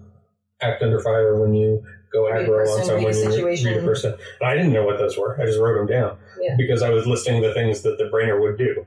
[0.60, 1.82] act under fire, when you
[2.12, 4.12] go aggro on someone, a you read a person.
[4.40, 5.40] And I didn't know what those were.
[5.40, 6.54] I just wrote them down Yeah.
[6.56, 8.86] because I was listing the things that the brainer would do.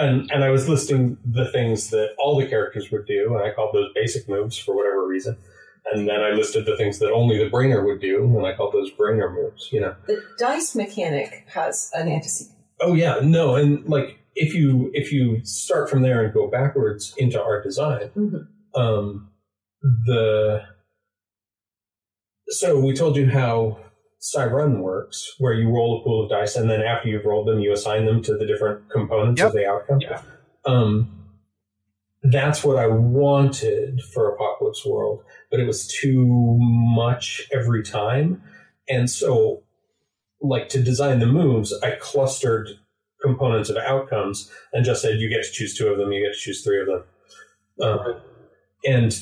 [0.00, 3.52] And, and I was listing the things that all the characters would do, and I
[3.52, 5.36] called those basic moves for whatever reason.
[5.92, 8.74] And then I listed the things that only the brainer would do, and I called
[8.74, 9.70] those brainer moves.
[9.72, 12.56] You know, The dice mechanic has an antecedent.
[12.80, 17.14] Oh yeah, no, and like if you if you start from there and go backwards
[17.16, 18.46] into art design, Mhm.
[18.74, 19.30] um,
[20.06, 20.62] the
[22.48, 23.78] so we told you how
[24.20, 27.60] Psi*Run works, where you roll a pool of dice, and then after you've rolled them,
[27.60, 29.48] you assign them to the different components Yep.
[29.48, 30.00] of the outcome.
[30.66, 31.14] Um,
[32.22, 36.26] that's what I wanted for Apocalypse World, but it was too
[36.60, 38.42] much every time,
[38.88, 39.62] and so
[40.40, 42.68] like to design the moves, I clustered
[43.22, 46.32] components of outcomes and just said you get to choose two of them, you get
[46.34, 47.04] to choose three of them,
[47.82, 48.20] um,
[48.84, 49.16] and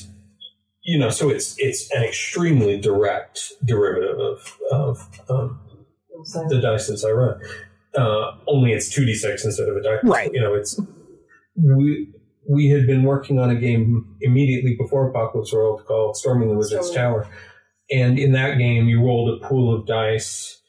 [0.87, 5.59] you know, so it's it's an extremely direct derivative of of um,
[6.47, 7.41] the dice that I run.
[7.93, 9.99] Uh, only it's two d six instead of a die.
[10.03, 10.31] Right.
[10.33, 10.79] You know, it's
[11.55, 12.07] we
[12.49, 16.87] we had been working on a game immediately before Apocalypse World called Storming the Wizard's
[16.87, 17.23] Storming.
[17.25, 17.27] Tower,
[17.91, 20.61] and in that game you rolled a pool of dice,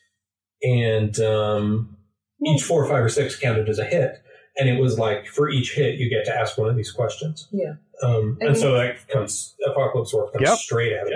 [0.65, 1.97] and um,
[2.45, 4.21] each four, five, or six counted as a hit.
[4.59, 7.49] And it was like for each hit you get to ask one of these questions.
[7.53, 7.75] Yeah.
[8.03, 10.59] Um, and, And so that comes Apocalypse World comes Yep.
[10.59, 11.15] straight at it.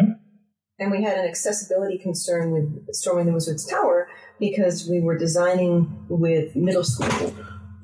[0.78, 4.08] And we had an accessibility concern with Storming the Wizard's Tower
[4.40, 7.34] because we were designing with middle school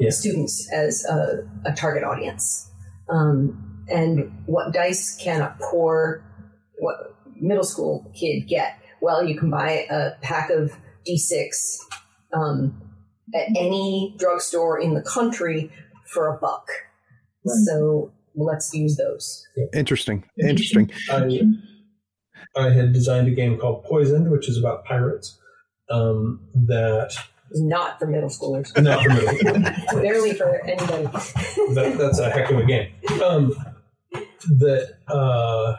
[0.00, 0.10] Yeah.
[0.10, 2.70] students as a, a target audience.
[3.08, 6.22] Um, and what dice can a poor
[6.78, 6.96] what
[7.40, 8.78] middle school kid get?
[9.00, 10.72] Well, you can buy a pack of
[11.06, 11.78] D6
[12.32, 12.80] um,
[13.34, 15.70] at any drugstore in the country
[16.04, 16.68] for a buck.
[17.66, 19.46] So let's use those.
[19.74, 20.24] Interesting.
[20.38, 20.90] Interesting.
[21.10, 21.40] I,
[22.56, 25.38] I had designed a game called Poison'd, which is about pirates.
[25.90, 27.12] Um, that
[27.52, 28.76] not for middle schoolers.
[28.82, 29.92] not for middle schoolers.
[30.02, 31.04] Barely for anybody.
[31.04, 32.92] that, that's a heck of a game.
[33.24, 33.54] Um,
[34.58, 35.76] that, uh,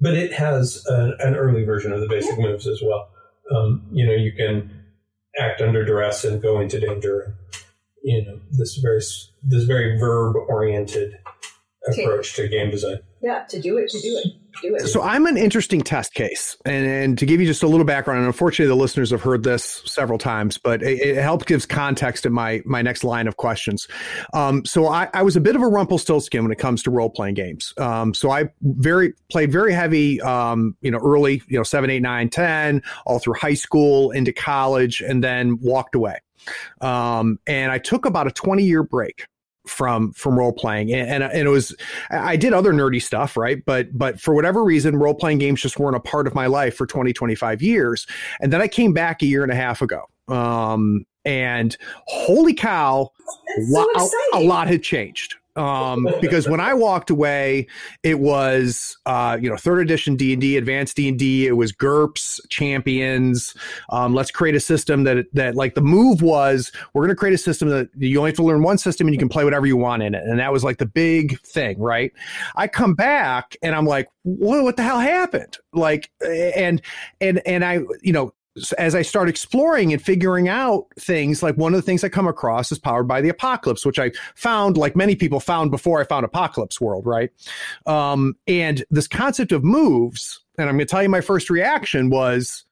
[0.00, 3.10] but it has an, an early version of the basic moves as well.
[3.54, 4.79] Um, you know, you can
[5.38, 7.34] act under duress and go into danger.
[8.02, 9.00] You know, this very
[9.42, 11.18] this very verb oriented
[11.86, 13.00] approach to game design.
[13.22, 14.32] Yeah, to do it, to do it,
[14.62, 14.88] do it.
[14.88, 18.20] So I'm an interesting test case, and, and to give you just a little background,
[18.20, 22.24] and unfortunately the listeners have heard this several times, but it, it helps gives context
[22.24, 23.86] in my my next line of questions.
[24.32, 27.10] Um, so I, I was a bit of a Rumpelstiltskin when it comes to role
[27.10, 27.74] playing games.
[27.76, 32.00] Um, so I very played very heavy, um, you know, early, you know, seven, eight,
[32.00, 36.20] nine, ten, all through high school, into college, and then walked away.
[36.80, 39.26] Um, and I took about a 20 year break
[39.66, 40.92] from from role playing.
[40.92, 41.74] And, and and it was
[42.10, 43.62] I did other nerdy stuff right?
[43.64, 46.76] But but for whatever reason role playing games just weren't a part of my life
[46.76, 48.06] for 20 25 years.
[48.40, 50.02] And then I came back a year and a half ago.
[50.28, 51.76] Um and
[52.06, 53.10] holy cow
[53.70, 53.86] so
[54.34, 57.66] a, a lot had changed um because when i walked away
[58.02, 63.54] it was uh you know third edition d&d advanced d&d it was GURPS champions.
[63.90, 67.34] Um let's create a system that that like the move was we're going to create
[67.34, 69.66] a system that you only have to learn one system and you can play whatever
[69.66, 70.22] you want in it.
[70.24, 72.12] And that was like the big thing right?
[72.56, 75.56] I come back and i'm like what, what the hell happened?
[75.72, 76.82] Like and
[77.20, 78.32] and and i you know
[78.78, 82.28] as I start exploring and figuring out things, like one of the things I come
[82.28, 86.04] across is powered by the apocalypse, which I found, like many people found before I
[86.04, 87.30] found Apocalypse World, right?
[87.86, 92.10] Um, and this concept of moves, and I'm going to tell you my first reaction
[92.10, 92.64] was,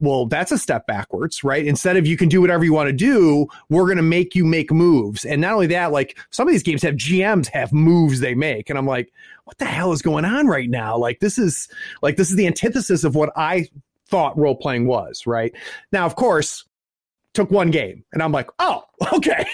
[0.00, 1.64] well, that's a step backwards, right?
[1.64, 4.44] Instead of you can do whatever you want to do, we're going to make you
[4.44, 5.24] make moves.
[5.24, 8.68] And not only that, like some of these games have GMs have moves they make.
[8.68, 9.10] And I'm like,
[9.44, 10.98] what the hell is going on right now?
[10.98, 11.68] Like this is
[12.02, 13.68] like this is the antithesis of what I
[14.08, 15.52] thought role playing was, right?
[15.92, 16.64] Now, of course,
[17.34, 19.44] took one game and I'm like, oh, okay.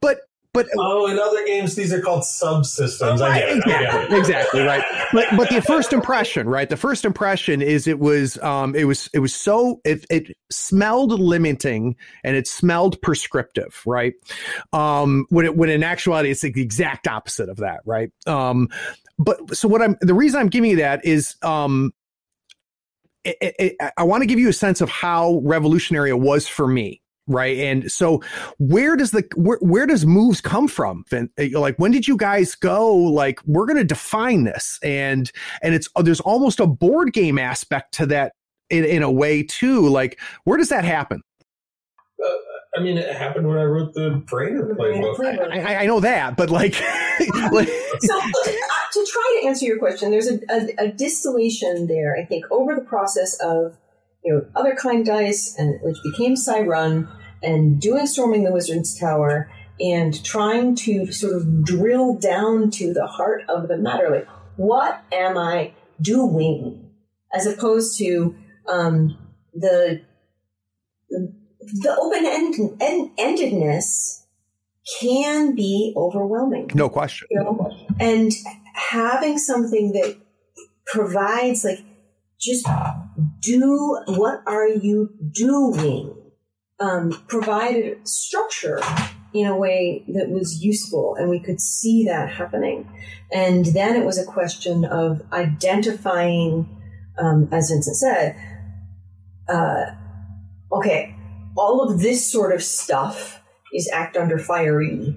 [0.00, 0.20] but
[0.54, 3.20] but Oh, in other games, these are called subsystems.
[3.20, 3.62] I get it.
[3.66, 3.86] I get it.
[3.86, 4.82] exactly, exactly right.
[5.12, 6.68] But but the first impression, right?
[6.68, 11.12] The first impression is it was um it was it was so it it smelled
[11.12, 14.14] limiting and it smelled prescriptive, right?
[14.72, 18.10] Um when it when in actuality it's like the exact opposite of that, right?
[18.26, 18.68] Um
[19.18, 21.92] but so what I'm the reason I'm giving you that is um
[23.24, 26.46] it, it, it- I want to give you a sense of how revolutionary it was
[26.48, 27.56] for me, right?
[27.58, 28.22] And so,
[28.58, 31.04] where does the where, where does moves come from?
[31.10, 31.30] Vin?
[31.52, 32.94] Like, when did you guys go?
[32.94, 35.30] Like, we're going to define this, and
[35.62, 38.32] and it's there's almost a board game aspect to that
[38.70, 39.88] in, in a way too.
[39.88, 41.22] Like, where does that happen?
[42.24, 42.30] Uh,
[42.76, 45.50] I mean, it happened when I wrote the Brainer playbook.
[45.52, 46.74] I, I know that, but like,
[47.52, 47.68] like
[48.00, 48.32] so uh,
[48.92, 52.16] to try to answer your question, there's a, a, a distillation there.
[52.16, 53.76] I think over the process of
[54.24, 57.08] you know Otherkind dice, and which became Psi*Run,
[57.42, 59.50] and doing storming the Wizard's Tower,
[59.80, 65.02] and trying to sort of drill down to the heart of the matter, like what
[65.12, 66.90] am I doing,
[67.32, 68.34] as opposed to
[68.68, 69.16] um,
[69.54, 70.02] the
[71.10, 72.54] the open end,
[73.18, 74.24] endedness
[75.00, 77.28] can be overwhelming no question.
[77.30, 77.70] you know
[78.00, 78.32] and
[78.78, 80.16] having something that
[80.86, 81.80] provides like
[82.40, 82.66] just
[83.40, 86.14] do what are you doing?
[86.80, 88.80] Um, provided structure
[89.34, 92.88] in a way that was useful and we could see that happening.
[93.32, 96.78] And then it was a question of identifying
[97.18, 98.36] um, as vincent said
[99.48, 99.86] uh,
[100.72, 101.14] okay
[101.56, 103.42] all of this sort of stuff
[103.72, 105.16] is act under fiery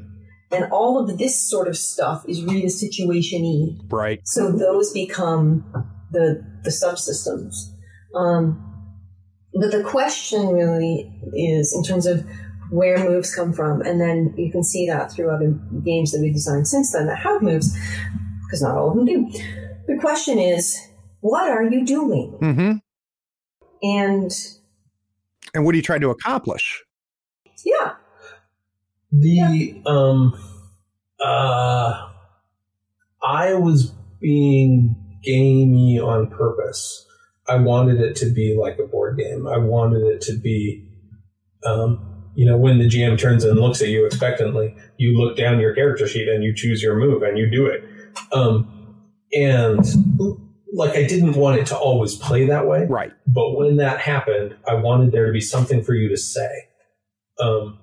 [0.52, 3.86] and all of this sort of stuff is read a situation y.
[3.90, 4.20] Right.
[4.26, 5.66] So those become
[6.12, 7.56] the the subsystems.
[8.16, 8.68] Um,
[9.54, 12.26] but the question really is in terms of
[12.70, 15.52] where moves come from, and then you can see that through other
[15.84, 17.78] games that we've designed since then that have moves,
[18.46, 19.30] because not all of them do.
[19.88, 20.78] The question is,
[21.20, 22.38] what are you doing?
[22.42, 22.72] Mm-hmm.
[23.84, 24.32] And
[25.54, 26.84] And what are you trying to accomplish?
[27.66, 27.94] yeah,
[29.12, 30.34] The um
[31.24, 32.10] uh
[33.24, 37.06] I was being gamey on purpose.
[37.48, 39.48] I wanted it to be like a board game.
[39.48, 40.88] I wanted it to be
[41.66, 45.60] um you know, when the GM turns and looks at you expectantly, you look down
[45.60, 47.84] your character sheet and you choose your move and you do it.
[48.32, 48.96] Um
[49.34, 49.86] and
[50.74, 52.86] like I didn't want it to always play that way.
[52.86, 53.12] Right.
[53.28, 56.50] But when that happened, I wanted there to be something for you to say.
[57.40, 57.80] Um,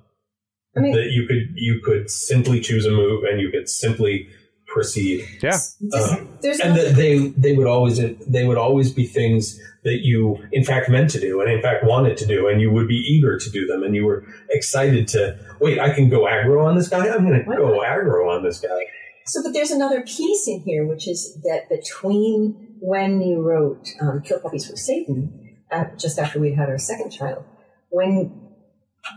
[0.79, 4.29] I mean- that you could you could simply choose a move and you could simply
[4.67, 5.27] proceed.
[5.43, 5.59] Yeah.
[5.95, 10.01] Uh, there's and no- that they they would always they would always be things that
[10.03, 12.87] you in fact meant to do and in fact wanted to do and you would
[12.87, 16.65] be eager to do them and you were excited to wait I can go aggro
[16.67, 17.09] on this guy?
[17.09, 18.81] I'm going to go aggro on this guy.
[19.25, 24.23] So, but there's another piece in here, which is that between when you wrote um,
[24.23, 27.45] Kill Puppies for Satan, uh, just after we'd had our second child,
[27.91, 28.48] when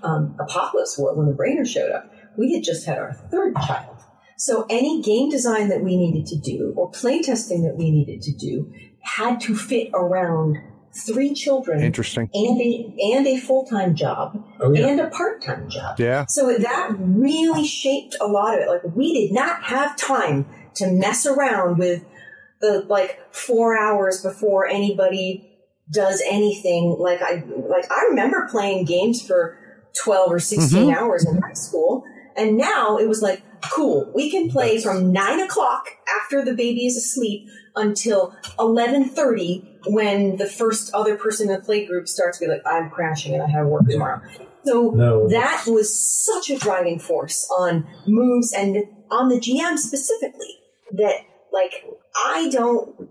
[0.04, 3.98] um, Apocalypse War, when the Brainer showed up, we had just had our third child.
[4.38, 8.34] So any game design that we needed to do or playtesting that we needed to
[8.34, 8.72] do
[9.02, 10.58] had to fit around
[11.06, 12.30] three children Interesting.
[12.34, 14.88] and a, and a full-time job Oh, yeah.
[14.88, 16.00] and a part-time job.
[16.00, 16.26] Yeah.
[16.28, 18.68] So that really shaped a lot of it.
[18.68, 20.46] Like we did not have time
[20.76, 22.04] to mess around with
[22.62, 25.48] the like four hours before anybody
[25.92, 26.96] does anything.
[27.00, 29.58] Like I like I remember playing games for
[29.94, 30.96] twelve or 16 Mhm.
[30.96, 32.04] hours in high school,
[32.36, 33.42] and now it was like
[33.74, 34.12] cool.
[34.16, 35.86] We can play from nine o'clock
[36.22, 41.62] after the baby is asleep until eleven thirty when the first other person in the
[41.62, 44.22] play group starts to be like, I'm crashing and I have work tomorrow.
[44.64, 45.28] So No.
[45.30, 48.78] that was such a driving force on moves and
[49.10, 50.60] on the GM specifically
[50.94, 51.16] that
[51.52, 51.84] like
[52.26, 53.10] I don't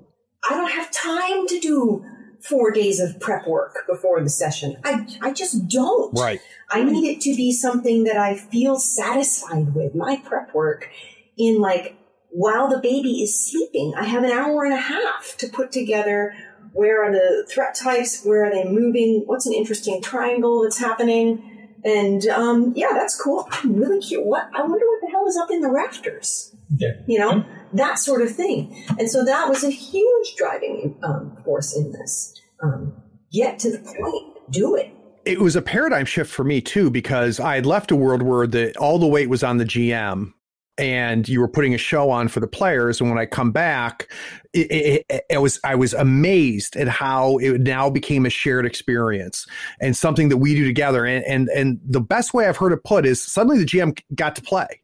[0.48, 2.05] I don't have time to do
[2.43, 4.77] four days of prep work before the session.
[4.85, 6.19] I I just don't.
[6.19, 6.41] Right.
[6.71, 9.95] I need it to be something that I feel satisfied with.
[9.95, 10.89] My prep work
[11.37, 11.97] in like
[12.31, 16.35] while the baby is sleeping, I have an hour and a half to put together
[16.73, 21.47] where are the threat types, where are they moving, what's an interesting triangle that's happening.
[21.85, 23.49] And um, yeah, that's cool.
[23.51, 24.25] I'm really cute.
[24.25, 26.55] What I wonder what the hell is up in the rafters.
[26.77, 26.93] Yeah.
[27.07, 28.84] You know, that sort of thing.
[28.98, 32.34] And so that was a huge driving um, force in this.
[32.62, 32.92] Um,
[33.32, 34.52] get to the point.
[34.52, 34.92] Do it.
[35.24, 38.47] It was a paradigm shift for me too because I had left a world where
[38.47, 40.32] the all the weight was on the GM
[40.78, 44.10] and you were putting a show on for the players and when I come back
[44.55, 49.47] it, it, it, was I was amazed at how it now became a shared experience
[49.80, 52.82] and something that we do together and and and the best way I've heard it
[52.82, 54.80] put is suddenly the GM got to play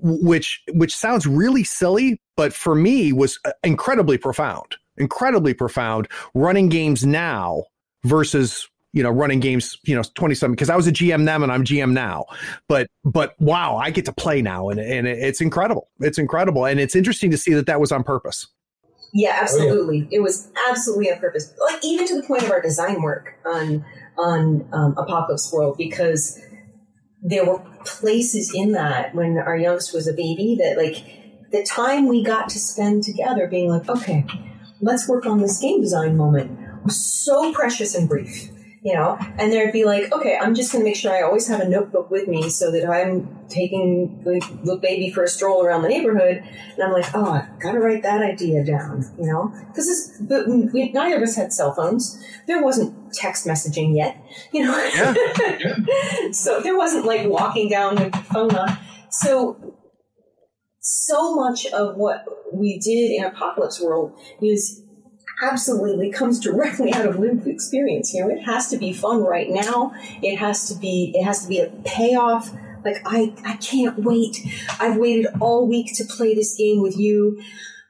[0.00, 6.68] which which sounds really silly but for me was uh, incredibly profound incredibly profound running
[6.68, 7.64] games now
[8.04, 11.42] versus you know running games you know 20 something because i was a gm then
[11.42, 12.24] and i'm gm now.
[12.68, 15.88] But but wow i get to play now and, and it's incredible.
[16.00, 16.66] It's incredible.
[16.66, 18.46] And it's interesting to see that that was on purpose.
[19.12, 20.08] Yeah, absolutely.
[20.10, 21.54] It was absolutely on purpose.
[21.70, 23.84] Like even to the point of our design work on
[24.18, 26.40] on um, Apocalypse World, because
[27.24, 31.02] there were places in that when our youngest was a baby that like
[31.50, 34.26] the time we got to spend together being like, okay,
[34.80, 38.50] let's work on this game design moment was so precious and brief.
[38.84, 41.48] You know, and there'd be like, okay, I'm just going to make sure I always
[41.48, 45.80] have a notebook with me so that I'm taking the, baby for a stroll around
[45.80, 46.44] the neighborhood,
[46.74, 50.46] and I'm like, oh, I've got to write that idea down, you know, because but
[50.46, 52.22] we, neither of us had cell phones.
[52.46, 54.74] There wasn't text messaging yet, you know,
[56.32, 58.78] so there wasn't like walking down with the phone on.
[59.10, 59.74] So
[60.86, 64.12] so much of what we did in Apocalypse World
[64.42, 64.82] is
[65.42, 68.12] absolutely comes directly out of lived experience.
[68.12, 69.92] You know, it has to be fun right now.
[70.22, 72.52] It has to be it has to be a payoff.
[72.84, 74.38] Like I I can't wait.
[74.80, 77.40] I've waited all week to play this game with you.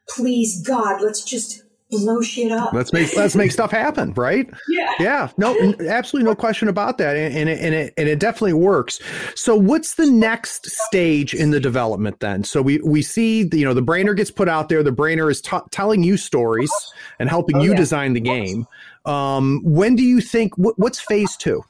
[0.09, 1.64] Please God, let's just
[1.99, 2.73] blow shit up.
[2.73, 4.49] let's make let's make stuff happen right?
[4.69, 4.95] Yeah.
[5.01, 5.29] yeah.
[5.39, 5.55] No
[5.89, 9.01] absolutely no question about that and, and, it, and it and it definitely works.
[9.35, 12.45] So what's the next stage in the development then?
[12.45, 15.31] So we we see the, you know the brainer gets put out there the brainer
[15.31, 16.73] is t- telling you stories
[17.19, 17.77] and helping Oh, you yeah.
[17.77, 18.67] design the game.
[19.05, 21.63] Um when do you think what, what's phase two?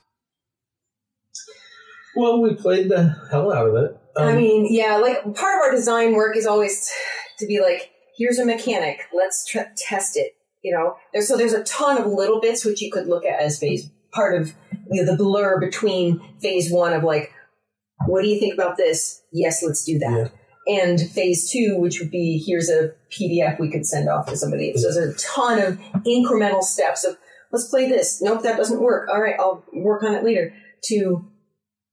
[2.17, 3.97] Well we played the hell out of it.
[4.17, 6.89] I Um, mean, yeah, like part of our design work is always
[7.39, 10.33] to be like, here's a mechanic, let's tr- test it.
[10.63, 13.41] You know, there's, so there's a ton of little bits which you could look at
[13.41, 14.55] as phase part of
[14.91, 17.33] you know, the blur between phase one of like,
[18.07, 19.23] what do you think about this?
[19.33, 20.33] Yes, let's do that.
[20.67, 24.73] and phase two, which would be here's a PDF we could send off to somebody.
[24.77, 27.17] So there's a ton of incremental steps of
[27.53, 28.23] let's play this.
[28.23, 29.09] Nope, that doesn't work.
[29.11, 30.55] All right, I'll work on it later.
[30.85, 31.27] To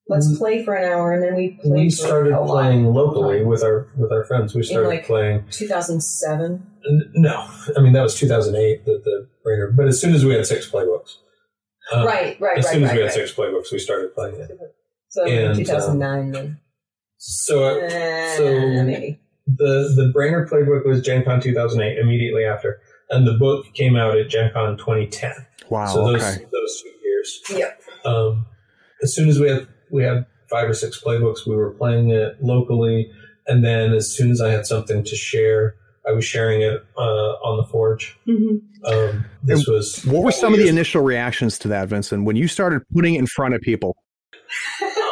[0.07, 2.48] let's play for an hour and then we play we for started a lot.
[2.48, 4.53] playing locally with our with our friends.
[4.56, 5.45] We started like- playing.
[5.52, 6.68] 2007.
[7.14, 7.48] No,
[7.78, 8.86] I mean that was 2008.
[8.86, 9.76] The the Brainer.
[9.76, 11.18] But as soon as we had six playbooks,
[11.94, 13.14] uh, right, right, As right, soon as right, we had right.
[13.14, 14.52] six playbooks, we started playing it.
[15.10, 16.60] So And, uh, 2009 then.
[17.18, 19.19] So uh, so maybe.
[19.45, 24.18] the the Brainer playbook was Gen Con 2008 immediately after, and the book came out
[24.18, 25.34] at Gen Con 2010.
[25.69, 25.86] Wow.
[25.86, 26.45] So those okay.
[26.52, 27.41] those two years.
[27.52, 27.82] Yep.
[28.06, 28.45] Um,
[29.03, 32.42] as soon as we had we had five or six playbooks, we were playing it
[32.42, 33.12] locally,
[33.48, 35.76] and then as soon as I had something to share,
[36.08, 38.18] I was sharing it uh, on the Forge.
[38.28, 38.56] Mm-hmm.
[38.86, 42.36] Um, this And was What were some of the initial reactions to that, Vincent, when
[42.36, 43.96] you started putting it in front of people?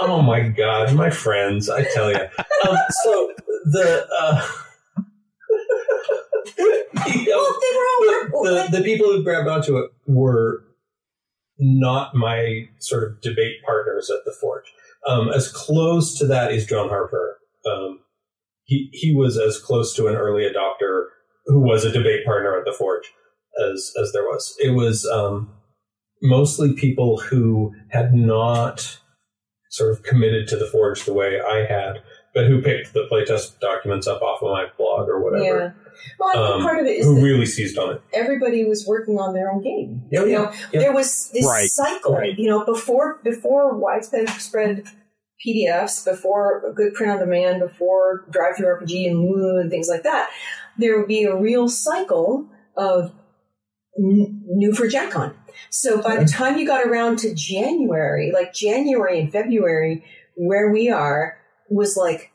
[0.01, 1.69] oh my god, my friends!
[1.69, 2.19] I tell you.
[2.67, 3.33] Um, so
[3.65, 4.07] the.
[4.19, 4.47] Uh,
[6.57, 10.63] you know, Well, they were all the, the, the people who grabbed onto it were
[11.59, 14.71] not my sort of debate partners at the Forge.
[15.07, 17.37] Um, as close to that is John Harper.
[17.65, 17.99] Um,
[18.63, 21.05] he he was as close to an early adopter
[21.45, 23.11] who was a debate partner at the Forge
[23.71, 24.55] as as there was.
[24.59, 25.51] It was um,
[26.21, 28.99] mostly people who had not
[29.69, 32.01] sort of committed to the Forge the way I had,
[32.33, 35.75] but who picked the playtest documents up off of my blog or whatever.
[35.75, 35.88] Yeah.
[36.19, 38.01] Well, I think Um, part of it is who that really seized on it.
[38.13, 40.03] everybody was working on their own game.
[40.11, 40.79] Yeah, you yeah, know, yeah.
[40.81, 42.13] there was this Right, cycle.
[42.13, 42.37] right.
[42.37, 44.83] You know, before before widespread spread
[45.45, 49.87] PDFs, before a good print on demand, before drive through RPG and Woo and things
[49.87, 50.29] like that,
[50.77, 53.11] there would be a real cycle of
[53.97, 55.33] n- new for JackCon.
[55.69, 60.03] So by the time you got around to January, like January and February,
[60.35, 61.37] where we are
[61.69, 62.31] was like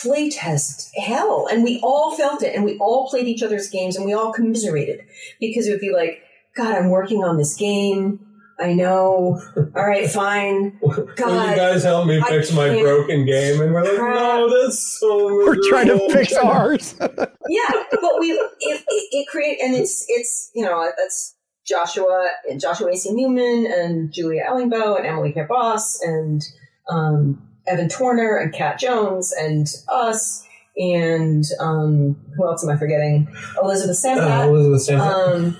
[0.00, 1.48] playtest hell.
[1.50, 4.32] And we all felt it and we all played each other's games and we all
[4.32, 5.04] commiserated
[5.40, 6.22] because it would be like,
[6.56, 8.20] God, I'm working on this game.
[8.60, 9.40] I know.
[9.74, 10.78] All right, fine.
[10.82, 13.60] Will you guys help me fix my broken game?
[13.60, 14.14] And we're like, Crap.
[14.14, 16.94] no, that's so We're trying to fix ours.
[17.00, 21.34] yeah, but we it, it, it create and it's it's you know that's
[21.66, 22.96] Joshua and Joshua A.
[22.96, 23.12] C.
[23.12, 26.42] Newman and Julia Ellingboe and Emily Boss and
[26.88, 33.28] um, Evan Torner and Kat Jones and us and um, who else am I forgetting?
[33.62, 35.34] Elizabeth Uh, Elizabeth Stanford.
[35.44, 35.56] um,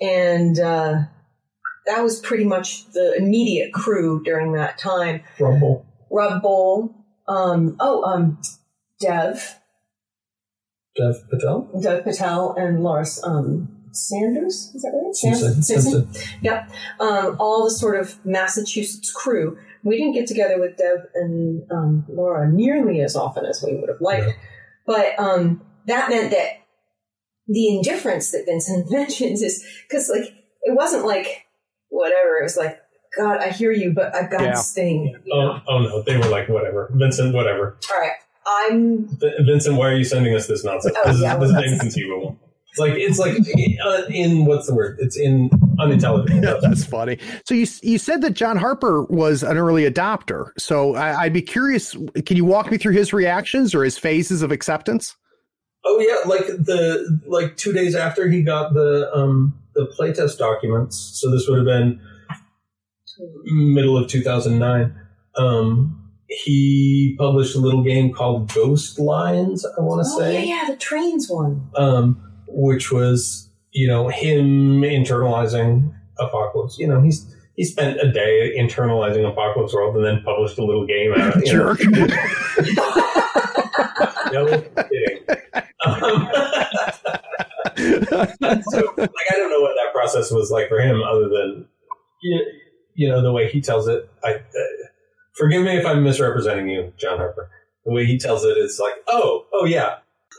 [0.00, 1.02] and uh,
[1.86, 5.22] that was pretty much the immediate crew during that time.
[5.38, 5.86] Rumble.
[6.10, 6.94] Rob Bohl.
[7.28, 8.40] Um, oh, um,
[9.00, 9.58] Dev.
[10.96, 11.70] Dev Patel.
[11.80, 14.72] Doug Patel and Lars um, Sanders.
[14.74, 15.14] Is that right?
[15.14, 15.62] Simpson.
[15.62, 16.12] Simpson.
[16.12, 16.38] Simpson.
[16.42, 16.70] Yep.
[17.00, 19.56] Um, all the sort of Massachusetts crew.
[19.84, 23.88] We didn't get together with Deb and um, Laura nearly as often as we would
[23.88, 24.32] have liked, Yeah.
[24.86, 26.48] but um, that meant that
[27.46, 31.46] the indifference that Vincent mentions is because, like, it wasn't like
[31.88, 32.38] whatever.
[32.38, 32.78] It was like,
[33.16, 34.50] God, I hear you, but I've got Yeah.
[34.50, 35.06] this thing.
[35.24, 35.60] you know?
[35.66, 36.90] Oh, oh no, they were like, whatever.
[36.94, 37.78] Vincent, whatever.
[37.90, 38.12] All right,
[38.46, 40.94] I'm V- Vincent, why are you sending us this nonsense?
[40.98, 42.38] Oh, this, yeah, is, well, this is inconceivable.
[42.78, 44.96] It's like it's like uh, in what's the word?
[45.00, 45.50] It's in
[45.80, 46.40] unintelligible.
[46.42, 47.18] Yeah, that's funny.
[47.46, 50.50] So you you said that John Harper was an early adopter.
[50.58, 51.96] So I, I'd be curious.
[52.26, 55.16] Can you walk me through his reactions or his phases of acceptance?
[55.84, 61.18] Oh yeah, like the like two days after he got the um the playtest documents.
[61.20, 62.00] So this would have been
[63.44, 64.94] middle of 2009.
[65.36, 69.64] Um, he published a little game called Ghost Lines.
[69.64, 70.46] I want to oh say.
[70.46, 71.70] yeah, yeah, the trains one.
[71.76, 76.78] um, which was you know him internalizing Apocalypse.
[76.78, 80.86] You know he's he spent a day internalizing Apocalypse World and then published a little
[80.86, 81.46] game out of it.
[81.46, 81.80] Jerk.
[84.32, 85.24] No kidding.
[85.84, 85.94] Um,
[88.70, 91.66] so like I don't know what that process was like for him, other than
[92.94, 94.08] you, know the way he tells it.
[94.24, 94.40] I uh,
[95.34, 97.50] forgive me if I'm misrepresenting you, John Harper.
[97.84, 99.98] The way he tells it, it is like, oh, oh yeah.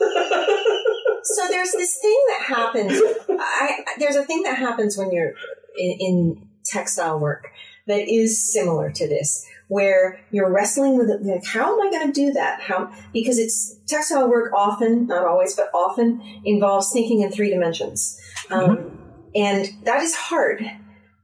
[1.22, 3.00] So there's this thing that happens.
[3.28, 5.34] I, there's a thing that happens when you're
[5.76, 7.48] in, in textile work
[7.86, 11.22] that is similar to this, where you're wrestling with it.
[11.22, 12.60] Like, how am I going to do that?
[12.60, 18.20] How because it's textile work often, not always, but often involves thinking in three dimensions,
[18.50, 18.98] um,
[19.34, 20.64] and that is hard.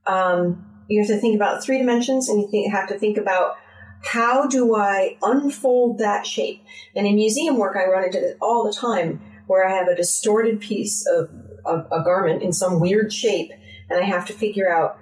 [0.07, 3.57] Um, you have to think about three dimensions, and you think, have to think about
[4.03, 6.63] how do I unfold that shape.
[6.95, 9.95] And in museum work, I run into this all the time where I have a
[9.95, 11.31] distorted piece of,
[11.65, 13.51] of a garment in some weird shape,
[13.89, 14.99] and I have to figure out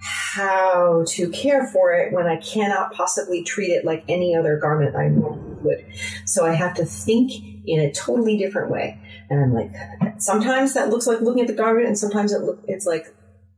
[0.00, 4.96] how to care for it when I cannot possibly treat it like any other garment
[4.96, 5.86] I normally would.
[6.26, 7.32] So I have to think
[7.66, 9.00] in a totally different way.
[9.30, 9.70] And I'm like,
[10.18, 13.06] sometimes that looks like looking at the garment, and sometimes it look, it's like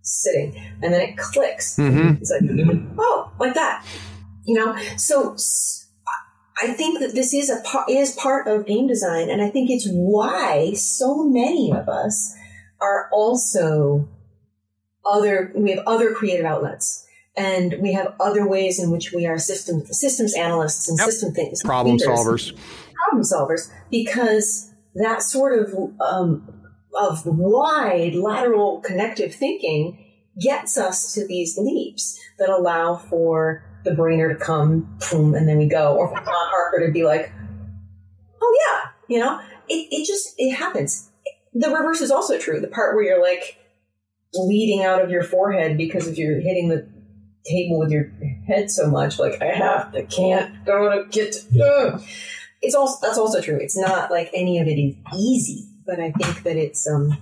[0.02, 1.76] sitting, and then it clicks.
[1.76, 2.20] Mhm.
[2.20, 2.42] It's like,
[2.98, 3.84] oh, like that,
[4.44, 4.76] you know.
[4.96, 5.34] So
[6.62, 9.70] I think that this is a part is part of game design, and I think
[9.70, 12.34] it's why so many of us
[12.80, 14.08] are also
[15.04, 15.52] other.
[15.54, 17.02] We have other creative outlets.
[17.38, 21.06] And we have other ways in which we are system systems analysts and Yep.
[21.06, 22.56] system things Problem solvers.
[22.94, 26.48] problem solvers because that sort of um,
[26.98, 29.98] of wide lateral connective thinking
[30.40, 35.56] gets us to these leaps that allow for the brainer to come boom, and then
[35.56, 35.96] we go.
[35.96, 37.32] Or for John Harper to be like
[38.42, 39.40] oh yeah you know?
[39.68, 41.10] It, it just it happens.
[41.54, 42.60] The reverse is also true.
[42.60, 43.58] The part where you're like
[44.32, 46.88] bleeding out of your forehead because of you're hitting the
[47.48, 48.12] table with your
[48.48, 52.02] head so much like i have to can't go to get to, Ugh.
[52.60, 53.56] it's also that's also true.
[53.60, 57.16] It's not like any of it is easy but i think that it's um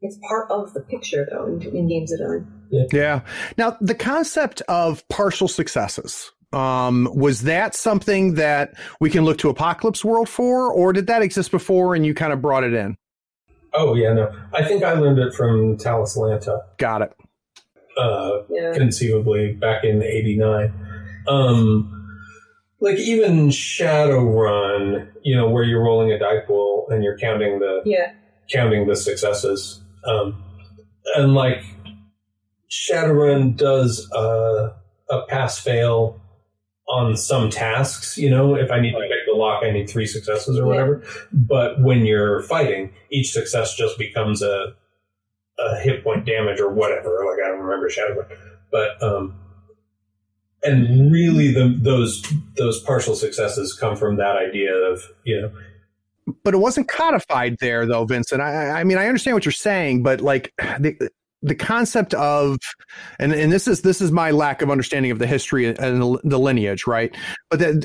[0.00, 3.20] it's part of the picture though in, in games design Yeah.
[3.58, 6.30] Now, the concept of partial successes.
[6.52, 11.20] Um, was that something that we can look to Apocalypse World for, or did that
[11.20, 12.96] exist before and you kind of brought it in?
[13.72, 14.32] Oh yeah, no.
[14.52, 16.60] I think I learned it from Talislanta.
[16.78, 17.12] Got it.
[17.98, 18.72] Uh, Yeah.
[18.72, 20.72] conceivably back in '89.
[21.26, 21.90] Um,
[22.78, 27.82] like even Shadowrun, you know, where you're rolling a die pool and you're counting the
[27.84, 28.12] yeah
[28.52, 29.80] counting the successes.
[30.06, 30.40] Um,
[31.16, 31.64] and like
[32.90, 34.74] Shadowrun does a,
[35.10, 36.20] a pass fail
[36.88, 40.06] on some tasks, you know, if I need to pick the lock, I need three
[40.06, 40.66] successes or Yeah.
[40.68, 41.02] whatever.
[41.32, 44.74] But when you're fighting, each success just becomes a,
[45.58, 47.24] a hit point damage or whatever.
[47.26, 48.36] Like I don't remember Shadowrun.
[48.70, 49.34] But, um,
[50.62, 52.22] and really the, those,
[52.56, 55.52] those partial successes come from that idea of, you know,
[56.42, 58.40] But it wasn't codified there, though, Vincent.
[58.42, 61.08] I, I- I mean, I understand what you're saying, but like the
[61.44, 62.58] the concept of,
[63.18, 66.38] and and this is this is my lack of understanding of the history and the,
[66.38, 67.14] lineage, right?
[67.50, 67.82] But then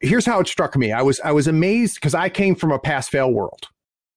[0.00, 0.92] here's how it struck me.
[0.92, 3.68] I was I was amazed because I came from a pass fail world,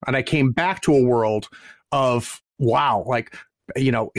[0.06, 1.50] and I came back to a world
[1.92, 3.36] of wow, like
[3.76, 4.12] you know,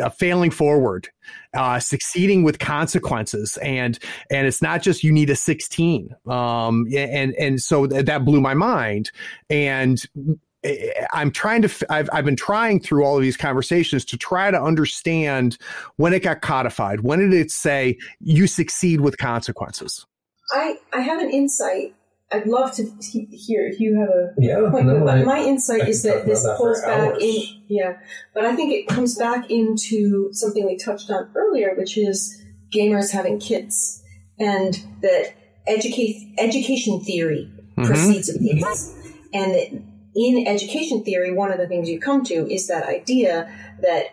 [0.00, 1.08] uh, failing forward,
[1.52, 3.98] uh, succeeding with consequences, and
[4.30, 6.14] and it's not just you need a 16.
[6.26, 9.10] Um, and and so th- that blew my mind,
[9.50, 10.02] and
[11.12, 11.68] I'm trying to.
[11.68, 15.58] f- I've I've been trying through all of these conversations to try to understand
[15.96, 17.00] when it got codified.
[17.00, 20.06] When did it say you succeed with consequences?
[20.54, 21.92] i i have an insight
[22.30, 25.40] i'd love to he- hear if you have a Yeah, point no, but I- my
[25.40, 27.20] insight I is that this about that pulls back hours.
[27.22, 27.96] in yeah
[28.32, 32.40] but i think it comes back into something we touched on earlier which is
[32.72, 34.04] gamers having kids
[34.38, 35.34] and that
[35.66, 37.86] educate education theory Mhm.
[37.86, 38.94] precedes opinions
[39.34, 39.82] and that
[40.16, 43.52] in education theory one of the things you come to is that idea
[43.82, 44.06] that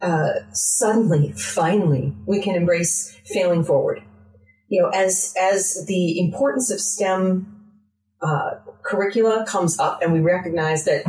[0.00, 4.02] uh, suddenly finally we can embrace failing forward.
[4.68, 7.70] You know as as the importance of stem
[8.22, 11.04] uh, curricula comes up and we recognize that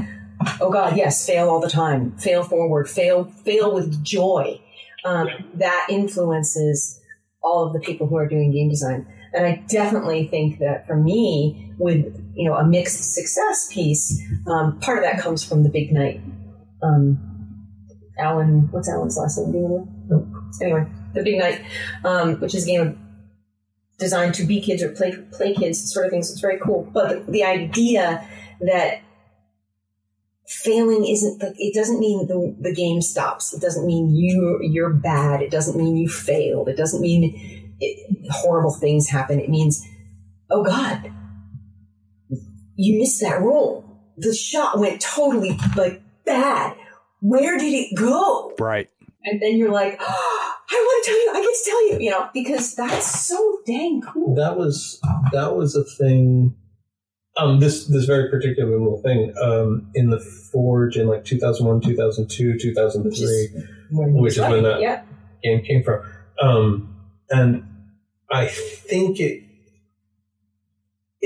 [0.60, 4.60] oh god yes fail all the time fail forward fail fail with joy
[5.06, 7.00] um, that influences
[7.42, 9.08] all of the people who are doing game design.
[9.34, 14.80] And i definitely think that for me with you know a mixed success piece um,
[14.80, 16.22] part of that comes from the big night
[16.84, 17.18] um,
[18.20, 20.28] alan what's alan's last name do you know
[20.62, 21.62] anyway the big night
[22.04, 23.00] um, which is a game
[23.98, 26.32] designed to be kids or play play kids sort of things.
[26.32, 26.90] It's very cool.
[26.94, 28.28] But the, the idea
[28.62, 29.02] that
[30.48, 33.54] failing isn't the, it doesn't mean the, the game stops.
[33.54, 35.42] It doesn't mean you you're bad.
[35.42, 36.70] It doesn't mean you failed.
[36.70, 39.40] It doesn't mean it, horrible things happen.
[39.40, 39.86] It means
[40.50, 41.12] oh god,
[42.76, 43.84] you missed that roll.
[44.18, 46.76] The shot went totally like bad.
[47.22, 48.54] Where did it go?
[48.60, 48.90] Right.
[49.24, 52.06] And then you're like, oh, I want to tell you, I get to tell you,
[52.06, 54.36] you know, because that's so dang cool.
[54.36, 55.00] that was
[55.32, 56.56] that was a thing
[57.38, 62.58] um this this very particular little thing um in the forge in like 2001 2002
[62.58, 63.54] 2003 Which is
[63.92, 65.04] when Which is when that- yeah.
[65.44, 66.02] game came from
[66.42, 66.96] um
[67.30, 67.64] and
[68.32, 69.44] i think it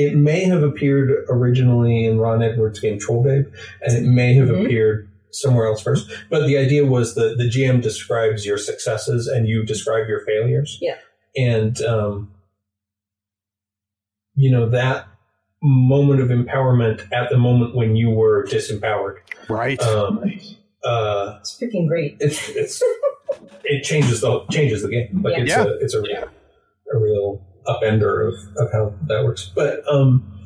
[0.01, 3.51] it may have appeared originally in ron edwards game Trollbabe
[3.81, 4.65] and it may have Mhm.
[4.65, 9.47] appeared somewhere else first but the idea was that the gm describes your successes and
[9.47, 10.95] you describe your failures Yeah.
[11.37, 12.31] and um
[14.35, 15.07] you know that
[15.61, 19.17] moment of empowerment at the moment when you were disempowered
[19.49, 19.81] Right.
[19.83, 20.23] um
[20.83, 22.15] uh It's freaking great.
[22.21, 22.81] it's it's
[23.65, 25.21] it changes the changes the game.
[25.21, 25.65] Like it's Yeah.
[25.65, 26.23] a it's a real,
[26.93, 29.51] a real upender of, of how that works.
[29.53, 30.39] But um,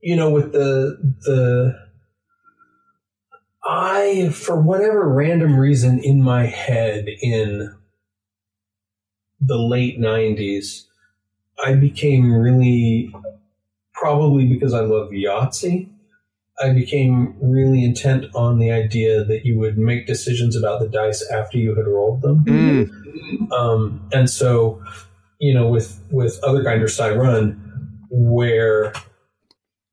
[0.00, 1.88] you know, with the the
[3.64, 7.74] I for whatever random reason in my head in
[9.40, 10.86] the late '90s,
[11.64, 13.14] I became really
[13.92, 15.88] probably because I love Yahtzee.
[16.62, 21.26] I became really intent on the idea that you would make decisions about the dice
[21.30, 22.44] after you had rolled them.
[22.44, 23.52] Mm.
[23.52, 24.82] Um, and so,
[25.40, 28.92] you know, with with other grinders I run, where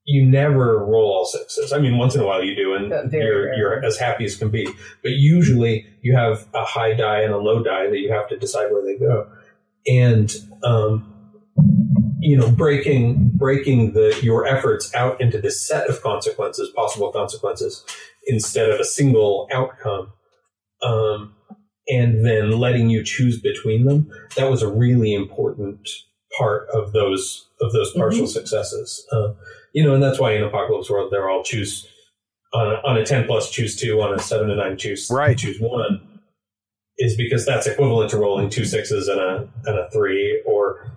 [0.04, 1.74] you never roll all sixes.
[1.74, 4.50] I mean, once in a while you do, and you're you're as happy as can
[4.50, 4.66] be.
[5.02, 8.38] But usually you have a high die and a low die that you have to
[8.38, 9.30] decide where they go,
[9.88, 11.14] and um,
[12.20, 17.86] you know, breaking breaking the your efforts out into this set of consequences, possible consequences,
[18.26, 20.12] instead of a single outcome.
[20.84, 21.37] Um,
[21.90, 25.90] and then letting you choose between them that was a really important
[26.38, 29.30] part of those of those partial successes uh,
[29.74, 31.88] you know and that's why in apocalypse world they're all choose
[32.54, 35.38] on a, on a 10 plus choose two on a 7 to 9 choose Right.
[35.38, 36.02] choose one
[36.98, 40.92] is because that's equivalent to rolling two sixes and a and a three or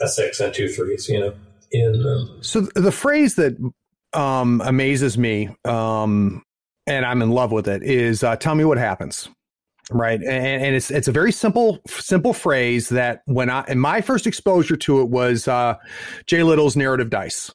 [0.00, 1.34] a six and two threes you know
[1.72, 3.56] in um, So the phrase that
[4.12, 6.42] um, amazes me, um,
[6.86, 9.28] and I'm in love with it, is uh, "Tell me what happens."
[9.92, 10.28] Right, and,
[10.64, 14.76] and it's it's a very simple simple phrase that when I and my first exposure
[14.76, 15.76] to it was uh,
[16.26, 17.52] Jay Little's narrative dice.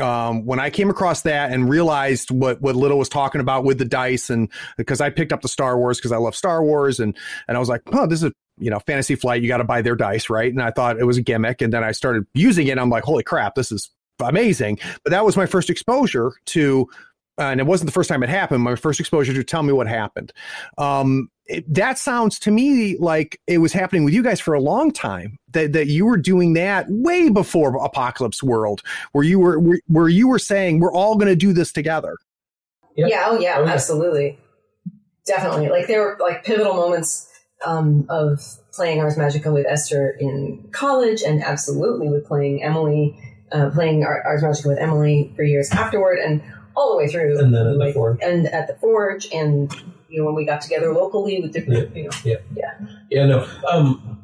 [0.00, 3.78] Um, when I came across that and realized what what Little was talking about with
[3.78, 6.98] the dice, and because I picked up the Star Wars because I love Star Wars,
[6.98, 7.16] and
[7.46, 9.40] and I was like, oh, this is you know Fantasy Flight.
[9.40, 10.50] You got to buy their dice, right?
[10.50, 12.76] And I thought it was a gimmick, and then I started using it.
[12.78, 13.88] I'm like, holy crap, this is
[14.20, 14.78] amazing.
[15.04, 16.88] But that was my first exposure to,
[17.38, 18.62] and it wasn't the first time it happened.
[18.62, 20.32] My first exposure to tell me what happened.
[20.78, 24.60] Um, it, that sounds to me like it was happening with you guys for a
[24.60, 25.38] long time.
[25.52, 28.82] That that you were doing that way before Apocalypse World,
[29.12, 32.16] where you were where, where you were saying we're all going to do this together.
[32.96, 33.06] Yeah.
[33.06, 33.24] Yeah.
[33.26, 33.56] Oh, yeah.
[33.58, 33.66] Oh.
[33.66, 34.38] Absolutely.
[35.24, 35.68] Definitely.
[35.68, 37.28] Like there were like pivotal moments
[37.64, 38.40] um, of
[38.72, 43.18] playing Ars Magica with Esther in college, and absolutely with playing Emily,
[43.52, 46.42] uh, playing Ar- Ars Magica with Emily for years afterward, and
[46.76, 47.38] all the way through.
[47.38, 48.18] And then at the Forge.
[48.22, 49.72] and at the Forge, and
[50.08, 52.86] you know when we got together locally with different, you know, yeah yeah.
[53.10, 54.18] yeah no um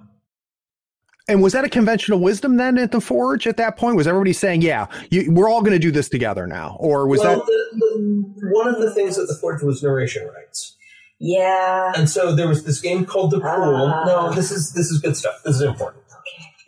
[1.28, 3.96] And was that a conventional wisdom then at the Forge at that point?
[3.96, 7.20] Was everybody saying, "Yeah, you, we're all going to do this together now," or was
[7.20, 7.46] well, that?
[7.46, 10.76] the, the, one of the things at the Forge was narration rights.
[11.20, 11.92] Yeah.
[11.96, 13.50] And so there was this game called The Pool.
[13.50, 14.04] Ah.
[14.06, 15.42] no, this is this is good stuff.
[15.44, 16.04] This is important.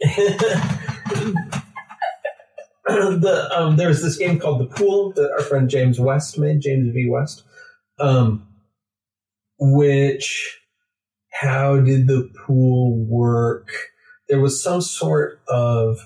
[2.87, 7.09] the um, this game called The Pool that our friend James West made, James V.
[7.09, 7.45] West.
[7.99, 8.47] Um,
[9.59, 10.61] which
[11.33, 13.69] how did the pool work?
[14.29, 15.99] There was some sort of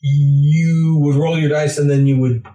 [0.00, 2.46] you would roll your dice and then you would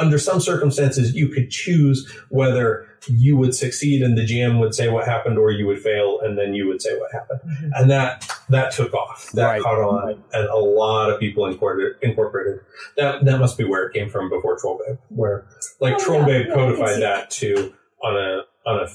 [0.00, 1.98] under some circumstances you could choose
[2.30, 6.20] whether you would succeed and the GM would say what happened or you would fail
[6.22, 7.40] and then you would say what happened.
[7.74, 9.30] And that that took off.
[9.32, 9.62] That Right.
[9.62, 12.60] caught on and a lot of people incorporated incorporated.
[12.96, 15.44] That that must be where it came from before Trollbabe, where
[15.80, 16.04] like Oh, yeah.
[16.04, 17.72] Trollbabe Yeah, codified see that to
[18.04, 18.88] on a on a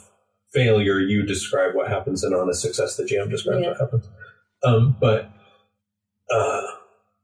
[0.53, 3.69] failure you describe what happens and on a success the GM describes Yeah.
[3.71, 4.07] what happens.
[4.63, 5.29] Um, but
[6.31, 6.61] uh,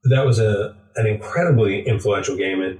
[0.10, 2.80] that was a an incredibly influential game in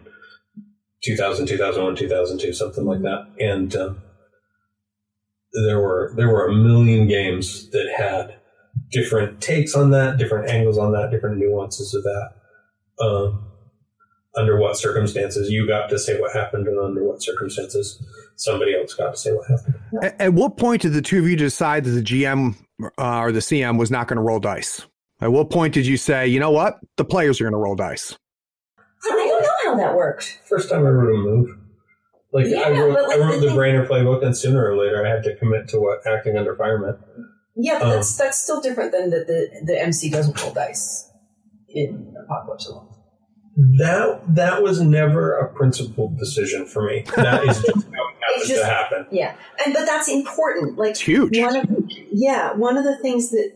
[1.04, 3.28] 2000, 2001, 2002, something like that.
[3.40, 4.02] And um,
[5.66, 8.36] there were there were a million games that had
[8.92, 12.32] different takes on that, different angles on that, different nuances of that.
[13.04, 13.48] Um,
[14.38, 18.02] under what circumstances you got to say what happened, and under what circumstances
[18.38, 19.76] somebody else got to say what happened.
[20.02, 22.56] At, at what point did the two of you decide that the GM
[22.98, 24.86] uh, or the CM was not going to roll dice?
[25.20, 27.76] At what point did you say, you know what, the players are going to roll
[27.76, 28.18] dice?
[29.72, 30.40] I don't know how that worked.
[30.48, 31.50] First time I wrote a move.
[32.34, 35.10] Like I wrote, like, I wrote the the Brainer playbook, and sooner or later I
[35.10, 36.98] had to commit to what acting under fire meant.
[37.56, 41.10] Yeah, but Um, that's that's still different than that the the MC doesn't roll dice
[41.70, 42.88] in Apocalypse World.
[43.80, 47.04] That that was never a principled decision for me.
[47.18, 49.06] That is just how it happened just- to happen.
[49.12, 49.36] Yeah,
[49.66, 50.78] and but that's important.
[50.78, 51.38] Like It's huge.
[51.38, 51.66] One of
[52.14, 53.52] yeah, one of the things that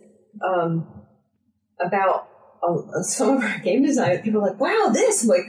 [0.46, 0.86] um,
[1.80, 2.28] about
[2.62, 5.46] uh, some of our game design, people are like, "Wow, this!" I'm like,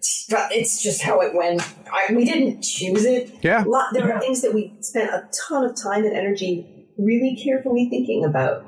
[0.00, 1.62] it's just how it went.
[1.92, 3.32] I, we didn't choose it.
[3.42, 3.64] Yeah.
[3.66, 7.88] Lot, there are things that we spent a ton of time and energy really carefully
[7.88, 8.64] thinking about.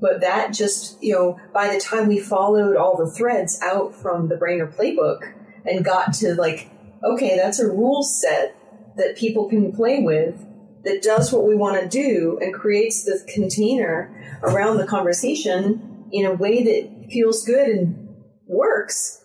[0.00, 4.28] But that just, you know, by the time we followed all the threads out from
[4.28, 5.32] the Brainer playbook
[5.64, 6.70] and got to like,
[7.02, 8.56] okay, that's a rule set
[8.96, 10.38] that people can play with,
[10.84, 16.24] that does what we want to do and creates the container around the conversation in
[16.24, 18.08] a way that feels good and
[18.46, 19.24] works.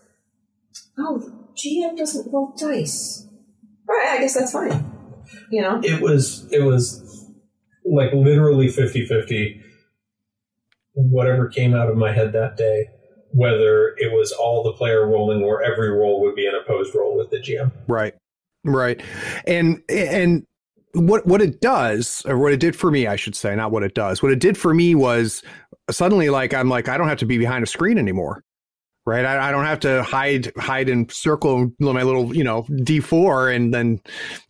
[0.98, 3.28] Oh, GM doesn't roll dice.
[3.88, 4.92] Right, I guess that's fine.
[5.50, 5.82] You know?
[5.84, 7.28] It was it was
[7.86, 9.62] like literally 50-50
[10.94, 12.88] whatever came out of my head that day,
[13.32, 17.18] whether it was all the player rolling or every roll would be an opposed roll
[17.18, 17.72] with the GM.
[17.88, 18.14] Right.
[18.64, 19.02] Right.
[19.48, 20.46] And and
[20.94, 23.84] what what it does, or what it did for me, I should say, not what
[23.84, 24.22] it does.
[24.22, 25.42] What it did for me was
[25.90, 28.44] suddenly like I'm like I don't have to be behind a screen anymore.
[29.04, 33.00] Right, I, I don't have to hide, hide and circle my little, you know, D
[33.00, 34.00] four, and then,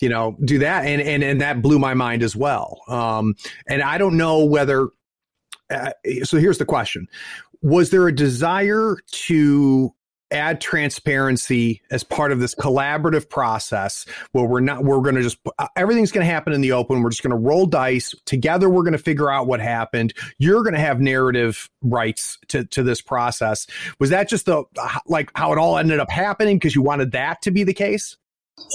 [0.01, 2.81] you know, do that, and and and that blew my mind as well.
[2.89, 3.35] Um,
[3.69, 4.89] and I don't know whether.
[5.69, 5.91] Uh,
[6.23, 7.07] so here's the question:
[7.61, 9.93] Was there a desire to
[10.31, 15.37] add transparency as part of this collaborative process where we're not we're going to just
[15.57, 17.01] uh, everything's going to happen in the open.
[17.01, 18.15] We're just going to roll dice.
[18.25, 20.13] Together we're going to figure out what happened.
[20.37, 23.67] You're going to have narrative rights to to this process.
[23.99, 24.63] Was that just the
[25.05, 28.17] like how it all ended up happening because you wanted that to be the case?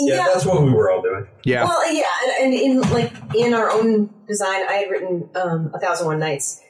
[0.01, 1.27] Yeah, yeah, that's what we were all doing.
[1.45, 1.65] Yeah.
[1.65, 2.05] Well, yeah,
[2.41, 6.19] and, and in like in our own design, I had written um, a thousand one
[6.19, 6.61] nights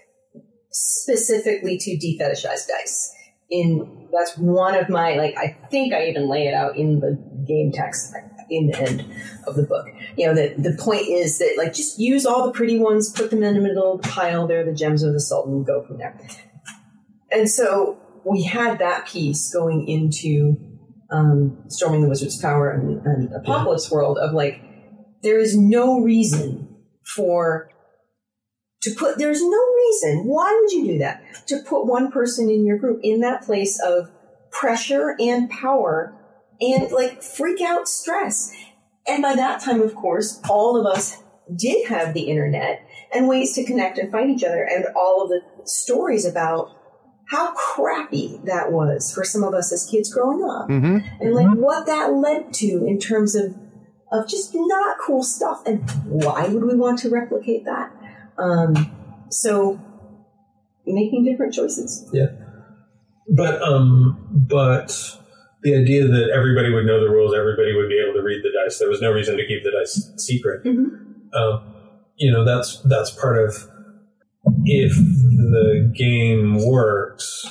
[0.71, 3.16] specifically to defetishize dice
[3.51, 7.17] in that's one of my like I think I even lay it out in the
[7.47, 8.15] game text
[8.51, 9.05] in the end
[9.47, 9.87] of the book.
[10.17, 13.31] You know, that the point is that like just use all the pretty ones, put
[13.31, 14.47] them in the middle of the pile.
[14.47, 15.65] They're the gems of the Sultan.
[15.65, 16.19] Go from there.
[17.31, 20.57] And so we had that piece going into
[21.11, 24.61] um, storming the Wizard's Tower and, and Apocalypse World of like
[25.23, 26.69] there is no reason
[27.05, 27.71] for
[28.83, 31.23] to put there's no reason why would you do that?
[31.49, 34.11] To put one person in your group in that place of
[34.51, 36.15] pressure and power
[36.61, 38.53] and like freak out stress.
[39.07, 41.23] And by that time of course all of us
[41.55, 45.29] did have the internet and ways to connect and find each other and all of
[45.29, 46.71] the stories about
[47.29, 50.69] how crappy that was for some of us as kids growing up.
[50.69, 50.99] Mm-hmm.
[51.21, 53.55] and like what that led to in terms of
[54.13, 55.63] of just not cool stuff.
[55.67, 57.93] And why would we want to replicate that?
[58.39, 58.96] Um,
[59.31, 59.81] so
[60.87, 62.09] making different choices.
[62.13, 62.27] Yeah.
[63.29, 65.19] But um but
[65.63, 68.51] the idea that everybody would know the rules, everybody would be able to read the
[68.65, 68.79] dice.
[68.79, 70.65] There was no reason to keep the dice secret.
[70.65, 71.35] Mm-hmm.
[71.35, 71.75] Um,
[72.17, 73.69] you know, that's that's part of
[74.65, 77.47] if the game works,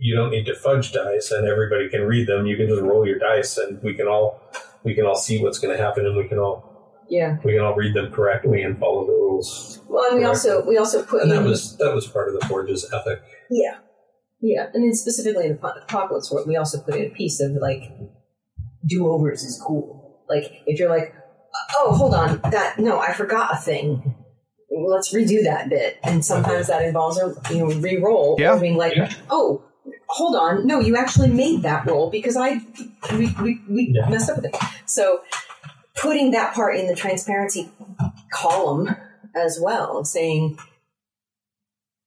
[0.00, 2.46] you don't need to fudge dice, and everybody can read them.
[2.46, 4.40] You can just roll your dice, and we can all
[4.82, 6.75] we can all see what's going to happen, and we can all
[7.08, 9.80] yeah we can all read them correctly and follow the rules.
[9.88, 12.46] Well, and we also we also put and that was that was part of the
[12.46, 13.22] Forge's ethic.
[13.50, 13.78] yeah
[14.40, 17.52] yeah, and then specifically in the Apocalypse World, we also put in a piece of
[17.52, 17.82] like
[18.86, 20.20] do overs is cool.
[20.28, 21.14] Like if you're like,
[21.54, 24.14] oh, oh hold on, that no, I forgot a thing.
[24.70, 28.54] Let's redo that bit, and sometimes that involves a you know re-roll Yeah.
[28.54, 29.12] or being like, Yeah.
[29.30, 29.62] oh.
[30.08, 32.60] Hold on, no, you actually made that roll because I
[33.12, 34.08] we, we, we Yeah.
[34.08, 34.56] messed up with it.
[34.86, 35.20] So
[35.96, 37.70] putting that part in the transparency
[38.32, 38.94] column
[39.34, 40.58] as well, saying,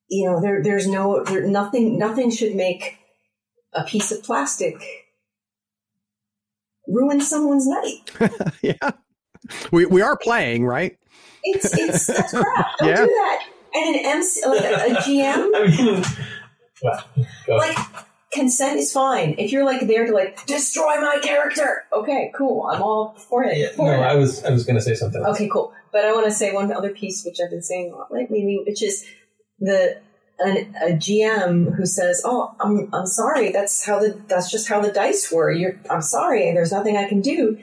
[0.10, 2.98] you know, there, there's no, there, nothing, nothing should make
[3.74, 4.76] a piece of plastic
[6.88, 8.12] ruin someone's night.
[8.62, 8.92] yeah.
[9.72, 10.98] We we are playing, right?
[11.44, 12.66] It's, it's, that's crap.
[12.80, 12.96] Don't Yeah.
[12.98, 13.44] do that.
[13.76, 16.04] And an MC, like a, a GM, I mean,
[16.82, 17.04] well,
[17.46, 17.78] go like,
[18.32, 19.36] consent is fine.
[19.38, 22.68] If you're like there to like destroy my character, okay, cool.
[22.68, 23.58] I'm all for it.
[23.58, 24.06] Yeah, for no, it.
[24.06, 25.24] I was I was going to say something.
[25.24, 25.36] else.
[25.36, 25.74] Okay, cool.
[25.92, 28.62] But I want to say one other piece, which I've been saying a lot lately,
[28.66, 29.06] which is
[29.60, 30.02] the
[30.40, 33.52] an, a GM who says, "Oh, I'm I'm sorry.
[33.52, 35.52] That's how the that's just how the dice were.
[35.52, 36.52] You're I'm sorry.
[36.54, 37.58] There's nothing I can do."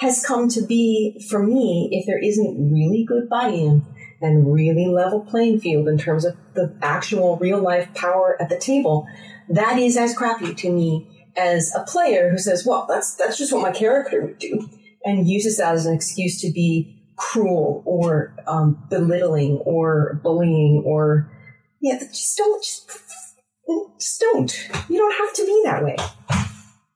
[0.00, 3.86] Has come to be for me if there isn't really good buy-in
[4.20, 8.58] and really level playing field in terms of the actual real life power at the
[8.58, 9.06] table.
[9.48, 13.52] That is as crappy to me as a player who says, "Well, that's that's just
[13.52, 14.68] what my character would do,"
[15.04, 21.30] and uses that as an excuse to be cruel or um, belittling or bullying or
[21.80, 22.90] yeah, just don't just,
[23.98, 24.68] just don't.
[24.88, 25.96] You don't have to be that way.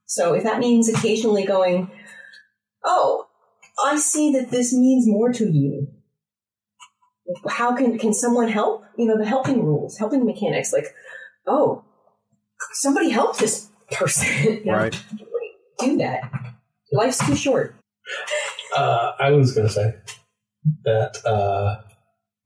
[0.07, 1.91] So if that means occasionally going,
[2.85, 3.27] oh,
[3.85, 5.89] I see that this means more to you.
[7.49, 8.85] How can can someone help?
[8.97, 10.87] You know, the helping rules, helping mechanics, like,
[11.47, 11.85] oh,
[12.75, 14.63] somebody help this person.
[14.67, 14.99] Right.
[15.79, 16.31] Do that.
[16.93, 17.75] Life's too short.
[18.77, 19.95] Uh, I was going to say
[20.85, 21.83] that uh,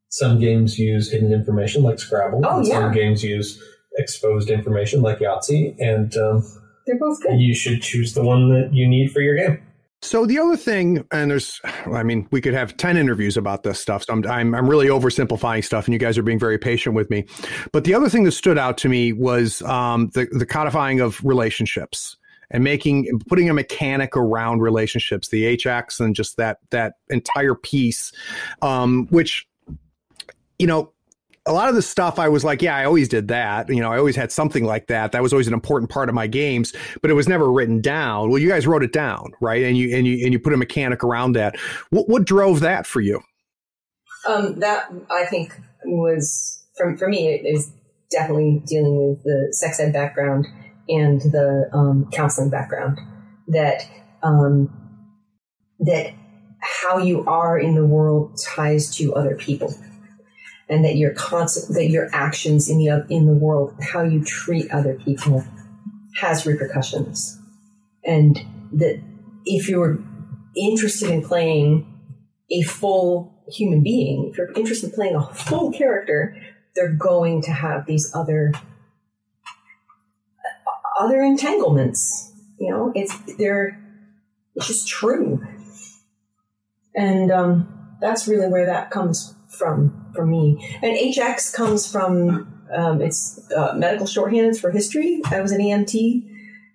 [0.09, 2.41] some games use hidden information like Scrabble.
[2.45, 3.63] Oh, and Some games use
[3.99, 6.45] exposed information like Yahtzee, and um,
[6.87, 7.41] They're both good.
[7.41, 9.63] you should choose the one that you need for your game.
[10.03, 11.61] So the other thing, and there's,
[11.93, 14.05] I mean, we could have ten interviews about this stuff.
[14.05, 17.11] So I'm, I'm, I'm really oversimplifying stuff, and you guys are being very patient with
[17.11, 17.27] me.
[17.73, 21.23] But the other thing that stood out to me was um, the the codifying of
[21.23, 22.17] relationships
[22.51, 28.11] and making putting a mechanic around relationships, the HX, and just that that entire piece,
[28.63, 29.47] um, which
[30.59, 30.93] you know
[31.51, 33.69] a lot of the stuff I was like, yeah, I always did that.
[33.69, 35.11] You know, I always had something like that.
[35.11, 36.73] That was always an important part of my games,
[37.03, 38.31] but it was never written down.
[38.31, 39.65] Well, you guys wrote it down, right?
[39.65, 41.59] And you and you and you put a mechanic around that.
[41.91, 43.21] What what drove that for you?
[44.29, 45.53] Um, that I think
[45.85, 47.73] was for for me it is
[48.13, 50.47] definitely dealing with the sex ed background
[50.89, 53.01] and the um, counseling background.
[53.49, 53.83] That
[54.23, 54.71] um,
[55.81, 56.15] that
[56.61, 59.75] how you are in the world ties to other people
[60.71, 64.71] and that your constant that your actions in the in the world, how you treat
[64.71, 65.45] other people,
[66.15, 67.39] has repercussions,
[68.05, 68.41] and
[68.73, 69.03] that
[69.45, 69.99] if you're
[70.57, 71.87] interested in playing
[72.51, 76.37] a full human being, if you're interested in playing a full character,
[76.77, 78.53] they're going to have these other
[81.01, 82.33] other entanglements.
[82.61, 83.77] You know, it's they're
[84.55, 85.45] it's just true,
[86.95, 90.59] and um, that's really where that comes from for me.
[90.83, 95.21] And HX comes from um, it's uh, medical shorthand It's for history.
[95.27, 96.29] I was an EMT,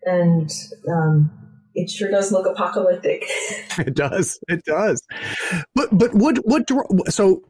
[0.05, 0.51] and
[0.87, 1.31] um,
[1.73, 3.23] it sure does look apocalyptic.
[3.77, 4.39] it does.
[4.47, 5.01] It does.
[5.73, 6.69] But but what what
[7.11, 7.43] so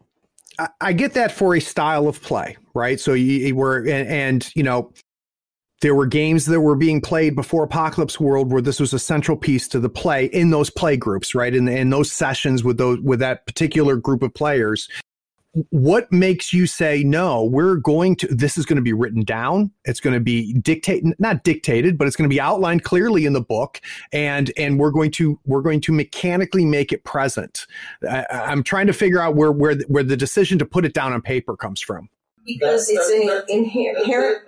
[0.58, 3.00] I, I get that for a style of play, right?
[3.00, 4.94] So you, you were and, and you know
[5.82, 9.38] there were games that were being played before Apocalypse World where this was a central
[9.38, 11.54] piece to the play in those play groups, right?
[11.54, 14.88] In, in those sessions with those with that particular group of players
[15.70, 19.72] what makes you say no we're going to this is going to be written down.
[19.86, 23.34] It's going to be dictated not dictated but it's going to be outlined clearly in
[23.34, 23.80] the book.
[24.12, 27.66] And and we're going to we're going to mechanically make it present.
[28.10, 31.14] I, i'm trying to figure out where where where the decision to put it down
[31.14, 32.10] on paper comes from.
[32.46, 34.40] Because it's an inherent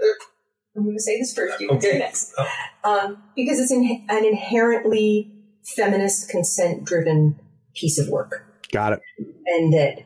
[0.76, 2.00] i'm going to say this first you okay.
[2.00, 2.34] next.
[2.84, 5.32] Um, because it's an inherently
[5.64, 7.40] feminist consent driven
[7.76, 8.46] piece of work.
[8.72, 9.02] Got it.
[9.46, 10.04] And that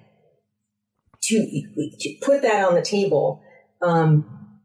[1.23, 1.63] to,
[1.99, 3.41] to put that on the table
[3.81, 4.59] um,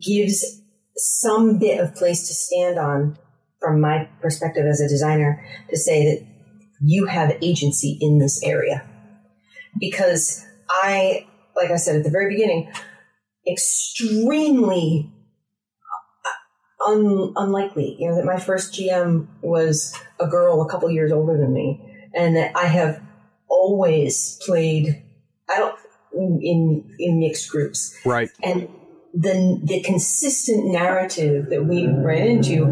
[0.00, 0.62] gives
[0.96, 3.16] some bit of place to stand on
[3.60, 6.26] from my perspective as a designer to say that
[6.80, 8.84] you have agency in this area
[9.78, 11.26] because I,
[11.56, 12.70] like I said at the very beginning,
[13.46, 15.10] extremely
[16.86, 21.38] un- unlikely, you know, that my first GM was a girl a couple years older
[21.38, 23.00] than me, and that I have
[23.48, 25.02] always played.
[25.48, 25.78] I don't
[26.14, 27.96] in in mixed groups.
[28.04, 28.30] Right.
[28.42, 28.68] And
[29.14, 32.66] the the consistent narrative that we ran into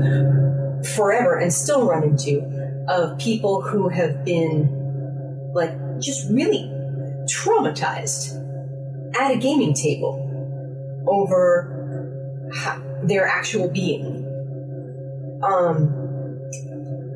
[0.94, 2.40] forever and still run into
[2.88, 6.70] of people who have been like just really
[7.26, 8.36] traumatized
[9.16, 10.26] at a gaming table
[11.06, 11.76] over
[13.04, 14.26] their actual being.
[15.42, 15.96] Um,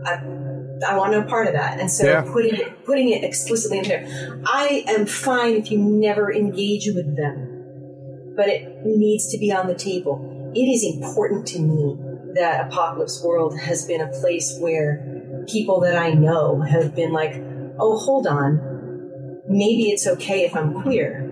[0.06, 0.43] I,
[0.82, 1.80] I want no part of that.
[1.80, 2.22] And so yeah.
[2.22, 4.42] putting it putting it explicitly in there.
[4.46, 9.66] I am fine if you never engage with them, but it needs to be on
[9.66, 10.52] the table.
[10.55, 11.96] It is important to me
[12.34, 17.34] that Apocalypse World has been a place where people that I know have been like,
[17.78, 21.30] "Oh, hold on, maybe it's okay if I'm queer."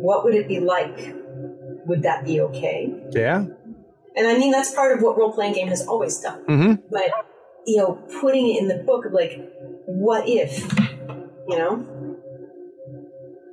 [0.00, 1.14] What would it be like?
[1.86, 2.94] Would that be okay?
[3.10, 3.46] Yeah.
[4.18, 6.44] And I mean, that's part of what role playing game has always done.
[6.44, 6.72] Mm-hmm.
[6.90, 7.12] But,
[7.66, 9.38] you know, putting it in the book of like,
[9.86, 10.60] what if,
[11.46, 12.16] you know?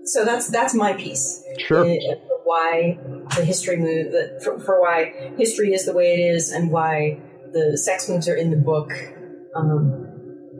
[0.05, 1.43] So that's that's my piece.
[1.59, 1.83] Sure.
[1.83, 2.97] For why
[3.35, 4.13] the history move,
[4.43, 7.19] for, for, why history is the way it is, and why
[7.53, 8.91] the sex moves are in the book.
[9.55, 10.05] Um,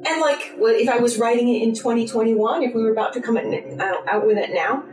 [0.06, 2.64] and like, what if I was writing it in 2021?
[2.64, 4.84] If we were about to come out, out with it now,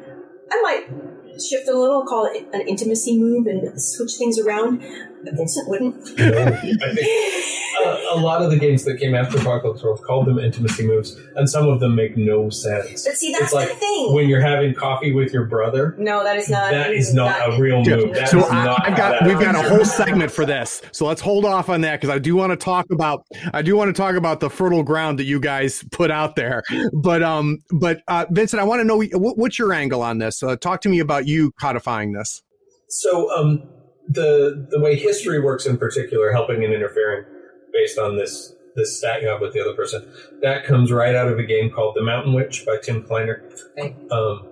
[0.50, 4.82] I might shift a little, call it an intimacy move, and switch things around.
[5.24, 5.96] But Vincent wouldn't.
[6.20, 7.52] I think
[7.84, 11.16] uh, a lot of the games that came after Apocalypse World called them intimacy moves,
[11.36, 13.04] and some of them make no sense.
[13.04, 14.14] But see, that's it's like the thing.
[14.14, 15.94] When you're having coffee with your brother.
[15.98, 16.70] No, that is not.
[16.70, 18.14] That is not, not a real move.
[18.14, 19.24] That so I, I got.
[19.26, 22.18] We've got a whole segment for this, so let's hold off on that because I
[22.18, 23.24] do want to talk about.
[23.52, 26.62] I do want to talk about the fertile ground that you guys put out there.
[26.92, 30.42] But um, but uh, Vincent, I want to know what, what's your angle on this.
[30.42, 32.42] Uh, talk to me about you codifying this.
[32.88, 33.62] So um,
[34.08, 37.24] the the way history works in particular, helping and interfering
[37.72, 40.10] based on this this stacking up with the other person.
[40.40, 43.60] That comes right out of a game called The Mountain Witch by Tim Kleinert.
[43.78, 43.94] Okay.
[44.10, 44.48] Um,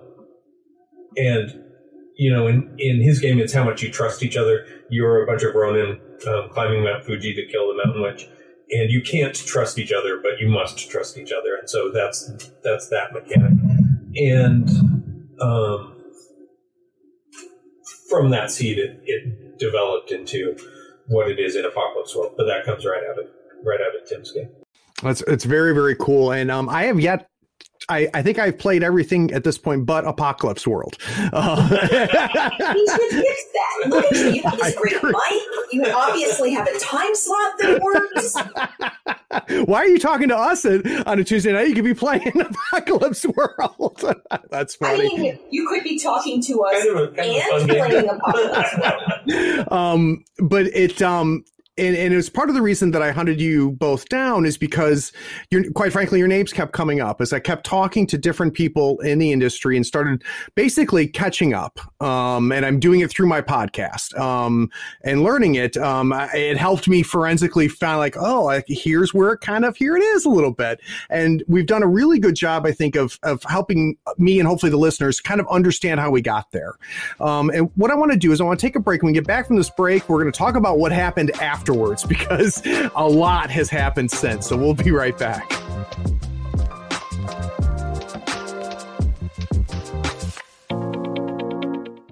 [1.17, 1.63] and
[2.17, 4.65] you know, in in his game, it's how much you trust each other.
[4.89, 8.27] You're a bunch of Ronin um, climbing Mount Fuji to kill the Mountain Witch,
[8.69, 12.31] and you can't trust each other, but you must trust each other, and so that's
[12.63, 13.53] that's that mechanic.
[14.15, 14.69] And
[15.41, 15.90] um,
[18.11, 20.55] from that seed, it, it developed into
[21.07, 22.33] what it is in Apocalypse World.
[22.37, 23.25] But that comes right out of
[23.63, 24.49] right out of Tim's game.
[25.03, 27.30] It's it's very very cool, and um, I have yet
[27.91, 30.97] I, I think I've played everything at this point but Apocalypse World.
[31.33, 33.87] Uh, you should fix that.
[33.89, 34.29] Look at you.
[34.29, 35.13] You have this great mic.
[35.71, 38.35] You obviously have a time slot that works.
[39.67, 41.67] Why are you talking to us on a Tuesday night?
[41.67, 42.31] You could be playing
[42.71, 44.03] Apocalypse World.
[44.49, 45.13] That's funny.
[45.13, 48.77] I mean, you could be talking to us kind of a, kind and playing Apocalypse
[49.27, 49.71] World.
[49.71, 51.43] Um, but it um,
[51.81, 54.55] and, and it was part of the reason that I hunted you both down is
[54.55, 55.11] because
[55.49, 58.99] you're quite frankly your names kept coming up as I kept talking to different people
[58.99, 61.79] in the industry and started basically catching up.
[62.01, 64.69] Um, and I'm doing it through my podcast um,
[65.03, 65.75] and learning it.
[65.75, 70.03] Um, it helped me forensically find like, oh, here's where it kind of here it
[70.03, 70.79] is a little bit.
[71.09, 74.69] And we've done a really good job, I think, of of helping me and hopefully
[74.69, 76.75] the listeners kind of understand how we got there.
[77.19, 79.01] Um, and what I want to do is I want to take a break.
[79.01, 81.70] When we get back from this break, we're going to talk about what happened after
[81.71, 82.61] afterwards because
[82.95, 84.47] a lot has happened since.
[84.47, 85.51] So we'll be right back.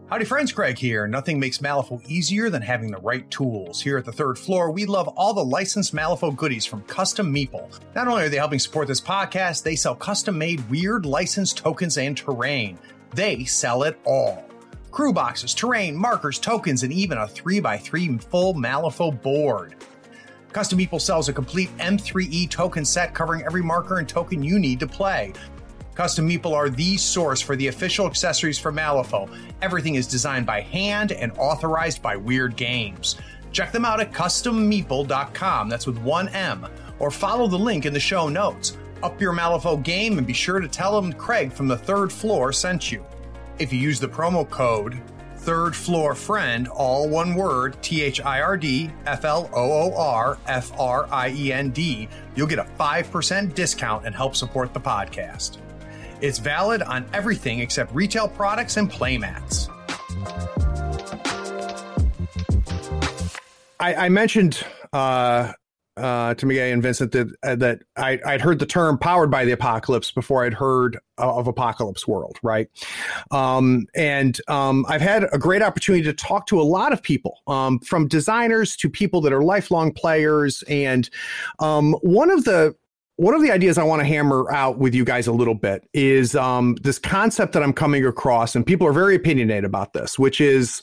[0.10, 0.52] Howdy, friends.
[0.52, 1.08] Craig here.
[1.08, 3.80] Nothing makes Malifaux easier than having the right tools.
[3.80, 7.80] Here at the third floor, we love all the licensed Malifaux goodies from Custom Meeple.
[7.96, 11.98] Not only are they helping support this podcast, they sell custom made weird licensed tokens
[11.98, 12.80] and terrain.
[13.14, 14.49] They sell it all
[14.92, 19.76] crew boxes, terrain, markers, tokens, and even a 3x3 full Malifaux board.
[20.52, 24.80] Custom Meeple sells a complete M3E token set covering every marker and token you need
[24.80, 25.34] to play.
[25.94, 29.30] Custom Meeple are the source for the official accessories for Malifaux.
[29.62, 33.18] Everything is designed by hand and authorized by Weird Games.
[33.52, 36.68] Check them out at custommeeple.com, that's with one M,
[37.00, 38.78] or follow the link in the show notes.
[39.04, 42.52] Up your Malifaux game and be sure to tell them Craig from the third floor
[42.52, 43.06] sent you.
[43.60, 45.00] If you use the promo code
[45.36, 49.94] third floor friend, all one word, T H I R D F L O O
[49.98, 54.74] R F R I E N D, you'll get a 5% discount and help support
[54.74, 55.58] the podcast.
[56.22, 59.70] It's valid on everything except retail products and playmats.
[63.80, 65.54] I, I mentioned uh,
[66.00, 69.46] uh, to Meguey and Vincent that uh, that I, would heard the term "powered by
[69.46, 72.68] the apocalypse" before I'd heard of Apocalypse World, right?
[73.32, 77.40] Um, and um, I've had a great opportunity to talk to a lot of people,
[77.48, 80.64] um, from designers to people that are lifelong players.
[80.68, 81.10] And
[81.60, 82.76] um, one of the
[83.18, 85.86] one of the ideas I want to hammer out with you guys a little bit
[85.94, 90.18] is um, this concept that I'm coming across, and people are very opinionated about this,
[90.18, 90.82] which is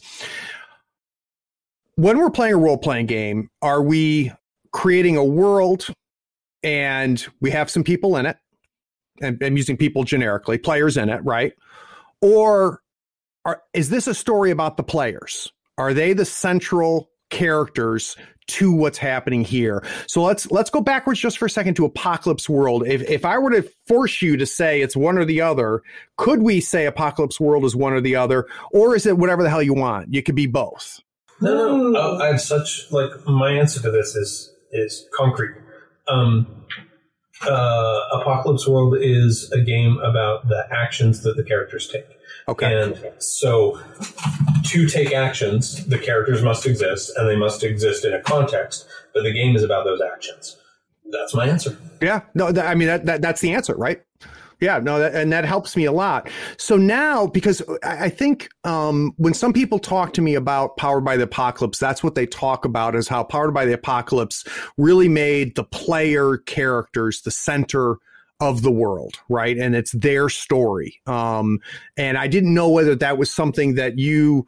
[1.94, 4.32] when we're playing a role playing game, are we
[4.76, 5.86] creating a world
[6.62, 8.36] and we have some people in it
[9.22, 11.54] and I'm using people generically, players in it, right?
[12.20, 12.82] Or
[13.46, 15.50] are, is this a story about the players?
[15.78, 19.82] Are they the central characters to what's happening here?
[20.08, 22.86] So let's let's go backwards just for a second to Apocalypse World.
[22.86, 25.82] If if I were to force you to say it's one or the other,
[26.18, 29.48] could we say Apocalypse World is one or the other, or is it whatever the
[29.48, 30.12] hell you want?
[30.12, 31.00] You could be both.
[31.40, 32.18] No, no, no.
[32.18, 35.55] I have such like my answer to this is is concrete.
[36.09, 36.64] Um,
[37.43, 42.06] uh, Apocalypse World is a game about the actions that the characters take.
[42.48, 42.80] Okay.
[42.80, 43.80] And so,
[44.64, 48.86] to take actions, the characters must exist, and they must exist in a context.
[49.12, 50.56] But the game is about those actions.
[51.10, 51.76] That's my answer.
[52.01, 52.22] Yeah.
[52.34, 52.52] No.
[52.52, 54.02] That, I mean that, that that's the answer, right?
[54.60, 56.30] Yeah, no, that, and that helps me a lot.
[56.56, 61.18] So now, because I think um, when some people talk to me about Powered by
[61.18, 64.44] the Apocalypse, that's what they talk about is how Powered by the Apocalypse
[64.78, 67.98] really made the player characters the center
[68.40, 69.56] of the world, right?
[69.56, 71.00] And it's their story.
[71.06, 71.60] Um,
[71.96, 74.46] and I didn't know whether that was something that you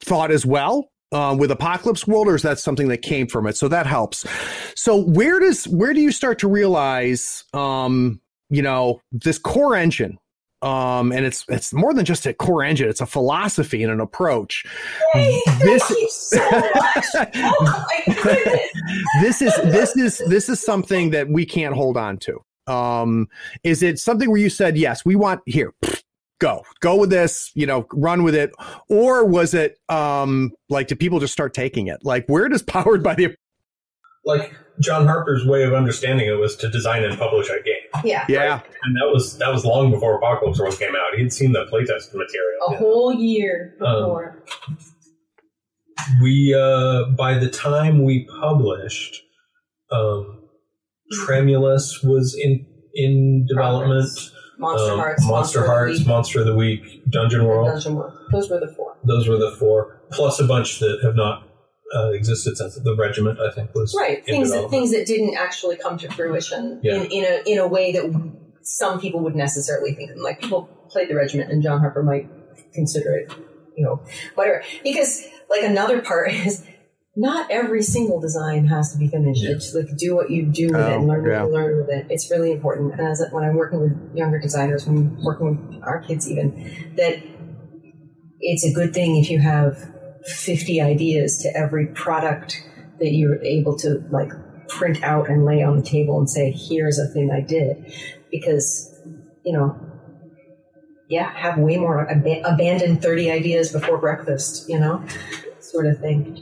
[0.00, 3.56] thought as well uh, with Apocalypse World, or is that something that came from it?
[3.56, 4.26] So that helps.
[4.74, 7.44] So where does where do you start to realize?
[7.54, 8.20] Um,
[8.50, 10.18] you know, this core engine,
[10.62, 14.00] um, and it's it's more than just a core engine; it's a philosophy and an
[14.00, 14.64] approach.
[15.12, 17.84] Hey, this so oh
[19.20, 22.40] this is this is this is something that we can't hold on to.
[22.66, 23.28] Um,
[23.62, 25.72] is it something where you said yes, we want here?
[26.38, 28.50] Go, go with this, you know, run with it.
[28.90, 32.00] Or was it um like did people just start taking it?
[32.02, 33.34] Like where does powered by the
[34.26, 37.75] like John Harper's way of understanding it was to design and publish a game.
[38.04, 38.24] Yeah.
[38.28, 38.46] Yeah.
[38.54, 38.62] Right?
[38.84, 41.18] And that was that was long before Apocalypse World came out.
[41.18, 42.60] He'd seen the playtest material.
[42.68, 44.42] A whole year before.
[44.68, 44.78] Um,
[46.22, 49.22] we uh by the time we published,
[49.90, 50.42] Um,
[51.12, 54.08] Tremulus was in in development.
[54.58, 56.06] Monster Um, Hearts, Monster, Monster of the Hearts, Week.
[56.08, 57.68] Monster of the Week, Dungeon World.
[57.68, 58.14] Dungeon World.
[58.32, 58.96] Those were the four.
[59.04, 61.45] Those were the four, plus a bunch that have not
[61.96, 63.40] uh, existed since the regiment.
[63.40, 64.24] I think was Right.
[64.24, 66.96] Things that things that didn't actually come to fruition Yeah.
[67.02, 68.04] in, in a in a way that
[68.62, 70.10] some people would necessarily think.
[70.16, 72.28] Like people played the regiment, and John Harper might
[72.74, 73.32] consider it,
[73.76, 74.02] you know,
[74.34, 74.62] whatever.
[74.84, 76.64] Because like another part is.
[77.18, 79.42] Not every single design has to be finished.
[79.42, 81.40] It's like do what you do with it and Oh, learn yeah.
[81.44, 82.06] what you learn with it.
[82.10, 82.92] It's really important.
[82.92, 86.92] And as when I'm working with younger designers, when I'm working with our kids, even
[86.96, 87.16] that
[88.40, 89.78] it's a good thing if you have
[90.26, 92.62] 50 ideas to every product
[92.98, 94.30] that you're able to like
[94.68, 97.92] print out and lay on the table and say here's a thing i did.
[98.30, 98.92] Because
[99.44, 99.78] you know
[101.08, 105.02] yeah have way more ab- abandon 30 ideas before breakfast you know
[105.60, 106.34] sort of thing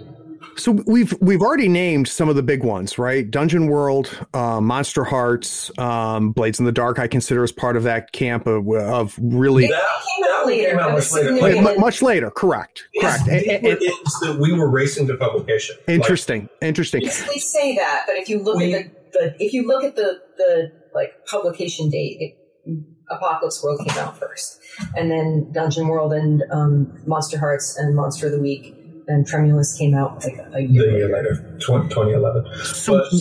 [0.56, 3.28] So we've we've already named some of the big ones, right?
[3.30, 6.98] Dungeon World, uh, Monsterhearts, um, Blades in the Dark.
[6.98, 10.78] I consider as part of that camp of, of really it came out later came
[10.78, 11.32] out much later.
[11.62, 12.30] Like, much later.
[12.30, 12.84] Correct.
[13.00, 13.24] Correct.
[13.26, 15.76] These And- were and- that we were racing to publication.
[15.88, 16.48] Like, interesting.
[16.62, 17.02] Interesting.
[17.02, 19.96] we say that but if you look We- at the, the if you look at
[19.96, 24.58] the the like publication date it, apocalypse world came out first
[24.96, 28.74] and then dungeon world and um, Monsterhearts and monster of the week
[29.08, 31.34] and Tremulus came out like a the year year later.
[31.34, 32.44] later, 20, 2011.
[32.64, 33.12] So- but,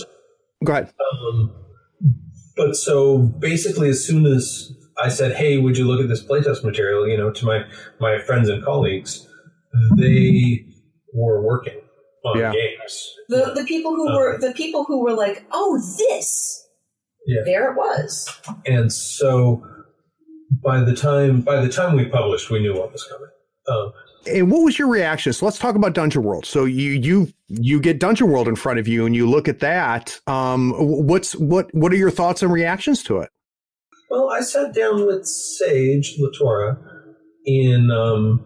[0.66, 0.94] Go ahead.
[1.22, 1.54] um,
[2.56, 4.72] but so basically, as soon as
[5.04, 7.64] I said, "Hey, would you look at this playtest material?" You know, to my
[8.00, 9.28] my friends and colleagues,
[9.98, 10.66] they
[11.14, 11.80] were working
[12.26, 12.52] on Yeah.
[12.54, 13.10] games.
[13.30, 16.62] the the people who were the people who were like oh this
[17.26, 17.42] Yeah.
[17.46, 18.30] there it was
[18.66, 19.62] and so
[20.64, 23.30] by the time by the time we published, we knew what was coming.
[23.68, 23.92] Um,
[24.28, 25.34] And what was your reaction?
[25.34, 26.46] So let's talk about Dungeon World.
[26.46, 29.60] So you you you get Dungeon World in front of you, and you look at
[29.60, 30.20] that.
[30.28, 33.30] Um, what's what what are your thoughts and reactions to it?
[34.10, 36.78] Well, I sat down with Sage LaTorra
[37.46, 38.46] in um,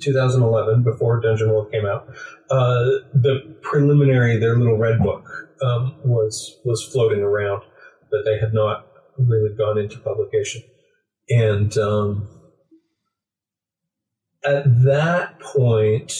[0.00, 2.08] 2011 before Dungeon World came out.
[2.50, 5.26] Uh, the preliminary, their little red book
[5.62, 7.62] um, was was floating around,
[8.10, 8.86] but they had not
[9.18, 10.62] really gone into publication.
[11.28, 12.28] And um,
[14.44, 16.12] at that point,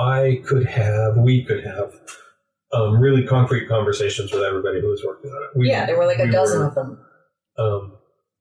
[0.00, 1.92] I could have, we could have.
[2.72, 5.50] Um, really concrete conversations with everybody who was working on it.
[5.56, 6.98] We- yeah there were like a we dozen were- of them
[7.56, 7.92] um,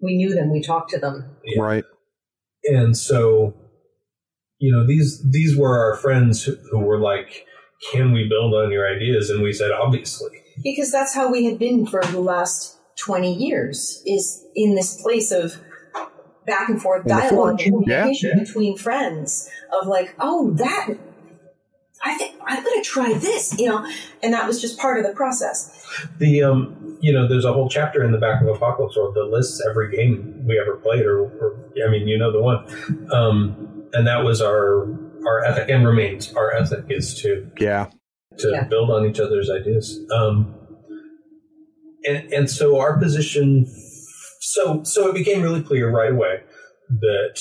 [0.02, 1.62] we knew them we talked to them Yeah.
[1.62, 1.84] Right.
[2.64, 3.54] and so
[4.58, 7.46] you know these these were our friends who, who were like
[7.92, 10.32] can we build on your ideas and we said obviously
[10.64, 12.76] because that's how we had been for the last
[13.06, 15.62] 20 years is in this place of
[16.46, 17.64] back and forth dialogue forge.
[17.64, 18.44] and communication yeah.
[18.44, 19.50] between friends
[19.80, 20.90] of like oh that
[22.04, 23.86] i think i'm gonna try this you know
[24.22, 25.86] and that was just part of the process
[26.20, 29.26] the um you know there's a whole chapter in the back of apocalypse world that
[29.26, 32.66] lists every game we ever played or, or i mean you know the one
[33.12, 34.88] um and that was our
[35.26, 37.88] our ethic and remains our ethic is to Yeah.
[38.40, 38.64] to Yeah.
[38.66, 40.00] build on each other's ideas.
[40.12, 40.54] Um,
[42.06, 43.66] and and so our position,
[44.46, 46.42] so so it became really clear right away
[46.90, 47.40] that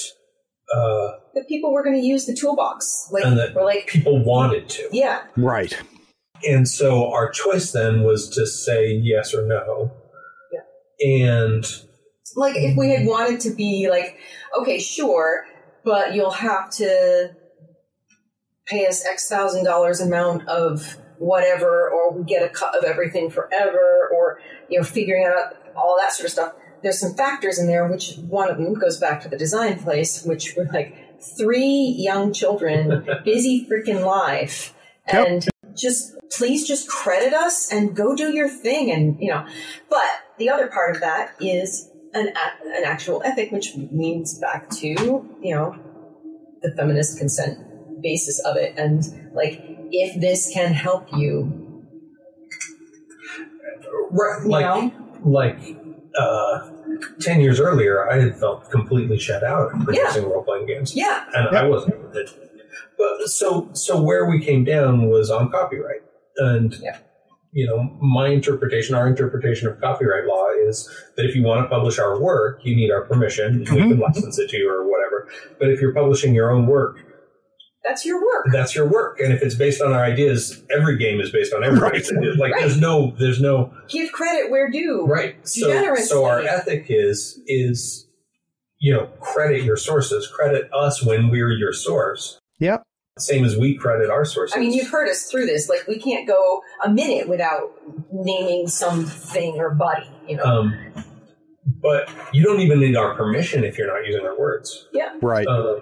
[0.75, 4.23] uh, that people were going to use the toolbox like And that- we're like people
[4.25, 5.77] wanted to, yeah Right.
[6.49, 9.91] and so our choice then was to say yes or no.
[10.53, 11.19] Yeah.
[11.27, 11.65] And
[12.37, 14.17] like if we had wanted to be like
[14.59, 15.45] okay sure
[15.85, 17.33] but you'll have to
[18.67, 23.29] pay us x thousand dollars amount of whatever or we get a cut of everything
[23.29, 24.39] forever or
[24.69, 28.17] you know figuring out all that sort of stuff there's some factors in there which
[28.29, 33.07] one of them goes back to the design place which were like three young children
[33.25, 34.75] busy freaking life.
[35.13, 35.27] Yep.
[35.27, 39.47] and just please just credit us and go do your thing and you know.
[39.89, 40.07] But
[40.39, 45.55] the other part of that is an an actual ethic which leans back to you
[45.55, 45.77] know
[46.63, 47.59] the feminist consent
[48.03, 48.75] basis of it.
[48.77, 49.03] And
[49.35, 49.61] like
[49.91, 51.89] if this can help you
[54.11, 54.93] right, like know?
[55.25, 55.59] like
[56.19, 56.71] uh,
[57.21, 60.95] ten years earlier, I had felt completely shut out of producing role playing games.
[60.95, 61.95] yeah and I wasn't.
[62.99, 66.03] But so so where we came down was on copyright,
[66.37, 66.99] and Yeah.
[67.53, 71.69] you know my interpretation, our interpretation of copyright law is that if you want to
[71.69, 73.61] publish our work, you need our permission.
[73.61, 75.29] We can license it to you or whatever.
[75.59, 76.99] But if you're publishing your own work,
[77.85, 81.21] that's your work that's your work, and if it's based on our ideas, every game
[81.21, 82.37] is based on everybody's ideas.
[82.39, 85.37] Like there's no there's no give credit where due right.
[85.47, 86.07] So Generously.
[86.07, 88.07] so our ethic is is
[88.79, 92.39] you know credit your sources, credit us when we're your source.
[92.61, 92.83] Yep.
[93.19, 94.57] Same as we credit our sources.
[94.57, 95.69] I mean, you've heard us through this.
[95.69, 97.71] Like, we can't go a minute without
[98.11, 100.11] naming something or buddy.
[100.27, 100.45] You know.
[100.45, 100.75] Um,
[101.83, 104.89] but you don't even need our permission if you're not using our words.
[104.95, 105.15] Yeah.
[105.21, 105.47] Right.
[105.47, 105.81] Uh,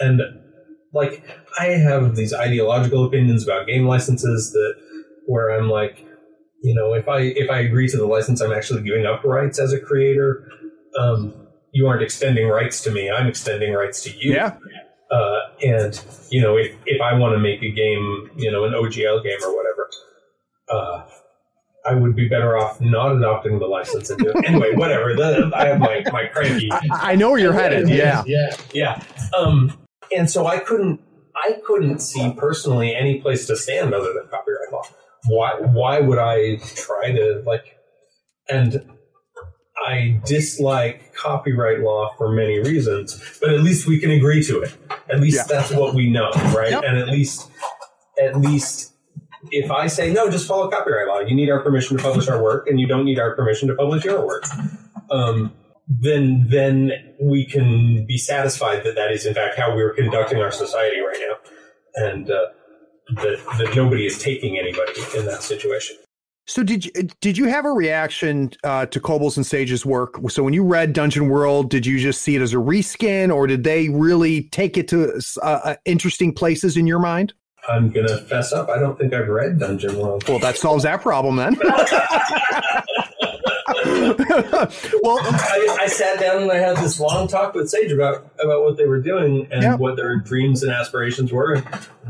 [0.00, 0.22] and
[0.92, 1.24] like,
[1.58, 4.74] I have these ideological opinions about game licenses that
[5.26, 6.04] where I'm like,
[6.62, 9.58] you know, if I if I agree to the license, I'm actually giving up rights
[9.58, 10.48] as a creator.
[10.98, 11.34] Um,
[11.72, 14.34] you aren't extending rights to me; I'm extending rights to you.
[14.34, 14.56] Yeah.
[15.10, 18.72] Uh, and you know, if if I want to make a game, you know, an
[18.72, 19.90] OGL game or whatever,
[20.70, 21.04] uh,
[21.84, 24.74] I would be better off not adopting the license and doing anyway.
[24.74, 25.14] Whatever.
[25.14, 26.70] The, I have my my cranky.
[26.92, 27.88] I know where you're headed.
[27.88, 28.22] Yeah.
[28.24, 29.02] yeah, yeah.
[29.36, 29.81] Um,
[30.16, 31.00] and so I couldn't
[31.34, 34.82] I couldn't see personally any place to stand other than copyright law.
[35.26, 37.64] Why why would I try to like
[38.48, 38.88] and
[39.86, 44.74] I dislike copyright law for many reasons, but at least we can agree to it.
[45.10, 45.58] At least Yeah.
[45.58, 46.70] that's what we know, right?
[46.70, 46.84] Yep.
[46.86, 47.50] And at least
[48.22, 48.92] at least
[49.50, 51.20] if I say no, just follow copyright law.
[51.20, 53.74] You need our permission to publish our work, and you don't need our permission to
[53.74, 54.44] publish your work.
[55.10, 55.52] Um,
[55.88, 60.52] then then we can be satisfied that that is in fact how we're conducting our
[60.52, 62.46] society right now, and uh,
[63.16, 65.96] that that nobody is taking anybody in that situation.
[66.46, 66.90] So did you
[67.20, 70.18] did you have a reaction uh, to Koebel's and Sage's work?
[70.28, 73.46] So when you read Dungeon World, did you just see it as a reskin, or
[73.46, 77.32] did they really take it to uh, uh, interesting places in your mind?
[77.68, 78.68] I'm gonna fess up.
[78.68, 80.28] I don't think I've read Dungeon World.
[80.28, 81.56] Well, that solves that problem then.
[85.02, 88.62] well, I, I sat down and I had this long talk with Sage about about
[88.62, 89.76] what they were doing and Yeah.
[89.76, 91.64] what their dreams and aspirations were, and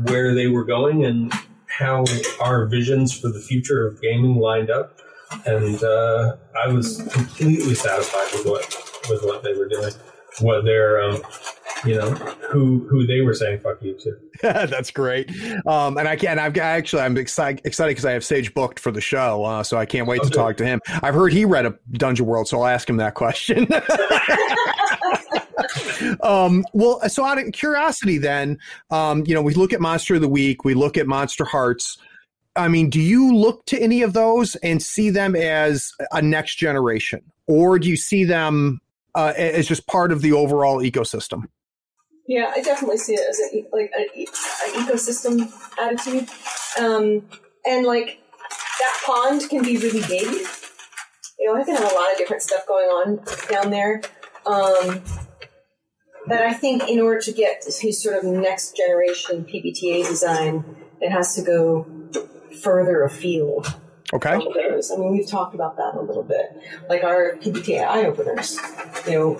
[0.09, 1.31] where they were going, and
[1.67, 2.03] how
[2.41, 4.99] our visions for the future of gaming lined up.
[5.45, 9.91] And uh, I was completely satisfied with what with what they were doing,
[10.39, 11.21] what their um,
[11.85, 14.17] you know who who they were saying fuck you to.
[14.41, 15.29] That's great.
[15.65, 16.39] Um, and I can't.
[16.39, 19.63] I've got- actually I'm excited excited because I have Sage booked for the show, uh,
[19.63, 20.81] so I can't wait to talk to him.
[21.01, 23.67] I've heard he read a Dungeon World, so I'll ask him that question.
[26.21, 28.59] um, well, so out of curiosity, then,
[28.91, 31.97] um, you know, we look at Monster of the Week, we look at Monsterhearts.
[32.55, 36.55] I mean, do you look to any of those and see them as a next
[36.55, 38.79] generation, or do you see them
[39.15, 41.45] uh, as just part of the overall ecosystem?
[42.27, 44.07] Yeah, I definitely see it as an, like an,
[44.81, 46.29] ecosystem attitude,
[46.79, 47.27] um,
[47.65, 48.21] and like
[48.79, 50.47] that pond can be really big.
[51.39, 53.19] You know, I can have a lot of different stuff going on
[53.51, 54.01] down there.
[54.45, 55.01] Um,
[56.25, 60.63] but I think in order to get to sort of next generation PBTA design,
[61.01, 61.85] it has to go
[62.61, 63.75] further afield
[64.13, 64.35] Okay.
[64.35, 64.91] from those.
[64.91, 66.45] I mean, we've talked about that a little bit.
[66.87, 68.59] Like our PBTA eye openers.
[69.07, 69.37] You know,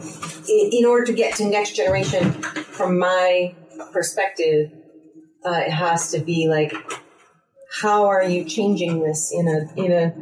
[0.50, 3.56] in, in order to get to next generation, from my
[3.92, 4.72] perspective,
[5.46, 6.74] uh, it has to be like,
[7.82, 10.14] how are you changing this in a in a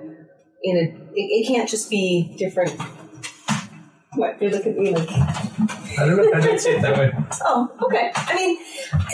[0.64, 1.14] in a?
[1.14, 2.80] It, it can't just be different.
[4.16, 5.10] What you're looking at me like?
[5.10, 6.32] I don't know.
[6.34, 7.12] I didn't see it that way.
[7.44, 8.12] Oh, okay.
[8.16, 8.58] I mean,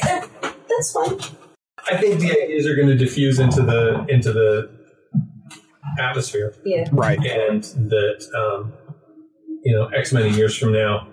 [0.04, 0.28] that,
[0.68, 1.20] that's fine.
[1.90, 4.77] I think the ideas are going to diffuse into the into the
[6.00, 6.56] atmosphere.
[6.66, 6.88] Yeah.
[6.92, 7.20] Right.
[7.26, 8.74] and that um,
[9.64, 11.08] you know X many years from now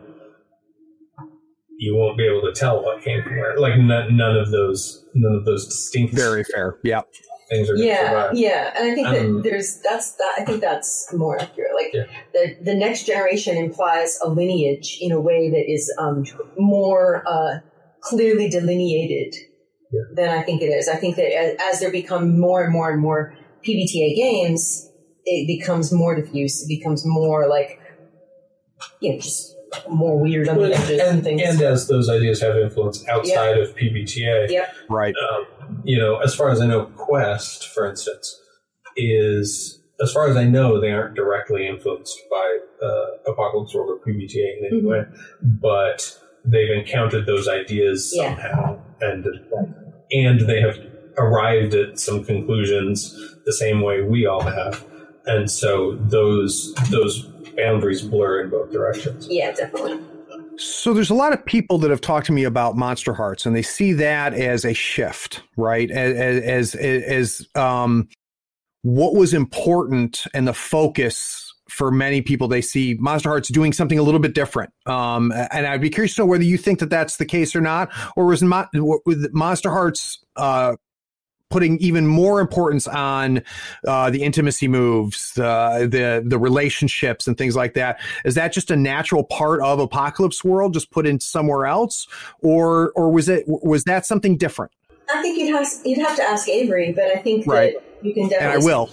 [1.77, 3.59] you won't be able to tell what came from where.
[3.59, 6.79] Like none, none of those none of those distinct Very fair.
[6.85, 7.03] Yeah.
[7.51, 8.35] things are Yeah, survive.
[8.37, 10.35] yeah, and I think Um, that there's that's that.
[10.39, 11.75] I think that's more accurate.
[11.75, 12.05] Like Yeah.
[12.33, 16.25] the the next generation implies a lineage in a way that is um,
[16.57, 17.59] more uh,
[18.01, 19.35] clearly delineated
[19.93, 20.01] Yeah.
[20.15, 20.89] than I think it is.
[20.89, 23.35] I think that as, as there become more and more and more
[23.65, 24.91] PBTA games,
[25.25, 26.63] it becomes more diffuse.
[26.63, 27.81] It becomes more like
[29.01, 29.57] you know just
[29.89, 31.43] more weird on Well, the edges and, and, things.
[31.43, 34.73] and as those ideas have influence outside of PBTA, yep.
[34.89, 35.15] Right.
[35.33, 38.41] um, you know, as far as I know, Quest, for instance,
[38.97, 43.99] is as far as I know, they aren't directly influenced by uh, Apocalypse World or
[44.07, 44.85] PBTA in any Mhm.
[44.85, 45.03] way,
[45.43, 48.35] but they've encountered those ideas Yeah.
[48.35, 49.27] somehow, and
[50.13, 50.77] and they have
[51.17, 54.85] arrived at some conclusions the same way we all have,
[55.27, 57.23] and so those those
[57.57, 59.27] boundaries blur in both directions.
[59.29, 60.01] Yeah, definitely.
[60.57, 63.63] So there's a lot of people that have talked to me about Monsterhearts, and they
[63.63, 65.91] see that as a shift, right?
[65.91, 68.09] As as as, as um,
[68.83, 72.47] what was important and the focus for many people.
[72.47, 76.23] They see Monsterhearts doing something a little bit different, um, and I'd be curious to
[76.23, 78.69] know whether you think that that's the case or not, or was Mo-
[79.05, 80.77] with Monsterhearts uh,
[81.51, 83.43] putting even more importance on
[83.87, 88.01] uh, the intimacy moves, uh, the the relationships, and things like that.
[88.25, 92.07] Is that just a natural part of Apocalypse World, just put in somewhere else,
[92.43, 94.73] or or was it was that something different?
[95.13, 97.75] I think you'd have you'd have to ask Avery, but I think right.
[97.75, 98.55] that you can definitely.
[98.55, 98.91] And I will.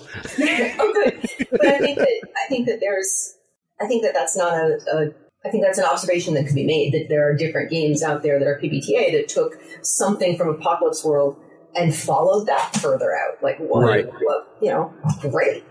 [0.79, 1.47] oh, good.
[1.51, 3.37] But I think that I think that there's
[3.81, 5.11] I think that that's not a, a
[5.45, 8.21] I think that's an observation that could be made that there are different games out
[8.21, 11.41] there that are PBTA that took something from Apocalypse World
[11.76, 13.41] and followed that further out.
[13.41, 14.06] Like, what, right.
[14.06, 15.64] what you know, great.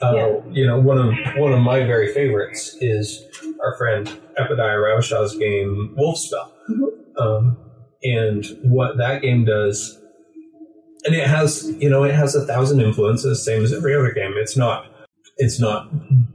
[0.00, 0.40] Uh, yeah.
[0.50, 3.24] You know, one of one of my very favorites is
[3.62, 4.06] our friend
[4.38, 7.20] Epidiah Ravachol's game Wolfspell, mm-hmm.
[7.20, 7.56] um,
[8.02, 9.98] and what that game does.
[11.04, 14.34] And it has, you know, it has a thousand influences, same as every other game.
[14.36, 14.86] It's not,
[15.36, 15.88] it's not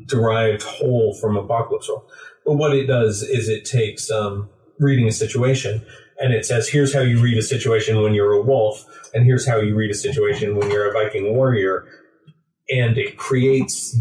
[0.08, 2.10] derived whole from Apocalypse World.
[2.46, 4.50] But what it does is it takes um,
[4.80, 5.86] reading a situation
[6.20, 9.48] and it says, here's how you read a situation when you're a wolf, and here's
[9.48, 11.86] how you read a situation when you're a Viking warrior.
[12.70, 13.98] And it creates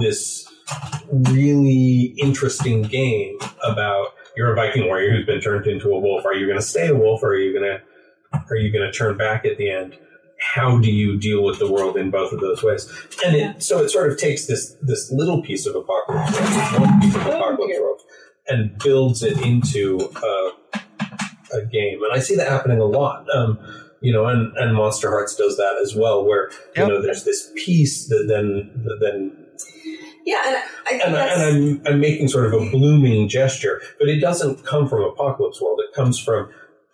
[0.00, 0.46] this
[1.10, 6.24] really interesting game about you're a Viking warrior who's been turned into a wolf.
[6.24, 7.82] Are you going to stay a wolf, or are you going to
[8.50, 9.96] are you going to turn back at the end?
[10.40, 12.90] How do you deal with the world in both of those ways?
[13.24, 17.00] And it, so it sort of takes this this little piece of apocalypse world, one
[17.00, 18.00] piece of oh, apocalypse world,
[18.48, 20.50] and builds it into a
[21.54, 23.26] a game, and I see that happening a lot.
[23.34, 23.58] Um,
[24.00, 26.76] you know, and, and Monsterhearts does that as well, where yep.
[26.76, 29.44] you know there's this piece that then that then
[30.26, 34.08] yeah, and, I and, I, and I'm I'm making sort of a blooming gesture, but
[34.08, 35.80] it doesn't come from Apocalypse World.
[35.80, 36.50] It comes from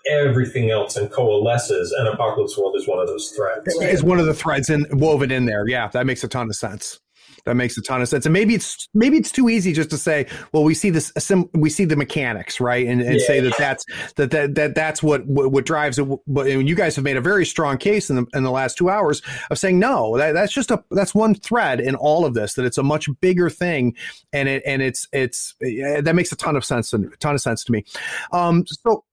[0.09, 3.62] everything else and coalesces, and Apocalypse World is one of those threads.
[3.66, 5.69] It's one of the threads in, woven in there.
[5.69, 6.99] Yeah, that makes a ton of sense.
[7.45, 8.27] That makes a ton of sense.
[8.27, 11.12] And maybe it's maybe it's too easy just to say, well, we see this,
[11.55, 13.27] we see the mechanics, right, and, and yeah.
[13.27, 13.85] say that that's
[14.17, 16.09] that, that that that's what what, what drives it.
[16.27, 18.91] But you guys have made a very strong case in the in the last two
[18.91, 22.55] hours of saying no, that, that's just a that's one thread in all of this.
[22.55, 23.95] That it's a much bigger thing,
[24.33, 27.65] and it and it's it's that makes a ton of sense, a ton of sense
[27.65, 27.85] to me.
[28.33, 29.05] Um, so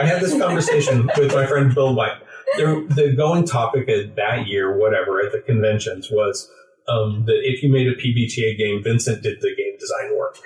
[0.00, 2.18] I had this conversation with my friend Bill White.
[2.56, 6.50] The, the going topic at that year, whatever, at the conventions was
[6.90, 10.38] um, that if you made a PBTA game, Vincent did the game design work.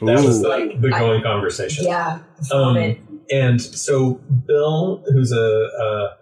[0.00, 0.26] That Ooh.
[0.26, 1.84] was the, the going I, conversation.
[1.84, 2.20] Yeah.
[2.52, 4.14] Um, and so
[4.46, 6.16] Bill, who's a, a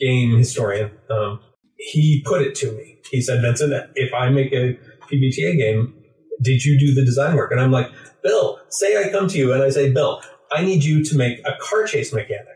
[0.00, 1.40] game historian, um,
[1.76, 2.98] he put it to me.
[3.10, 4.78] He said, Vincent, if I make a
[5.10, 5.94] PBTA game,
[6.42, 7.52] did you do the design work?
[7.52, 7.90] And I'm like,
[8.22, 10.20] Bill, say I come to you and I say, Bill,
[10.52, 12.53] I need you to make a car chase mechanic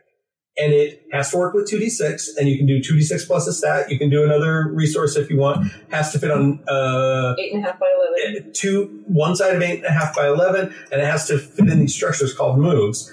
[0.58, 3.90] and it has to work with 2d6 and you can do 2d6 plus a stat.
[3.90, 5.70] You can do another resource if you want.
[5.90, 7.86] Has to fit on uh, eight and a half by
[8.26, 11.28] 11 eh, two one side of eight and a half by 11 and it has
[11.28, 13.12] to fit in these structures called moves.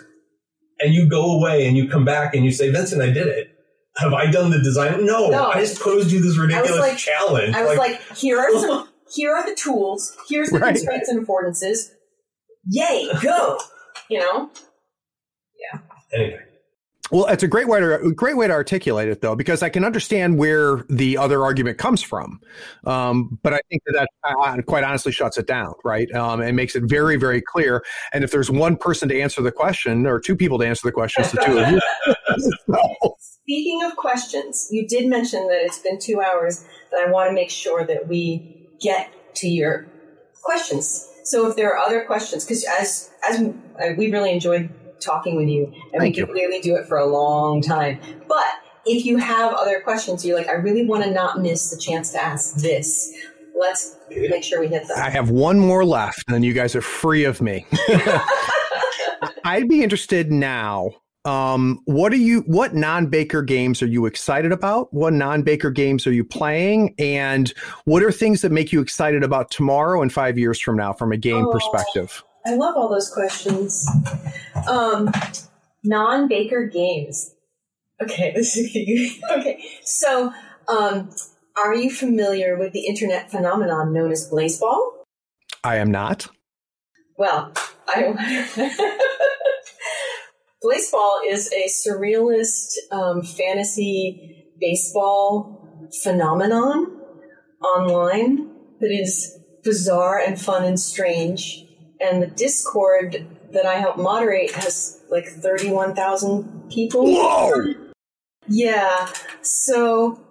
[0.79, 3.51] And you go away and you come back and you say vincent i did it.
[3.97, 5.05] Have i done the design?
[5.05, 5.51] No, no.
[5.51, 7.55] i just posed you this ridiculous like, challenge.
[7.55, 10.17] I was like, like here are some here are the tools.
[10.27, 10.73] Here's the right.
[10.73, 11.91] constraints and affordances.
[12.67, 13.59] Yay go.
[14.09, 14.49] You know?
[15.71, 15.79] Yeah
[16.13, 16.39] anyway
[17.11, 19.83] well, it's a great way to great way to articulate it, though, because I can
[19.83, 22.41] understand where the other argument comes from.
[22.85, 26.11] Um, but I think that that quite honestly shuts it down, right?
[26.13, 27.83] Um, and makes it very, very clear.
[28.11, 30.91] And if there's one person to answer the question, or two people to answer the
[30.91, 31.81] question, it's the two of you.
[32.67, 33.15] so.
[33.19, 37.33] Speaking of questions, you did mention that it's been two hours, and I want to
[37.35, 39.85] make sure that we get to your
[40.41, 41.07] questions.
[41.25, 43.39] So if there are other questions, because as as
[43.97, 44.69] we really enjoyed
[44.99, 47.99] talking with you, and Thank we can clearly do it for a long time.
[48.27, 48.45] But
[48.85, 52.11] if you have other questions, you're like, I really want to not miss the chance
[52.11, 53.13] to ask this.
[53.57, 54.97] Let's make sure we hit that.
[54.97, 57.65] I have one more left, and then you guys are free of me.
[59.45, 60.91] I'd be interested now.
[61.23, 62.41] Um, what are you?
[62.41, 64.93] What non-Baker games are you excited about?
[64.93, 66.93] What non-Baker games are you playing?
[66.99, 67.51] And
[67.85, 71.11] what are things that make you excited about tomorrow and five years from now, from
[71.11, 71.51] a game oh.
[71.51, 72.23] perspective?
[72.45, 73.87] I love all those questions.
[74.69, 75.11] Um,
[75.83, 77.33] non Baker games.
[78.01, 79.63] Okay, this is okay.
[79.83, 80.31] So,
[80.67, 81.09] um,
[81.57, 84.91] are you familiar with the internet phenomenon known as Blaseball?
[85.63, 86.27] I am not.
[87.17, 87.51] Well,
[87.87, 88.13] I.
[90.63, 96.99] Blaseball is a surrealist um, fantasy baseball phenomenon
[97.63, 98.49] online
[98.79, 101.64] that is bizarre and fun and strange
[102.05, 107.05] and the Discord that I help moderate has like 31,000 people.
[107.05, 107.73] Whoa!
[108.47, 109.09] Yeah.
[109.41, 110.21] So,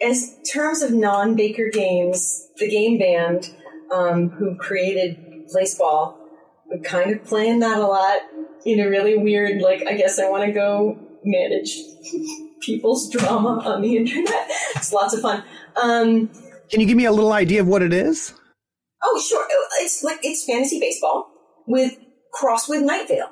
[0.00, 3.54] as terms of non Baker games, the game band
[3.92, 6.16] um, who created Blaseball,
[6.72, 8.18] I'm kind of playing that a lot
[8.64, 11.78] in a really weird, like, I guess I want to go manage
[12.60, 14.50] people's drama on the internet.
[14.74, 15.44] It's lots of fun.
[15.80, 16.28] Um,
[16.68, 18.34] Can you give me a little idea of what it is?
[19.02, 19.46] Oh, sure.
[19.80, 21.30] It's like it's fantasy baseball
[21.66, 21.96] with
[22.32, 23.30] cross with Night Vale.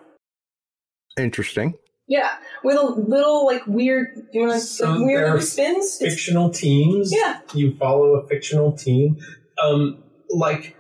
[1.19, 1.75] Interesting.
[2.07, 2.33] Yeah,
[2.63, 5.99] with a little like weird, you know, like, So weird there are spins.
[6.01, 7.11] It's, fictional teams.
[7.15, 7.41] Yeah.
[7.55, 9.17] You follow a fictional team.
[9.65, 10.77] Um, like,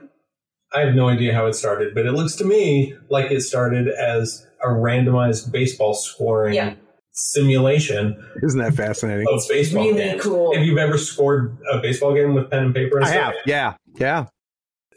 [0.74, 3.89] I have no idea how it started, but it looks to me like it started
[3.89, 6.74] as a randomized baseball scoring Yeah.
[7.12, 9.24] simulation Isn't that fascinating?
[9.31, 10.23] of baseball really games.
[10.23, 10.52] cool.
[10.52, 13.35] If you've ever scored a baseball game with pen and paper, and I stuff, have.
[13.47, 13.74] Yeah.
[13.97, 14.27] Yeah.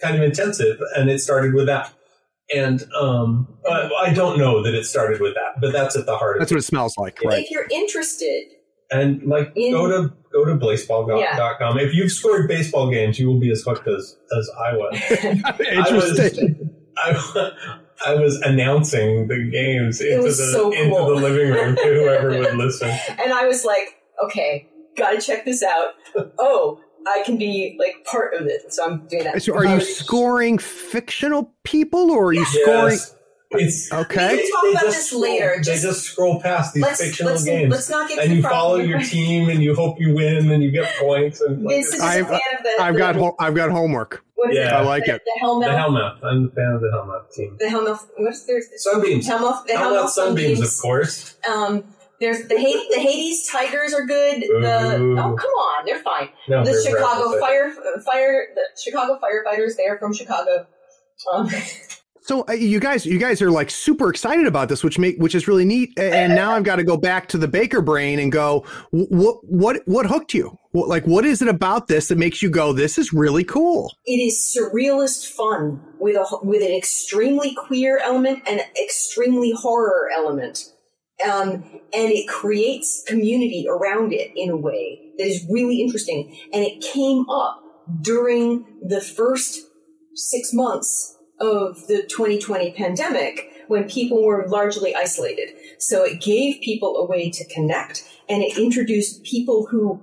[0.02, 1.94] Kind of intensive, and it started with that.
[2.56, 6.38] And um, I don't know that it started with that, but that's at the heart
[6.38, 6.40] of it.
[6.44, 7.22] That's what it smells like.
[7.24, 7.44] Right.
[7.44, 8.46] If you're interested,
[8.90, 11.20] And like, In- go to go to blaseball.com.
[11.20, 11.84] Yeah.
[11.84, 15.02] If you've scored baseball games, you will be as hooked as as I was.
[15.60, 16.70] Interesting.
[17.06, 17.54] I was,
[18.06, 21.08] I was announcing the games into was the so into cool.
[21.08, 22.90] the living room to whoever would listen.
[23.10, 25.94] and I was like, okay, gotta check this out.
[26.40, 29.42] Oh, I can be like part of it, so I'm doing that.
[29.44, 32.98] So are you Um, scoring fictional people or are you scoring?
[33.52, 34.36] It's Okay.
[34.36, 35.54] We can talk about this scroll, later.
[35.58, 38.42] They Just- just scroll past these let's fictional let's, games, let's not get and you
[38.42, 41.40] follow your team, and you hope you win, and you get points.
[41.40, 42.82] And like, Vince is it's- a I've- fan of the.
[42.84, 44.22] I've the, got ho- I've got homework.
[44.36, 44.78] what is Yeah.
[44.78, 45.22] I like the, it.
[45.24, 45.62] The Hellmouth.
[45.62, 46.18] the Hellmouth.
[46.24, 47.56] I'm a fan of the Hellmouth team.
[47.58, 48.06] The Hellmouth.
[48.18, 49.26] What's their Sunbeams.
[49.30, 49.66] Hellmouth.
[49.66, 50.76] The Hellmouth Hellmouth Sunbeams, Sunbeams.
[50.76, 51.36] of course.
[51.50, 51.84] Um,
[52.20, 54.42] there's the Hades, the Hades Tigers are good.
[54.42, 55.20] The Ooh.
[55.20, 56.30] oh come on, they're fine.
[56.48, 57.72] No, the they're Chicago fire
[58.06, 59.76] fire the Chicago firefighters.
[59.78, 60.68] They're from Chicago.
[61.34, 61.50] Um,
[62.28, 65.34] So uh, you guys, you guys are like super excited about this, which make which
[65.34, 65.98] is really neat.
[65.98, 69.82] And now I've got to go back to the Baker brain and go, what what
[69.86, 70.58] what hooked you?
[70.72, 73.94] What, like, what is it about this that makes you go, this is really cool?
[74.06, 80.66] it is surrealist fun with a with an extremely queer element and extremely horror element.
[81.26, 81.64] Um,
[81.94, 86.38] and it creates community around it in a way that is really interesting.
[86.54, 87.64] And it came up
[88.02, 89.66] during the first
[90.14, 95.50] six months of the 2020 pandemic when people were largely isolated.
[95.80, 100.02] So it gave people a way to connect and it introduced people who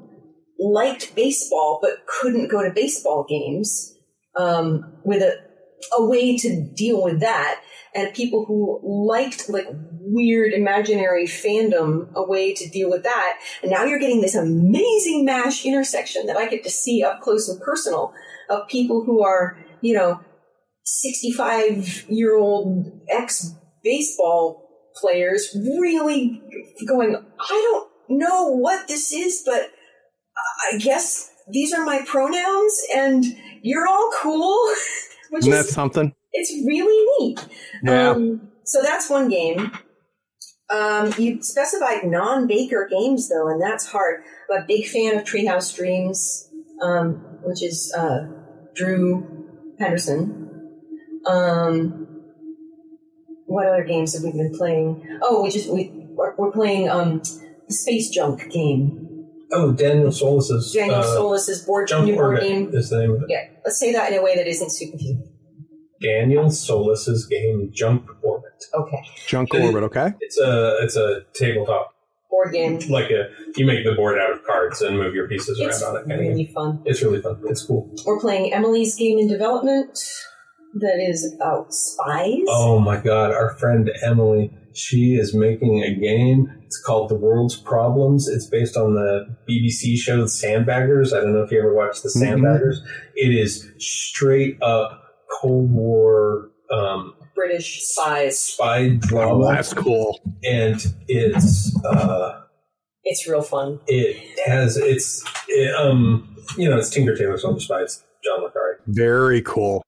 [0.58, 3.94] liked baseball but couldn't go to baseball games
[4.36, 5.36] um, with a,
[5.98, 7.60] a way to deal with that
[7.94, 9.66] and people who liked like
[10.00, 15.24] weird imaginary fandom a way to deal with that and now you're getting this amazing
[15.24, 18.12] mash intersection that i get to see up close and personal
[18.50, 20.20] of people who are you know
[20.84, 26.42] 65 year old ex baseball players really
[26.86, 29.70] going i don't know what this is but
[30.72, 33.24] i guess these are my pronouns and
[33.62, 34.58] you're all cool
[35.30, 36.14] which Isn't is that something?
[36.34, 37.48] It's really neat.
[37.82, 38.10] Yeah.
[38.10, 39.72] Um, so that's one game.
[40.70, 44.22] Um, you specified non-Baker games though, and that's hard.
[44.50, 46.50] I'm a big fan of Treehouse Dreams,
[46.82, 48.26] um, which is uh,
[48.74, 49.46] Drew
[49.78, 50.40] Henderson.
[51.26, 52.22] Um,
[53.46, 55.20] what other games have we been playing?
[55.22, 57.18] Oh, we just we we're, we're playing um,
[57.68, 59.00] the Space Junk game.
[59.52, 62.70] Oh, Daniel Solis's Daniel uh, Solis's board Jump new board game.
[62.72, 63.26] is the name of it.
[63.28, 65.33] Yeah, let's say that in a way that isn't super confusing.
[66.04, 68.64] Daniel Solis's game Jump Orbit.
[68.74, 70.12] Okay, Junk orbit, okay?
[70.20, 71.94] It's a it's a tabletop
[72.30, 72.78] board game.
[72.90, 75.96] like a you make the board out of cards and move your pieces It's around
[75.96, 76.08] on it.
[76.08, 76.54] Kind of really game.
[76.54, 76.82] fun.
[76.84, 77.40] It's really fun.
[77.46, 77.90] It's cool.
[78.06, 79.98] We're playing Emily's game in development
[80.74, 82.42] that is about spies.
[82.48, 86.52] Oh my god, our friend Emily, she is making a game.
[86.64, 88.26] It's called The World's Problems.
[88.28, 91.12] It's based on the BBC show Sandbaggers.
[91.16, 92.40] I don't know if you ever watched The Mhm.
[92.40, 92.78] Sandbaggers.
[93.14, 95.00] It is straight up
[95.40, 98.38] Cold War um, British spies.
[98.38, 100.20] spy Oh, drama, that's cool.
[100.44, 100.76] and
[101.08, 102.42] it's uh,
[103.04, 103.80] It's real fun.
[103.86, 104.16] it
[104.46, 107.82] has it's it, um you know it's Tinker Tailor Soldier Spy.
[107.82, 108.80] It's John le Carre.
[108.86, 109.82] Very cool.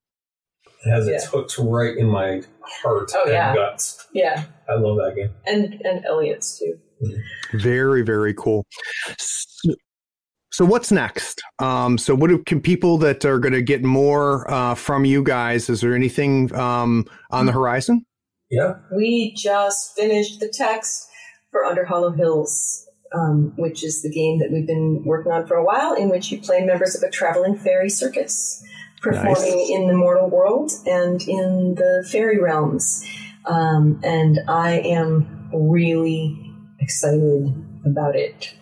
[0.85, 1.31] It has its Yeah.
[1.31, 3.55] hooks right in my heart Oh, and yeah.
[3.55, 4.07] guts.
[4.13, 5.31] Yeah, I love that game.
[5.47, 6.79] and and Elliot's too.
[7.55, 8.65] Very, very cool.
[9.19, 9.75] So,
[10.57, 11.43] so what's next?
[11.59, 15.23] Um, so what do, can people that are going to get more uh, from you
[15.23, 15.69] guys?
[15.69, 18.07] Is there anything um, on the horizon?
[18.51, 18.77] Yeah.
[18.97, 21.09] We just finished the text
[21.51, 25.59] for Under Hollow Hills, um, which is the game that we've been working on for
[25.59, 28.65] a while, in which you play members of a traveling fairy circus
[29.03, 29.71] performing Nice.
[29.71, 33.05] in the mortal world and in the fairy realms.
[33.45, 36.35] Um, and I am really
[36.81, 37.53] excited
[37.85, 38.55] about it.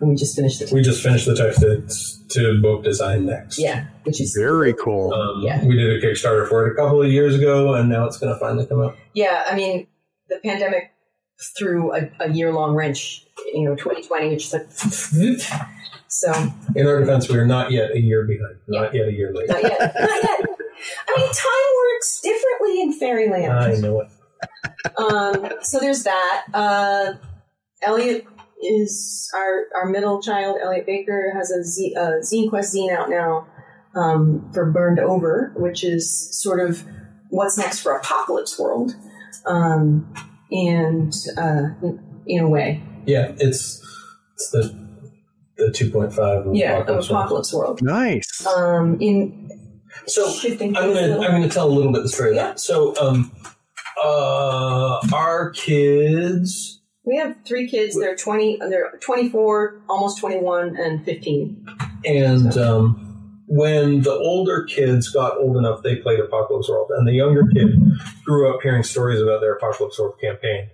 [0.00, 0.72] And we just finished it.
[0.72, 3.58] We just finished the text to, to book design next.
[3.58, 5.12] Yeah, which is Very cool.
[5.12, 5.64] Um, Yeah.
[5.64, 8.32] We did a Kickstarter for it a couple of years ago, and now it's going
[8.32, 8.96] to finally come out.
[9.14, 9.86] Yeah, I mean,
[10.28, 10.90] the pandemic
[11.58, 14.70] threw a, a year long wrench you know 2020, which is like
[16.08, 16.32] so.
[16.74, 18.56] In our defense, we are not yet a year behind.
[18.68, 19.48] Not yet a year late.
[19.48, 19.78] Not yet.
[19.80, 20.44] Not yet.
[21.08, 23.52] I mean, time works differently in Fairyland.
[23.52, 24.08] I know it.
[24.98, 26.44] Um, so there's that.
[26.54, 27.12] Uh,
[27.82, 28.26] Elliot
[28.62, 30.58] is our our middle child.
[30.62, 33.46] Elliot Baker has a Z, uh, Zine Quest zine out now
[33.94, 36.84] um, for Burned Over, which is sort of
[37.28, 38.94] what's next for Apocalypse World,
[39.46, 40.12] um,
[40.50, 41.68] and uh,
[42.26, 43.80] in a way, Yeah, it's
[44.34, 44.78] it's the
[45.56, 47.20] the 2.5 yeah, Apocalypse of World.
[47.24, 47.82] Apocalypse World.
[47.82, 48.46] Nice.
[48.46, 49.50] Um, in
[50.06, 51.22] So shifting I'm gonna little.
[51.22, 52.60] I'm gonna tell a little bit the story of that.
[52.60, 53.32] So um,
[54.02, 57.98] uh, our kids We have three kids.
[57.98, 58.58] They're twenty.
[58.60, 61.66] They're twenty-four, almost twenty-one, and fifteen.
[62.04, 67.12] and um, when the older kids got old enough, they played Apocalypse World, and the
[67.12, 67.70] younger kid
[68.24, 70.68] grew up hearing stories about their Apocalypse World campaign,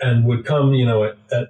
[0.00, 1.48] and would come, you know, at, at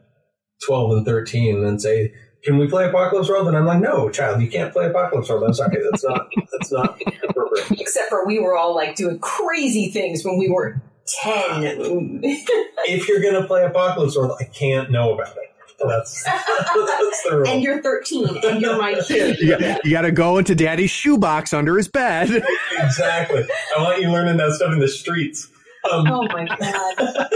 [0.66, 2.12] twelve and thirteen, and say.
[2.44, 3.46] Can we play Apocalypse World?
[3.46, 5.44] And I'm like, no, child, you can't play Apocalypse World.
[5.44, 7.80] I'm sorry, that's not that's not appropriate.
[7.80, 12.20] Except for we were all like doing crazy things when we were ten.
[12.84, 15.48] If you're gonna play Apocalypse World, I can't know about it.
[15.86, 17.48] That's that's the rule.
[17.48, 19.38] and you're thirteen, and you're my kid.
[19.40, 22.30] You got, you got to go into daddy's shoebox under his bed.
[22.78, 23.44] exactly.
[23.76, 25.48] I want you learning that stuff in the streets.
[25.90, 27.28] Um, Oh my god.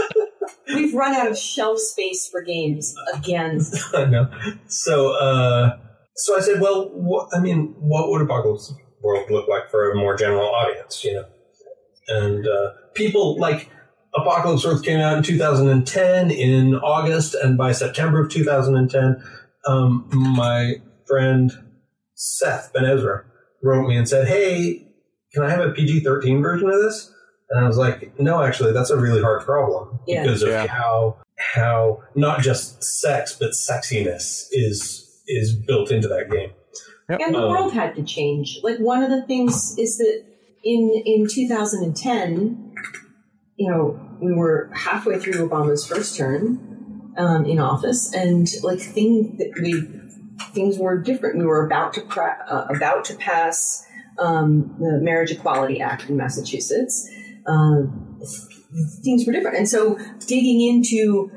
[0.67, 3.59] We've run out of shelf space for games again.
[3.93, 4.29] I know.
[4.67, 5.77] So, uh,
[6.15, 9.95] so I said, well, what, I mean, what would Apocalypse World look like for a
[9.95, 11.25] more general audience, you know?
[12.09, 13.69] And uh, people like
[14.15, 19.23] Apocalypse Earth came out in 2010 in August, and by September of 2010,
[19.67, 20.75] um, my
[21.07, 21.51] friend
[22.15, 23.23] Seth Ben Ezra
[23.63, 24.87] wrote me and said, "Hey,
[25.33, 27.11] can I have a PG-13 version of this?"
[27.49, 30.23] And I was like, "No, actually, that's a really hard problem Yeah.
[30.23, 30.67] because of Yeah.
[30.67, 31.17] how
[31.53, 36.49] how not just sex but sexiness is is built into that game."
[37.09, 38.59] And the Um, world had to change.
[38.63, 40.23] Like one of the things is that
[40.63, 42.66] in in 2010,
[43.57, 49.35] you know, we were halfway through Obama's first term um, in office, and like thing
[49.39, 49.87] that we
[50.53, 51.39] things were different.
[51.39, 53.85] We were about to pra- uh, about to pass
[54.19, 57.09] um, the Marriage Equality Act in Massachusetts.
[57.47, 58.19] Um,
[59.03, 59.97] things were different, and so
[60.27, 61.31] digging into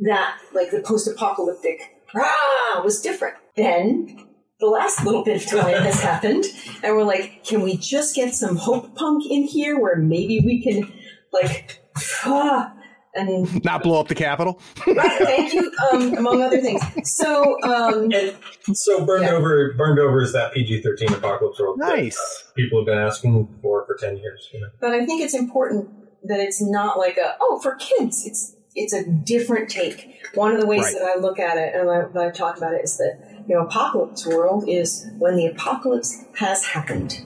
[0.00, 1.80] that, like the post-apocalyptic,
[2.14, 3.34] ah, was different.
[3.56, 4.26] Then
[4.60, 6.44] the last little bit of time has happened,
[6.82, 10.62] and we're like, can we just get some hope punk in here where maybe we
[10.62, 10.92] can,
[11.32, 11.80] like,
[12.24, 12.72] ah,
[13.14, 14.60] and Not blow up the Capitol.
[14.86, 16.82] right, thank you, um, among other things.
[17.04, 18.34] So, um, And
[18.76, 19.32] so burned Yeah.
[19.32, 21.78] over, burned over is that PG-13 Apocalypse World.
[21.80, 22.16] that, Nice.
[22.18, 24.48] uh, people have been asking for for ten years.
[24.52, 24.68] You know?
[24.80, 25.88] but I think it's important
[26.24, 28.26] that it's not like a oh for kids.
[28.26, 30.10] It's it's a different take.
[30.34, 30.94] One of the ways Right.
[30.98, 33.18] that I look at it and I, that I've talked about it is that
[33.48, 37.18] you know apocalypse world is when the apocalypse has happened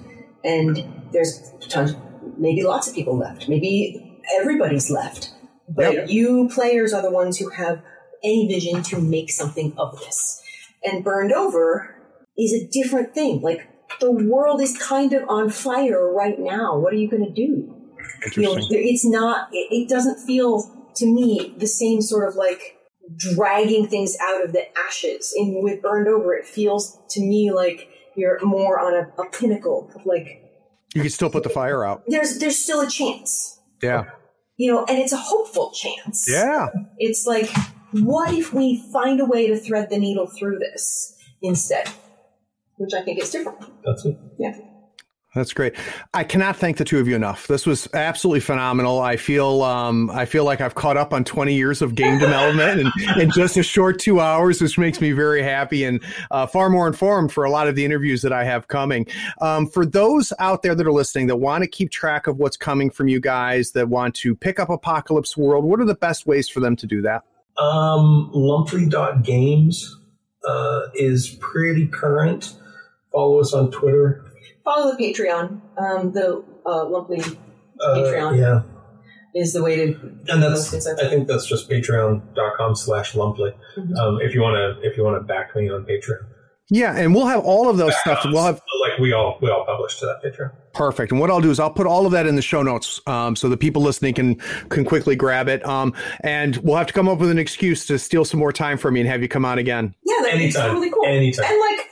[0.44, 1.94] and there's tons,
[2.40, 5.30] maybe lots of people left, maybe everybody's left,
[5.68, 6.08] but Yep.
[6.08, 7.82] you players are the ones who have
[8.24, 10.42] any vision to make something of this.
[10.82, 11.94] And burned over
[12.36, 13.40] is a different thing.
[13.42, 13.68] Like
[14.00, 16.78] the world is kind of on fire right now.
[16.78, 17.76] What are you going to do?
[18.36, 19.48] You know, it's not.
[19.52, 22.76] It, it doesn't feel to me the same sort of like
[23.16, 25.34] dragging things out of the ashes.
[25.36, 29.90] In with burned over, it feels to me like you're more on a, a pinnacle.
[30.04, 30.42] Like
[30.94, 32.02] You can still put the fire out.
[32.06, 33.60] there's there's still a chance.
[33.82, 34.04] Yeah.
[34.56, 36.26] You know, and it's a hopeful chance.
[36.28, 36.68] Yeah.
[36.98, 37.48] It's like,
[37.92, 41.88] what if we find a way to thread the needle through this instead?
[42.76, 43.58] Which I think is different.
[43.84, 44.18] That's it.
[44.38, 44.56] Yeah.
[45.34, 45.74] That's great.
[46.12, 47.46] I cannot thank the two of you enough.
[47.46, 49.00] This was absolutely phenomenal.
[49.00, 52.80] I feel um, I feel like I've caught up on 20 years of game development
[52.80, 56.02] in, in just a short two hours, which makes me very happy and
[56.32, 59.06] uh, far more informed for a lot of the interviews that I have coming.
[59.40, 62.56] Um, for those out there that are listening that want to keep track of what's
[62.56, 66.26] coming from you guys, that want to pick up Apocalypse World, what are the best
[66.26, 67.22] ways for them to do that?
[67.56, 69.96] Um, Lumpley.games
[70.44, 72.54] uh, is pretty current.
[73.12, 74.29] Follow us on Twitter.
[74.74, 75.60] Follow the Patreon.
[75.78, 77.36] Um, the uh, Lumpley
[77.80, 78.38] Uh, Patreon.
[78.38, 78.62] Yeah.
[79.34, 79.96] is the way to.
[80.28, 83.52] And that's I think that's just patreon.com slash lumpley.
[83.78, 83.96] Mhm.
[83.96, 86.18] Um, if you wanna if you wanna back me on Patreon.
[86.72, 88.18] Yeah, and we'll have all of those Back stuff.
[88.26, 88.32] us.
[88.32, 90.50] We'll have like we all we all publish to that Patreon.
[90.74, 91.10] Perfect.
[91.10, 93.34] And what I'll do is I'll put all of that in the show notes, um,
[93.34, 94.34] so the people listening can
[94.68, 95.64] can quickly grab it.
[95.66, 95.92] Um,
[96.22, 98.94] and we'll have to come up with an excuse to steal some more time from
[98.94, 99.94] me and have you come on again.
[100.04, 100.68] Yeah, that'd be Anytime.
[100.68, 101.06] totally cool.
[101.06, 101.46] Anytime.
[101.48, 101.86] And like,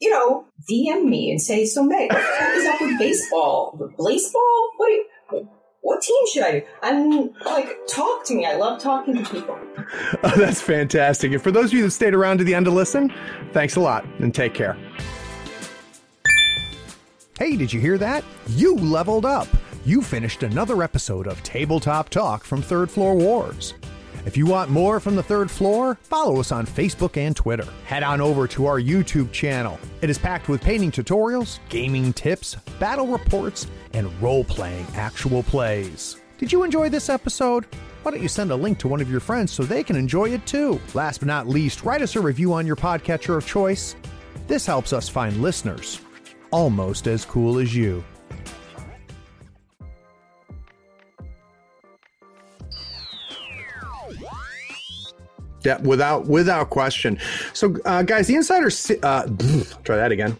[0.00, 3.92] you know, DM me and say, so Meg, what is up with baseball?
[3.98, 4.70] Baseball?
[4.76, 5.06] What you?
[5.82, 6.66] what team should I do?
[6.82, 8.46] I'm like, talk to me.
[8.46, 9.58] I love talking to people.
[10.22, 11.32] Oh, that's fantastic.
[11.32, 13.12] And for those of you that stayed around to the end to listen,
[13.52, 14.76] thanks a lot and take care.
[17.38, 18.22] Hey, did you hear that?
[18.48, 19.48] You leveled up.
[19.84, 23.74] You finished another episode of Tabletop Talk from Third Floor Wars.
[24.26, 27.66] If you want more from the third floor, follow us on Facebook and Twitter.
[27.86, 29.78] Head on over to our YouTube channel.
[30.02, 36.16] It is packed with painting tutorials, gaming tips, battle reports, and role playing actual plays.
[36.38, 37.66] Did you enjoy this episode?
[38.02, 40.30] Why don't you send a link to one of your friends so they can enjoy
[40.30, 40.80] it too?
[40.94, 43.96] Last but not least, write us a review on your podcatcher of choice.
[44.46, 46.00] This helps us find listeners
[46.50, 48.04] almost as cool as you.
[55.62, 57.18] Yeah, without without question.
[57.52, 58.70] So, uh, guys, the insider.
[59.02, 59.26] Uh,
[59.84, 60.36] try that again.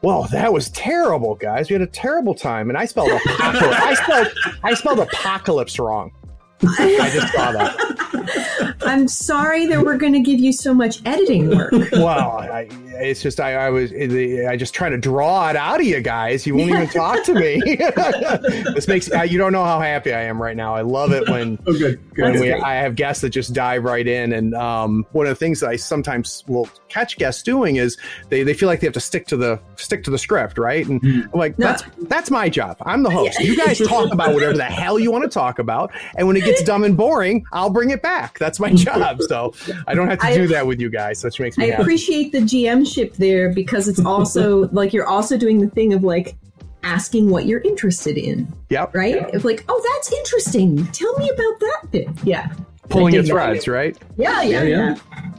[0.00, 1.68] Whoa, that was terrible, guys.
[1.68, 3.76] We had a terrible time, and I spelled apocalypse.
[3.80, 4.28] I spelled
[4.62, 6.12] I spelled apocalypse wrong.
[6.62, 8.76] I just saw that.
[8.82, 11.72] I'm sorry that we're going to give you so much editing work.
[11.92, 12.68] Well, I,
[13.00, 16.46] it's just I, I was I just trying to draw it out of you guys.
[16.46, 17.60] You won't even talk to me.
[18.74, 20.74] this makes uh, you don't know how happy I am right now.
[20.74, 22.00] I love it when oh, good.
[22.14, 22.32] Good.
[22.32, 24.32] when we, I have guests that just dive right in.
[24.32, 27.96] And um, one of the things that I sometimes will catch guests doing is
[28.28, 30.86] they, they feel like they have to stick to the stick to the script, right?
[30.86, 31.24] And mm.
[31.32, 31.66] I'm like no.
[31.66, 32.76] that's that's my job.
[32.82, 33.38] I'm the host.
[33.40, 36.44] You guys talk about whatever the hell you want to talk about, and when it
[36.50, 38.38] gets dumb and boring, I'll bring it back.
[38.38, 39.20] That's my job.
[39.22, 39.54] So
[39.86, 41.66] I don't have to do that with you guys, which makes me.
[41.66, 41.82] I happy.
[41.82, 46.04] appreciate the GM ship there because it's also like you're also doing the thing of
[46.04, 46.36] like
[46.82, 48.52] asking what you're interested in.
[48.70, 48.94] Yep.
[48.94, 49.14] Right?
[49.14, 49.30] Yep.
[49.34, 50.86] If like, oh, that's interesting.
[50.88, 52.08] Tell me about that bit.
[52.24, 52.52] Yeah.
[52.88, 53.96] Pulling your threads, right?
[54.16, 54.94] Yeah, yeah, yeah.
[54.94, 55.30] yeah.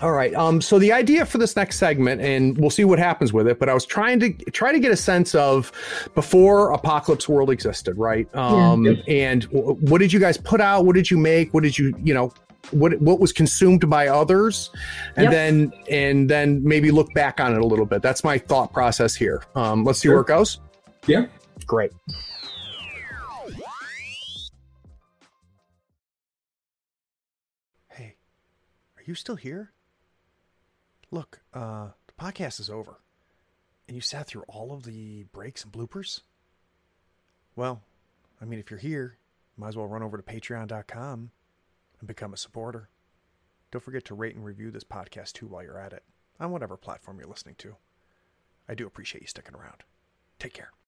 [0.00, 0.34] All right.
[0.34, 3.58] Um, so the idea for this next segment, and we'll see what happens with it,
[3.58, 5.70] but I was trying to try to get a sense of
[6.14, 8.32] before Apocalypse World existed, right?
[8.34, 8.94] Um, yeah.
[9.06, 10.86] and w- what did you guys put out?
[10.86, 11.54] What did you make?
[11.54, 12.32] What did you, you know,
[12.70, 14.70] what what was consumed by others,
[15.16, 15.32] and yep.
[15.32, 18.02] then and then maybe look back on it a little bit.
[18.02, 19.44] That's my thought process here.
[19.54, 20.14] Um, let's see sure.
[20.14, 20.60] where it goes.
[21.06, 21.26] Yeah.
[21.66, 21.92] Great.
[27.90, 28.16] Hey,
[28.96, 29.71] are you still here?
[31.12, 32.96] Look, uh, the podcast is over.
[33.86, 36.22] And you sat through all of the breaks and bloopers?
[37.54, 37.82] Well,
[38.40, 39.18] I mean, if you're here,
[39.56, 41.30] might as well run over to patreon.com
[42.00, 42.88] and become a supporter.
[43.70, 46.02] Don't forget to rate and review this podcast too while you're at it,
[46.40, 47.76] on whatever platform you're listening to.
[48.68, 49.84] I do appreciate you sticking around.
[50.38, 50.72] Take care.